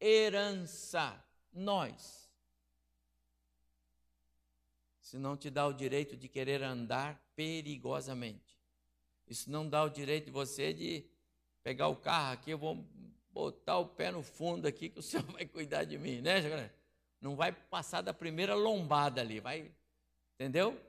herança, 0.00 1.20
nós. 1.52 2.30
Isso 5.02 5.18
não 5.18 5.36
te 5.36 5.50
dá 5.50 5.66
o 5.66 5.72
direito 5.72 6.16
de 6.16 6.28
querer 6.28 6.62
andar 6.62 7.20
perigosamente. 7.34 8.58
Isso 9.26 9.50
não 9.50 9.68
dá 9.68 9.82
o 9.82 9.88
direito 9.88 10.26
de 10.26 10.30
você 10.30 10.72
de 10.72 11.04
pegar 11.62 11.88
o 11.88 11.96
carro 11.96 12.34
aqui, 12.34 12.50
eu 12.50 12.58
vou 12.58 12.86
botar 13.30 13.78
o 13.78 13.86
pé 13.86 14.10
no 14.10 14.22
fundo 14.22 14.66
aqui 14.66 14.88
que 14.88 14.98
o 14.98 15.02
Senhor 15.02 15.24
vai 15.26 15.46
cuidar 15.46 15.84
de 15.84 15.98
mim, 15.98 16.20
né? 16.20 16.70
Não 17.20 17.34
vai 17.34 17.52
passar 17.52 18.00
da 18.00 18.14
primeira 18.14 18.54
lombada 18.54 19.20
ali, 19.20 19.40
vai, 19.40 19.72
entendeu? 20.34 20.80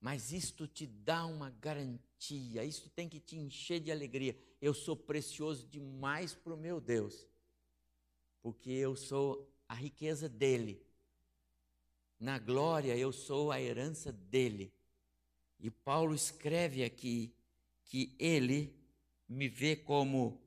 Mas 0.00 0.32
isto 0.32 0.68
te 0.68 0.86
dá 0.86 1.26
uma 1.26 1.50
garantia, 1.50 2.64
isto 2.64 2.88
tem 2.90 3.08
que 3.08 3.18
te 3.18 3.36
encher 3.36 3.80
de 3.80 3.90
alegria. 3.90 4.36
Eu 4.60 4.72
sou 4.72 4.96
precioso 4.96 5.66
demais 5.66 6.34
para 6.34 6.54
o 6.54 6.56
meu 6.56 6.80
Deus, 6.80 7.26
porque 8.40 8.70
eu 8.70 8.94
sou 8.94 9.52
a 9.68 9.74
riqueza 9.74 10.28
dele. 10.28 10.80
Na 12.18 12.38
glória 12.38 12.96
eu 12.96 13.12
sou 13.12 13.50
a 13.50 13.60
herança 13.60 14.12
dele. 14.12 14.72
E 15.58 15.70
Paulo 15.70 16.14
escreve 16.14 16.84
aqui 16.84 17.34
que 17.84 18.14
ele 18.18 18.74
me 19.28 19.48
vê 19.48 19.74
como 19.74 20.40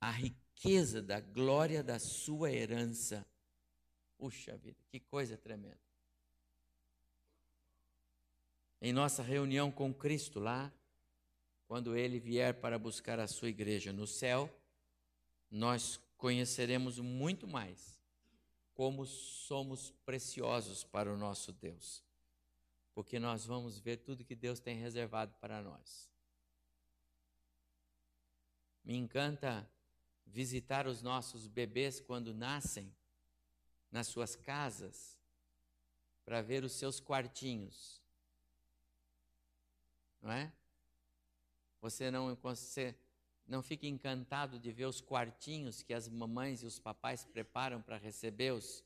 a 0.00 0.10
riqueza 0.10 1.00
da 1.00 1.20
glória 1.20 1.82
da 1.82 1.98
sua 1.98 2.50
herança. 2.50 3.26
Puxa 4.22 4.56
vida, 4.56 4.78
que 4.88 5.00
coisa 5.00 5.36
tremenda 5.36 5.80
em 8.80 8.92
nossa 8.92 9.20
reunião 9.20 9.68
com 9.68 9.92
Cristo 9.92 10.38
lá, 10.38 10.72
quando 11.66 11.96
ele 11.96 12.20
vier 12.20 12.54
para 12.54 12.78
buscar 12.78 13.18
a 13.18 13.26
sua 13.26 13.48
igreja 13.48 13.92
no 13.92 14.06
céu, 14.06 14.48
nós 15.50 16.00
conheceremos 16.16 17.00
muito 17.00 17.48
mais 17.48 18.00
como 18.74 19.04
somos 19.06 19.90
preciosos 20.04 20.84
para 20.84 21.12
o 21.12 21.16
nosso 21.16 21.52
Deus, 21.52 22.04
porque 22.94 23.18
nós 23.18 23.44
vamos 23.44 23.80
ver 23.80 23.96
tudo 23.96 24.24
que 24.24 24.36
Deus 24.36 24.60
tem 24.60 24.76
reservado 24.76 25.34
para 25.40 25.60
nós. 25.60 26.08
Me 28.84 28.94
encanta 28.94 29.68
visitar 30.24 30.86
os 30.86 31.02
nossos 31.02 31.48
bebês 31.48 32.00
quando 32.00 32.32
nascem 32.32 32.92
nas 33.92 34.08
suas 34.08 34.34
casas, 34.34 35.16
para 36.24 36.42
ver 36.42 36.64
os 36.64 36.72
seus 36.72 36.98
quartinhos 36.98 38.02
não 40.22 40.30
é? 40.30 40.52
Você 41.80 42.10
não, 42.10 42.34
você 42.36 42.94
não 43.46 43.60
fica 43.60 43.86
encantado 43.86 44.58
de 44.58 44.70
ver 44.70 44.86
os 44.86 45.00
quartinhos 45.00 45.82
que 45.82 45.92
as 45.92 46.08
mamães 46.08 46.62
e 46.62 46.66
os 46.66 46.78
papais 46.78 47.24
preparam 47.24 47.82
para 47.82 47.96
receber 47.96 48.52
os, 48.52 48.84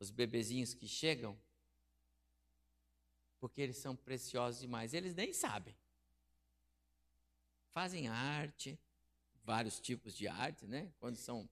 os 0.00 0.10
bebezinhos 0.10 0.72
que 0.72 0.88
chegam? 0.88 1.38
Porque 3.38 3.60
eles 3.60 3.76
são 3.76 3.94
preciosos 3.94 4.62
demais. 4.62 4.94
Eles 4.94 5.14
nem 5.14 5.34
sabem. 5.34 5.76
Fazem 7.72 8.08
arte, 8.08 8.78
vários 9.44 9.78
tipos 9.78 10.16
de 10.16 10.26
arte, 10.26 10.66
né? 10.66 10.90
Quando 10.98 11.16
são. 11.16 11.48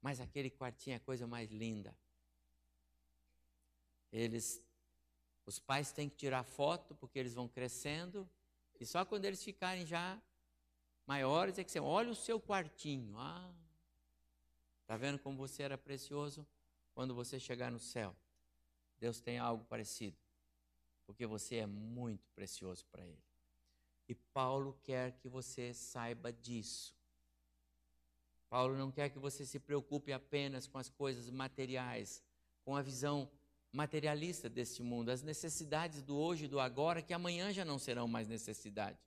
Mas 0.00 0.20
aquele 0.20 0.50
quartinho 0.50 0.94
é 0.94 0.96
a 0.96 1.00
coisa 1.00 1.26
mais 1.26 1.50
linda. 1.50 1.96
Eles 4.12 4.62
os 5.48 5.58
pais 5.58 5.90
têm 5.90 6.10
que 6.10 6.16
tirar 6.16 6.44
foto 6.44 6.94
porque 6.94 7.18
eles 7.18 7.32
vão 7.32 7.48
crescendo. 7.48 8.28
E 8.78 8.84
só 8.84 9.02
quando 9.02 9.24
eles 9.24 9.42
ficarem 9.42 9.86
já 9.86 10.20
maiores 11.06 11.58
é 11.58 11.64
que 11.64 11.70
você 11.70 11.80
olha 11.80 12.10
o 12.10 12.14
seu 12.14 12.38
quartinho. 12.38 13.18
Ah, 13.18 13.50
tá 14.86 14.94
vendo 14.98 15.18
como 15.18 15.38
você 15.38 15.62
era 15.62 15.78
precioso 15.78 16.46
quando 16.94 17.14
você 17.14 17.40
chegar 17.40 17.70
no 17.70 17.80
céu? 17.80 18.14
Deus 18.98 19.20
tem 19.20 19.38
algo 19.38 19.64
parecido, 19.64 20.18
porque 21.06 21.26
você 21.26 21.56
é 21.56 21.66
muito 21.66 22.28
precioso 22.32 22.84
para 22.92 23.06
Ele. 23.06 23.24
E 24.06 24.14
Paulo 24.14 24.78
quer 24.82 25.12
que 25.12 25.28
você 25.30 25.72
saiba 25.72 26.30
disso. 26.30 26.97
Paulo 28.48 28.76
não 28.76 28.90
quer 28.90 29.10
que 29.10 29.18
você 29.18 29.44
se 29.44 29.58
preocupe 29.58 30.12
apenas 30.12 30.66
com 30.66 30.78
as 30.78 30.88
coisas 30.88 31.30
materiais, 31.30 32.22
com 32.64 32.74
a 32.74 32.82
visão 32.82 33.30
materialista 33.72 34.48
deste 34.48 34.82
mundo, 34.82 35.10
as 35.10 35.22
necessidades 35.22 36.02
do 36.02 36.16
hoje 36.16 36.46
e 36.46 36.48
do 36.48 36.58
agora, 36.58 37.02
que 37.02 37.12
amanhã 37.12 37.52
já 37.52 37.64
não 37.64 37.78
serão 37.78 38.08
mais 38.08 38.26
necessidade. 38.26 38.98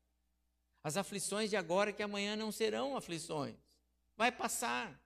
As 0.84 0.98
aflições 0.98 1.50
de 1.50 1.58
agora, 1.58 1.94
que 1.94 2.04
amanhã 2.04 2.36
não 2.36 2.52
serão 2.52 2.96
aflições. 2.96 3.56
Vai 4.16 4.32
passar. 4.32 5.00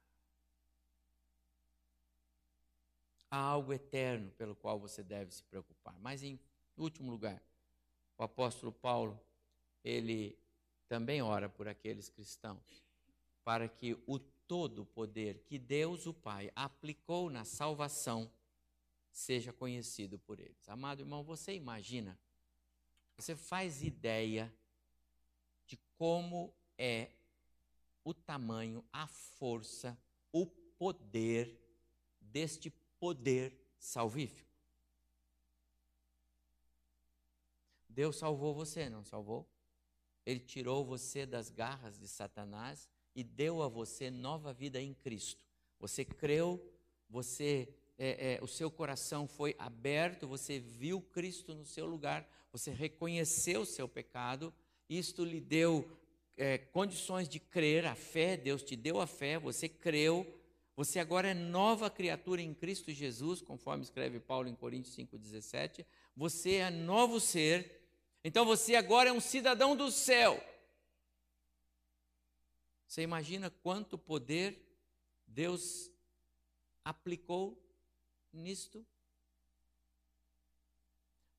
Há 3.30 3.38
algo 3.38 3.74
eterno 3.74 4.32
pelo 4.32 4.56
qual 4.56 4.80
você 4.80 5.04
deve 5.04 5.34
se 5.34 5.44
preocupar. 5.44 5.98
Mas, 6.00 6.24
em 6.24 6.40
último 6.78 7.12
lugar, 7.12 7.42
o 8.18 8.24
apóstolo 8.24 8.72
Paulo, 8.72 9.20
ele 9.84 10.38
também 10.88 11.22
ora 11.22 11.50
por 11.50 11.68
aqueles 11.68 12.10
cristãos, 12.10 12.85
para 13.46 13.70
que 13.70 13.96
o 14.08 14.18
todo 14.18 14.88
poder 14.88 15.44
que 15.44 15.60
Deus, 15.60 16.08
o 16.08 16.14
Pai, 16.14 16.52
aplicou 16.56 17.30
na 17.30 17.46
salvação, 17.46 18.30
seja 19.12 19.54
conhecido 19.54 20.18
por 20.18 20.40
eles. 20.40 20.68
Amado 20.68 21.02
irmão, 21.02 21.24
você 21.24 21.54
imagina, 21.54 22.20
você 23.16 23.36
faz 23.36 23.84
ideia 23.84 24.52
de 25.68 25.78
como 25.96 26.52
é 26.76 27.12
o 28.04 28.16
tamanho, 28.16 28.84
a 28.92 29.06
força, 29.06 29.98
o 30.32 30.48
poder 30.48 31.56
deste 32.20 32.72
poder 33.00 33.56
salvífico? 33.78 34.52
Deus 37.88 38.18
salvou 38.18 38.56
você, 38.56 38.90
não 38.90 39.06
salvou? 39.06 39.48
Ele 40.26 40.40
tirou 40.40 40.84
você 40.84 41.28
das 41.28 41.52
garras 41.52 42.00
de 42.00 42.08
Satanás 42.08 42.90
e 43.16 43.24
deu 43.24 43.62
a 43.62 43.68
você 43.68 44.12
nova 44.12 44.54
vida 44.54 44.82
em 44.82 44.94
Cristo. 44.94 45.46
Você 45.80 46.04
creu, 46.04 46.62
você, 47.10 47.70
é, 47.98 48.36
é, 48.36 48.44
o 48.44 48.48
seu 48.48 48.70
coração 48.70 49.28
foi 49.28 49.56
aberto, 49.58 50.28
você 50.28 50.60
viu 50.60 51.02
Cristo 51.02 51.56
no 51.56 51.66
seu 51.66 51.86
lugar, 51.86 52.28
você 52.52 52.72
reconheceu 52.72 53.62
o 53.62 53.66
seu 53.66 53.88
pecado, 53.88 54.54
isto 54.90 55.24
lhe 55.24 55.40
deu 55.40 55.90
é, 56.38 56.58
condições 56.58 57.30
de 57.30 57.40
crer, 57.40 57.86
a 57.86 57.96
fé, 57.96 58.36
Deus 58.36 58.62
te 58.64 58.76
deu 58.76 59.00
a 59.00 59.08
fé, 59.08 59.40
você 59.40 59.70
creu, 59.70 60.28
você 60.76 61.00
agora 61.00 61.30
é 61.30 61.34
nova 61.34 61.90
criatura 61.90 62.42
em 62.42 62.54
Cristo 62.54 62.92
Jesus, 62.92 63.42
conforme 63.42 63.84
escreve 63.84 64.20
Paulo 64.20 64.50
em 64.50 64.56
Coríntios 64.56 64.96
5,17. 64.98 65.86
Você 66.18 66.56
é 66.56 66.70
novo 66.70 67.20
ser, 67.20 67.82
então 68.24 68.46
você 68.46 68.76
agora 68.76 69.10
é 69.10 69.14
um 69.14 69.22
cidadão 69.22 69.76
do 69.76 69.90
céu. 69.90 70.42
Você 72.88 73.02
imagina 73.02 73.50
quanto 73.50 73.98
poder 73.98 74.62
Deus 75.28 75.92
aplicou 76.84 77.62
nisto? 78.32 78.86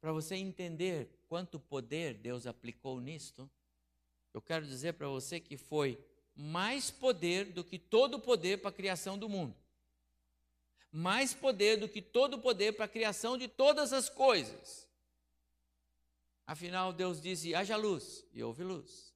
Para 0.01 0.13
você 0.13 0.37
entender 0.37 1.09
quanto 1.29 1.59
poder 1.59 2.15
Deus 2.15 2.47
aplicou 2.47 3.01
nisto, 3.01 3.51
eu 4.35 4.43
quero 4.43 4.67
dizer 4.67 4.95
para 4.95 5.09
você 5.09 5.41
que 5.41 5.57
foi 5.57 5.99
mais 6.35 6.91
poder 6.91 7.47
do 7.53 7.65
que 7.65 7.79
todo 7.79 8.21
poder 8.21 8.59
para 8.59 8.69
a 8.69 8.73
criação 8.73 9.19
do 9.19 9.29
mundo. 9.29 9.57
Mais 10.93 11.33
poder 11.33 11.79
do 11.79 11.89
que 11.89 12.03
todo 12.03 12.39
poder 12.39 12.73
para 12.73 12.85
a 12.85 12.89
criação 12.89 13.39
de 13.39 13.49
todas 13.49 13.93
as 13.93 14.09
coisas. 14.09 14.89
Afinal, 16.47 16.93
Deus 16.93 17.21
disse: 17.21 17.55
haja 17.55 17.77
luz, 17.77 18.25
e 18.33 18.43
houve 18.43 18.63
luz. 18.63 19.16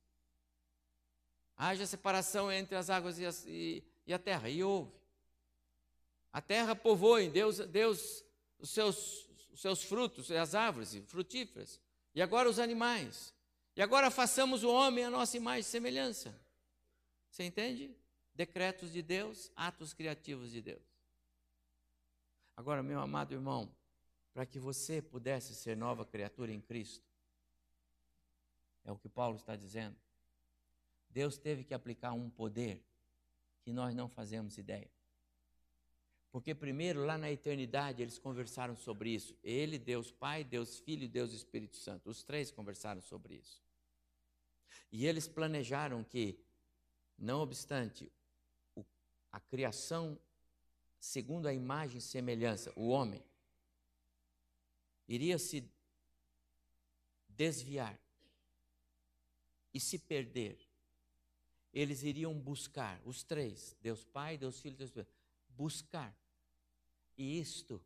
Haja 1.63 1.87
separação 1.87 2.51
entre 2.51 2.75
as 2.75 2.89
águas 2.89 3.19
e, 3.19 3.25
e, 3.47 3.85
e 4.07 4.15
a 4.15 4.19
terra, 4.19 4.49
e 4.49 4.65
houve. 4.65 4.91
A 6.33 6.41
terra 6.41 6.75
povoe, 6.75 7.29
Deus, 7.29 7.59
Deus 7.59 8.25
os, 8.59 8.71
seus, 8.71 9.29
os 9.53 9.61
seus 9.61 9.85
frutos, 9.85 10.31
as 10.31 10.55
árvores 10.55 10.97
frutíferas, 11.07 11.79
e 12.15 12.23
agora 12.23 12.49
os 12.49 12.59
animais. 12.59 13.35
E 13.77 13.83
agora 13.83 14.11
façamos 14.11 14.65
o 14.65 14.71
homem 14.71 15.05
a 15.05 15.11
nossa 15.11 15.37
imagem 15.37 15.61
e 15.61 15.65
semelhança. 15.65 16.35
Você 17.31 17.45
entende? 17.45 17.95
Decretos 18.35 18.91
de 18.91 19.03
Deus, 19.03 19.53
atos 19.55 19.93
criativos 19.93 20.51
de 20.51 20.63
Deus. 20.63 20.83
Agora, 22.57 22.83
meu 22.83 23.01
amado 23.01 23.35
irmão, 23.35 23.71
para 24.33 24.47
que 24.47 24.59
você 24.59 25.03
pudesse 25.03 25.55
ser 25.55 25.77
nova 25.77 26.07
criatura 26.07 26.51
em 26.51 26.61
Cristo, 26.63 27.05
é 28.83 28.91
o 28.91 28.97
que 28.97 29.11
Paulo 29.11 29.37
está 29.37 29.55
dizendo. 29.55 29.95
Deus 31.11 31.37
teve 31.37 31.65
que 31.65 31.75
aplicar 31.75 32.13
um 32.13 32.31
poder 32.31 32.83
que 33.63 33.73
nós 33.73 33.95
não 33.95 34.09
fazemos 34.09 34.57
ideia. 34.57 34.91
Porque 36.31 36.55
primeiro, 36.55 37.05
lá 37.05 37.19
na 37.19 37.31
eternidade, 37.31 38.01
eles 38.01 38.19
conversaram 38.19 38.77
sobre 38.77 39.11
isso. 39.11 39.37
Ele, 39.43 39.79
Deus 39.79 40.13
Pai, 40.13 40.45
Deus 40.45 40.79
Filho 40.79 41.03
e 41.03 41.09
Deus 41.09 41.33
Espírito 41.33 41.77
Santo. 41.77 42.09
Os 42.09 42.23
três 42.23 42.53
conversaram 42.53 43.01
sobre 43.01 43.35
isso. 43.35 43.61
E 44.93 45.07
eles 45.07 45.27
planejaram 45.27 46.05
que, 46.05 46.39
não 47.19 47.41
obstante 47.41 48.11
a 49.33 49.41
criação 49.41 50.19
segundo 51.01 51.47
a 51.47 51.53
imagem 51.53 51.99
e 51.99 52.03
semelhança, 52.03 52.73
o 52.77 52.89
homem, 52.89 53.25
iria 55.09 55.39
se 55.39 55.69
desviar 57.29 57.99
e 59.73 59.81
se 59.81 59.99
perder, 59.99 60.59
eles 61.73 62.03
iriam 62.03 62.39
buscar, 62.39 63.01
os 63.05 63.23
três, 63.23 63.77
Deus 63.81 64.05
Pai, 64.05 64.37
Deus 64.37 64.61
Filho 64.61 64.75
e 64.75 64.77
Deus 64.79 64.91
Espírito, 64.91 65.13
buscar. 65.49 66.17
E 67.17 67.39
isto, 67.39 67.81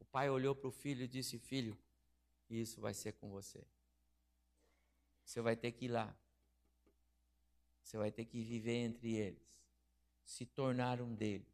o 0.00 0.04
pai 0.04 0.28
olhou 0.28 0.54
para 0.54 0.68
o 0.68 0.72
filho 0.72 1.04
e 1.04 1.08
disse: 1.08 1.38
Filho, 1.38 1.78
isso 2.48 2.80
vai 2.80 2.94
ser 2.94 3.12
com 3.12 3.30
você. 3.30 3.64
Você 5.24 5.40
vai 5.40 5.56
ter 5.56 5.72
que 5.72 5.86
ir 5.86 5.88
lá. 5.88 6.14
Você 7.82 7.96
vai 7.96 8.10
ter 8.10 8.24
que 8.24 8.42
viver 8.42 8.76
entre 8.76 9.14
eles, 9.14 9.46
se 10.24 10.46
tornar 10.46 11.00
um 11.02 11.14
deles, 11.14 11.46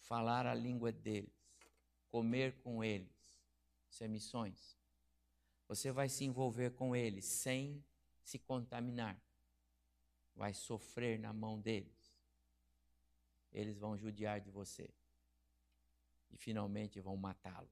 falar 0.00 0.46
a 0.46 0.54
língua 0.54 0.92
deles, 0.92 1.32
comer 2.08 2.60
com 2.62 2.84
eles. 2.84 3.08
Isso 3.90 4.04
é 4.04 4.08
missões. 4.08 4.76
Você 5.66 5.90
vai 5.90 6.08
se 6.08 6.24
envolver 6.24 6.70
com 6.72 6.94
eles 6.94 7.24
sem 7.24 7.82
se 8.22 8.38
contaminar. 8.38 9.20
Vai 10.36 10.52
sofrer 10.52 11.18
na 11.18 11.32
mão 11.32 11.58
deles. 11.58 12.14
Eles 13.50 13.78
vão 13.78 13.96
judiar 13.96 14.40
de 14.40 14.50
você. 14.50 14.88
E 16.30 16.36
finalmente 16.36 17.00
vão 17.00 17.16
matá-lo. 17.16 17.70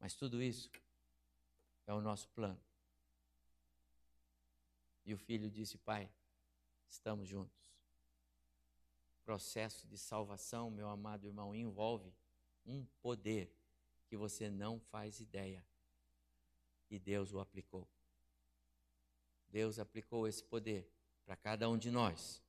Mas 0.00 0.14
tudo 0.14 0.42
isso 0.42 0.70
é 1.86 1.94
o 1.94 2.00
nosso 2.00 2.28
plano. 2.30 2.60
E 5.04 5.14
o 5.14 5.18
filho 5.18 5.48
disse: 5.48 5.78
Pai, 5.78 6.10
estamos 6.88 7.28
juntos. 7.28 7.72
O 9.20 9.24
processo 9.24 9.86
de 9.86 9.96
salvação, 9.96 10.70
meu 10.70 10.88
amado 10.88 11.26
irmão, 11.26 11.54
envolve 11.54 12.12
um 12.66 12.84
poder 13.00 13.54
que 14.06 14.16
você 14.16 14.50
não 14.50 14.80
faz 14.80 15.20
ideia. 15.20 15.64
E 16.90 16.98
Deus 16.98 17.32
o 17.32 17.38
aplicou. 17.38 17.88
Deus 19.48 19.78
aplicou 19.78 20.26
esse 20.26 20.42
poder 20.42 20.93
para 21.24 21.36
cada 21.36 21.68
um 21.68 21.78
de 21.78 21.90
nós, 21.90 22.42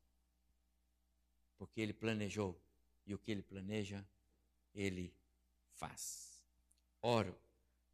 porque 1.58 1.80
Ele 1.80 1.94
planejou, 1.94 2.60
e 3.06 3.14
o 3.14 3.20
que 3.20 3.32
Ele 3.32 3.42
planeja, 3.42 4.06
Ele 4.74 5.14
faz. 5.74 6.44
Oro 7.02 7.38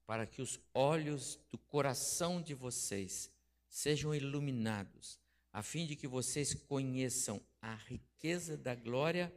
para 0.05 0.25
que 0.25 0.41
os 0.41 0.59
olhos 0.73 1.39
do 1.49 1.57
coração 1.57 2.41
de 2.41 2.53
vocês 2.53 3.31
sejam 3.69 4.13
iluminados, 4.13 5.17
a 5.53 5.63
fim 5.63 5.85
de 5.85 5.95
que 5.95 6.07
vocês 6.07 6.53
conheçam 6.53 7.41
a 7.61 7.75
riqueza 7.75 8.57
da 8.57 8.75
glória 8.75 9.33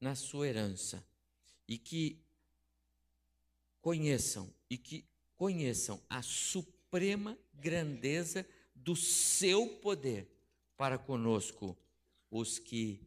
na 0.00 0.16
sua 0.16 0.48
herança, 0.48 1.04
e 1.68 1.78
que 1.78 2.20
conheçam 3.80 4.52
e 4.68 4.76
que 4.76 5.04
conheçam 5.36 6.02
a 6.08 6.22
suprema 6.22 7.38
grandeza 7.54 8.44
do 8.74 8.96
seu 8.96 9.68
poder 9.78 10.35
para 10.76 10.98
conosco, 10.98 11.76
os 12.30 12.58
que 12.58 13.00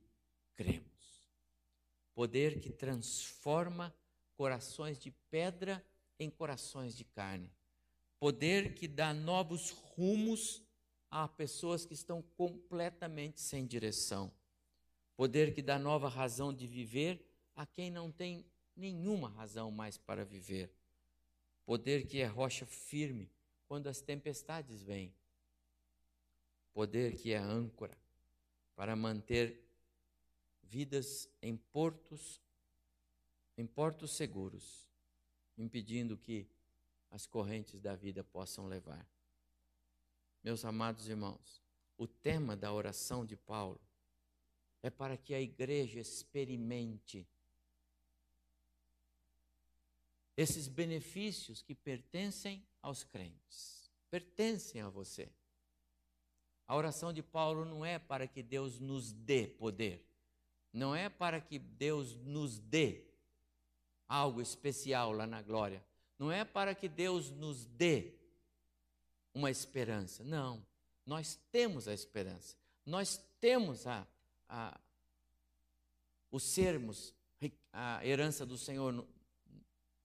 cremos. 0.55 1.29
Poder 2.13 2.59
que 2.59 2.69
transforma 2.69 3.93
corações 4.35 4.99
de 4.99 5.11
pedra 5.29 5.83
em 6.19 6.29
corações 6.29 6.95
de 6.95 7.03
carne. 7.03 7.51
Poder 8.19 8.73
que 8.73 8.87
dá 8.87 9.13
novos 9.13 9.69
rumos 9.69 10.61
a 11.09 11.27
pessoas 11.27 11.85
que 11.85 11.93
estão 11.93 12.21
completamente 12.35 13.39
sem 13.39 13.65
direção. 13.65 14.31
Poder 15.15 15.53
que 15.53 15.61
dá 15.61 15.79
nova 15.79 16.09
razão 16.09 16.53
de 16.53 16.67
viver 16.67 17.25
a 17.55 17.65
quem 17.65 17.89
não 17.89 18.11
tem 18.11 18.45
nenhuma 18.75 19.29
razão 19.29 19.71
mais 19.71 19.97
para 19.97 20.25
viver. 20.25 20.71
Poder 21.65 22.07
que 22.07 22.19
é 22.19 22.25
rocha 22.25 22.65
firme 22.65 23.29
quando 23.67 23.87
as 23.87 24.01
tempestades 24.01 24.81
vêm 24.83 25.13
poder 26.73 27.15
que 27.15 27.31
é 27.31 27.37
âncora 27.37 27.97
para 28.75 28.95
manter 28.95 29.63
vidas 30.63 31.29
em 31.41 31.57
portos 31.57 32.41
em 33.57 33.67
portos 33.67 34.11
seguros, 34.11 34.87
impedindo 35.57 36.17
que 36.17 36.47
as 37.11 37.25
correntes 37.25 37.81
da 37.81 37.93
vida 37.93 38.23
possam 38.23 38.67
levar. 38.67 39.05
Meus 40.41 40.63
amados 40.63 41.09
irmãos, 41.09 41.61
o 41.97 42.07
tema 42.07 42.55
da 42.55 42.71
oração 42.71 43.25
de 43.25 43.35
Paulo 43.35 43.81
é 44.81 44.89
para 44.89 45.17
que 45.17 45.33
a 45.33 45.41
igreja 45.41 45.99
experimente 45.99 47.27
esses 50.37 50.69
benefícios 50.69 51.61
que 51.61 51.75
pertencem 51.75 52.65
aos 52.81 53.03
crentes, 53.03 53.91
pertencem 54.09 54.79
a 54.79 54.87
você. 54.87 55.29
A 56.69 56.75
oração 56.75 57.11
de 57.11 57.23
Paulo 57.23 57.65
não 57.65 57.83
é 57.83 57.97
para 57.97 58.27
que 58.27 58.43
Deus 58.43 58.79
nos 58.79 59.11
dê 59.11 59.47
poder, 59.47 60.05
não 60.71 60.95
é 60.95 61.09
para 61.09 61.41
que 61.41 61.57
Deus 61.57 62.13
nos 62.17 62.59
dê 62.59 63.05
algo 64.07 64.39
especial 64.39 65.11
lá 65.11 65.25
na 65.25 65.41
glória, 65.41 65.83
não 66.19 66.31
é 66.31 66.45
para 66.45 66.75
que 66.75 66.87
Deus 66.87 67.31
nos 67.31 67.65
dê 67.65 68.13
uma 69.33 69.49
esperança, 69.49 70.23
não. 70.23 70.63
Nós 71.07 71.39
temos 71.51 71.87
a 71.87 71.93
esperança, 71.93 72.55
nós 72.85 73.17
temos 73.41 73.87
a, 73.87 74.05
a 74.47 74.79
o 76.29 76.39
sermos 76.39 77.15
a 77.73 78.05
herança 78.05 78.45
do 78.45 78.59
Senhor 78.59 78.93
no, 78.93 79.07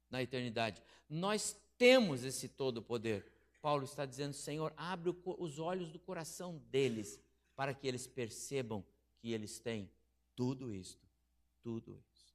na 0.09 0.23
eternidade. 0.23 0.83
Nós 1.11 1.55
temos 1.77 2.25
esse 2.25 2.49
todo 2.49 2.81
poder 2.81 3.34
Paulo 3.65 3.85
está 3.85 4.05
dizendo: 4.05 4.35
Senhor, 4.35 4.75
abre 4.77 5.09
os 5.39 5.59
olhos 5.59 5.91
do 5.91 5.99
coração 5.99 6.59
deles 6.71 7.19
para 7.57 7.73
que 7.73 7.89
eles 7.89 8.07
percebam 8.07 8.85
que 9.17 9.33
eles 9.33 9.59
têm 9.59 9.91
tudo 10.37 10.71
isto, 10.71 11.09
tudo 11.63 11.99
isto. 12.13 12.35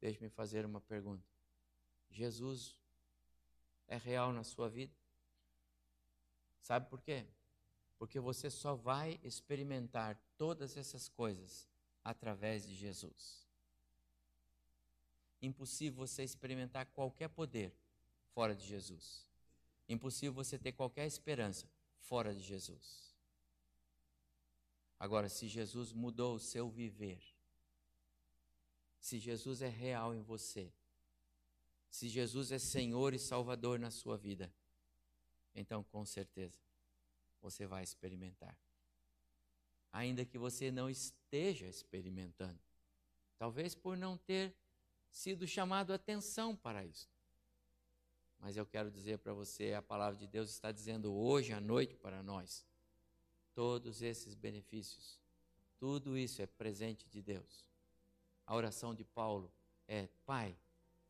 Deixe-me 0.00 0.28
fazer 0.28 0.66
uma 0.66 0.80
pergunta. 0.80 1.24
Jesus 2.10 2.76
é 3.86 3.96
real 3.96 4.32
na 4.32 4.42
sua 4.42 4.68
vida? 4.68 4.92
Sabe 6.60 6.90
por 6.90 7.00
quê? 7.00 7.24
Porque 8.00 8.18
você 8.18 8.50
só 8.50 8.74
vai 8.74 9.20
experimentar 9.22 10.20
todas 10.36 10.76
essas 10.76 11.08
coisas 11.08 11.68
através 12.02 12.66
de 12.66 12.74
Jesus. 12.74 13.46
Impossível 15.40 16.04
você 16.04 16.24
experimentar 16.24 16.86
qualquer 16.86 17.28
poder 17.28 17.72
fora 18.34 18.54
de 18.54 18.66
Jesus. 18.66 19.26
Impossível 19.88 20.32
você 20.32 20.58
ter 20.58 20.72
qualquer 20.72 21.06
esperança 21.06 21.68
fora 22.00 22.34
de 22.34 22.40
Jesus. 22.40 23.14
Agora, 24.98 25.28
se 25.28 25.48
Jesus 25.48 25.92
mudou 25.92 26.36
o 26.36 26.40
seu 26.40 26.68
viver, 26.68 27.22
se 29.00 29.18
Jesus 29.18 29.60
é 29.60 29.68
real 29.68 30.14
em 30.14 30.22
você, 30.22 30.72
se 31.90 32.08
Jesus 32.08 32.52
é 32.52 32.58
Senhor 32.58 33.12
e 33.12 33.18
Salvador 33.18 33.78
na 33.78 33.90
sua 33.90 34.16
vida, 34.16 34.52
então 35.54 35.82
com 35.84 36.06
certeza 36.06 36.56
você 37.40 37.66
vai 37.66 37.82
experimentar. 37.82 38.56
Ainda 39.92 40.24
que 40.24 40.38
você 40.38 40.70
não 40.70 40.88
esteja 40.88 41.66
experimentando, 41.66 42.58
talvez 43.36 43.74
por 43.74 43.96
não 43.96 44.16
ter 44.16 44.54
sido 45.10 45.46
chamado 45.46 45.92
atenção 45.92 46.56
para 46.56 46.84
isso. 46.84 47.11
Mas 48.42 48.56
eu 48.56 48.66
quero 48.66 48.90
dizer 48.90 49.18
para 49.18 49.32
você, 49.32 49.72
a 49.72 49.80
palavra 49.80 50.18
de 50.18 50.26
Deus 50.26 50.50
está 50.50 50.72
dizendo 50.72 51.14
hoje 51.14 51.52
à 51.52 51.60
noite 51.60 51.94
para 51.94 52.24
nós, 52.24 52.66
todos 53.54 54.02
esses 54.02 54.34
benefícios, 54.34 55.20
tudo 55.78 56.18
isso 56.18 56.42
é 56.42 56.46
presente 56.46 57.08
de 57.08 57.22
Deus. 57.22 57.64
A 58.44 58.56
oração 58.56 58.92
de 58.96 59.04
Paulo 59.04 59.48
é: 59.86 60.08
Pai, 60.26 60.58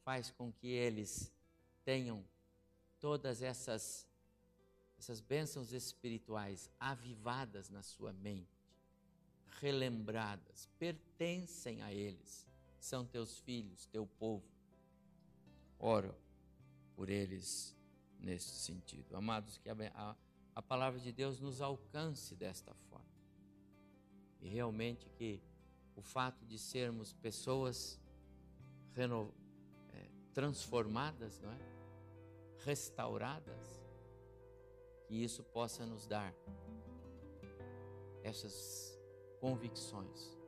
faz 0.05 0.31
com 0.31 0.53
que 0.53 0.69
eles 0.69 1.33
tenham 1.83 2.23
todas 3.01 3.41
essas 3.41 4.07
essas 4.99 5.21
bênçãos 5.21 5.73
espirituais 5.73 6.71
avivadas 6.79 7.71
na 7.71 7.83
sua 7.83 8.13
mente, 8.13 8.63
relembradas, 9.59 10.69
pertencem 10.79 11.83
a 11.83 11.93
eles, 11.93 12.47
são 12.79 13.05
teus 13.07 13.39
filhos, 13.39 13.87
teu 13.87 14.07
povo. 14.07 14.47
Oro 15.79 16.22
por 17.03 17.11
eles 17.11 17.77
nesse 18.21 18.55
sentido. 18.55 19.17
Amados, 19.17 19.59
que 19.59 19.69
a, 19.69 19.75
a, 19.93 20.17
a 20.55 20.63
palavra 20.63 21.01
de 21.01 21.11
Deus 21.11 21.41
nos 21.41 21.61
alcance 21.61 22.37
desta 22.37 22.73
forma. 22.89 23.11
E 24.41 24.49
realmente 24.49 25.11
que 25.11 25.43
o 25.97 26.01
fato 26.01 26.47
de 26.47 26.57
sermos 26.57 27.13
pessoas 27.13 28.01
reno, 28.95 29.35
é, 29.89 30.09
transformadas, 30.33 31.41
não 31.41 31.51
é? 31.51 31.59
restauradas, 32.61 33.83
que 35.09 35.25
isso 35.25 35.43
possa 35.43 35.85
nos 35.85 36.07
dar 36.07 36.33
essas 38.23 38.97
convicções 39.41 40.39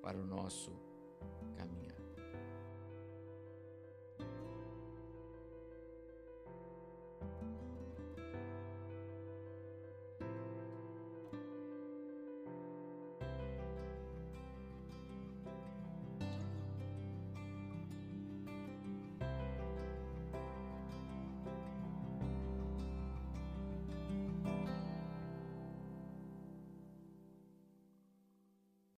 para 0.00 0.16
o 0.16 0.24
nosso 0.24 0.72
caminhar. 1.54 1.95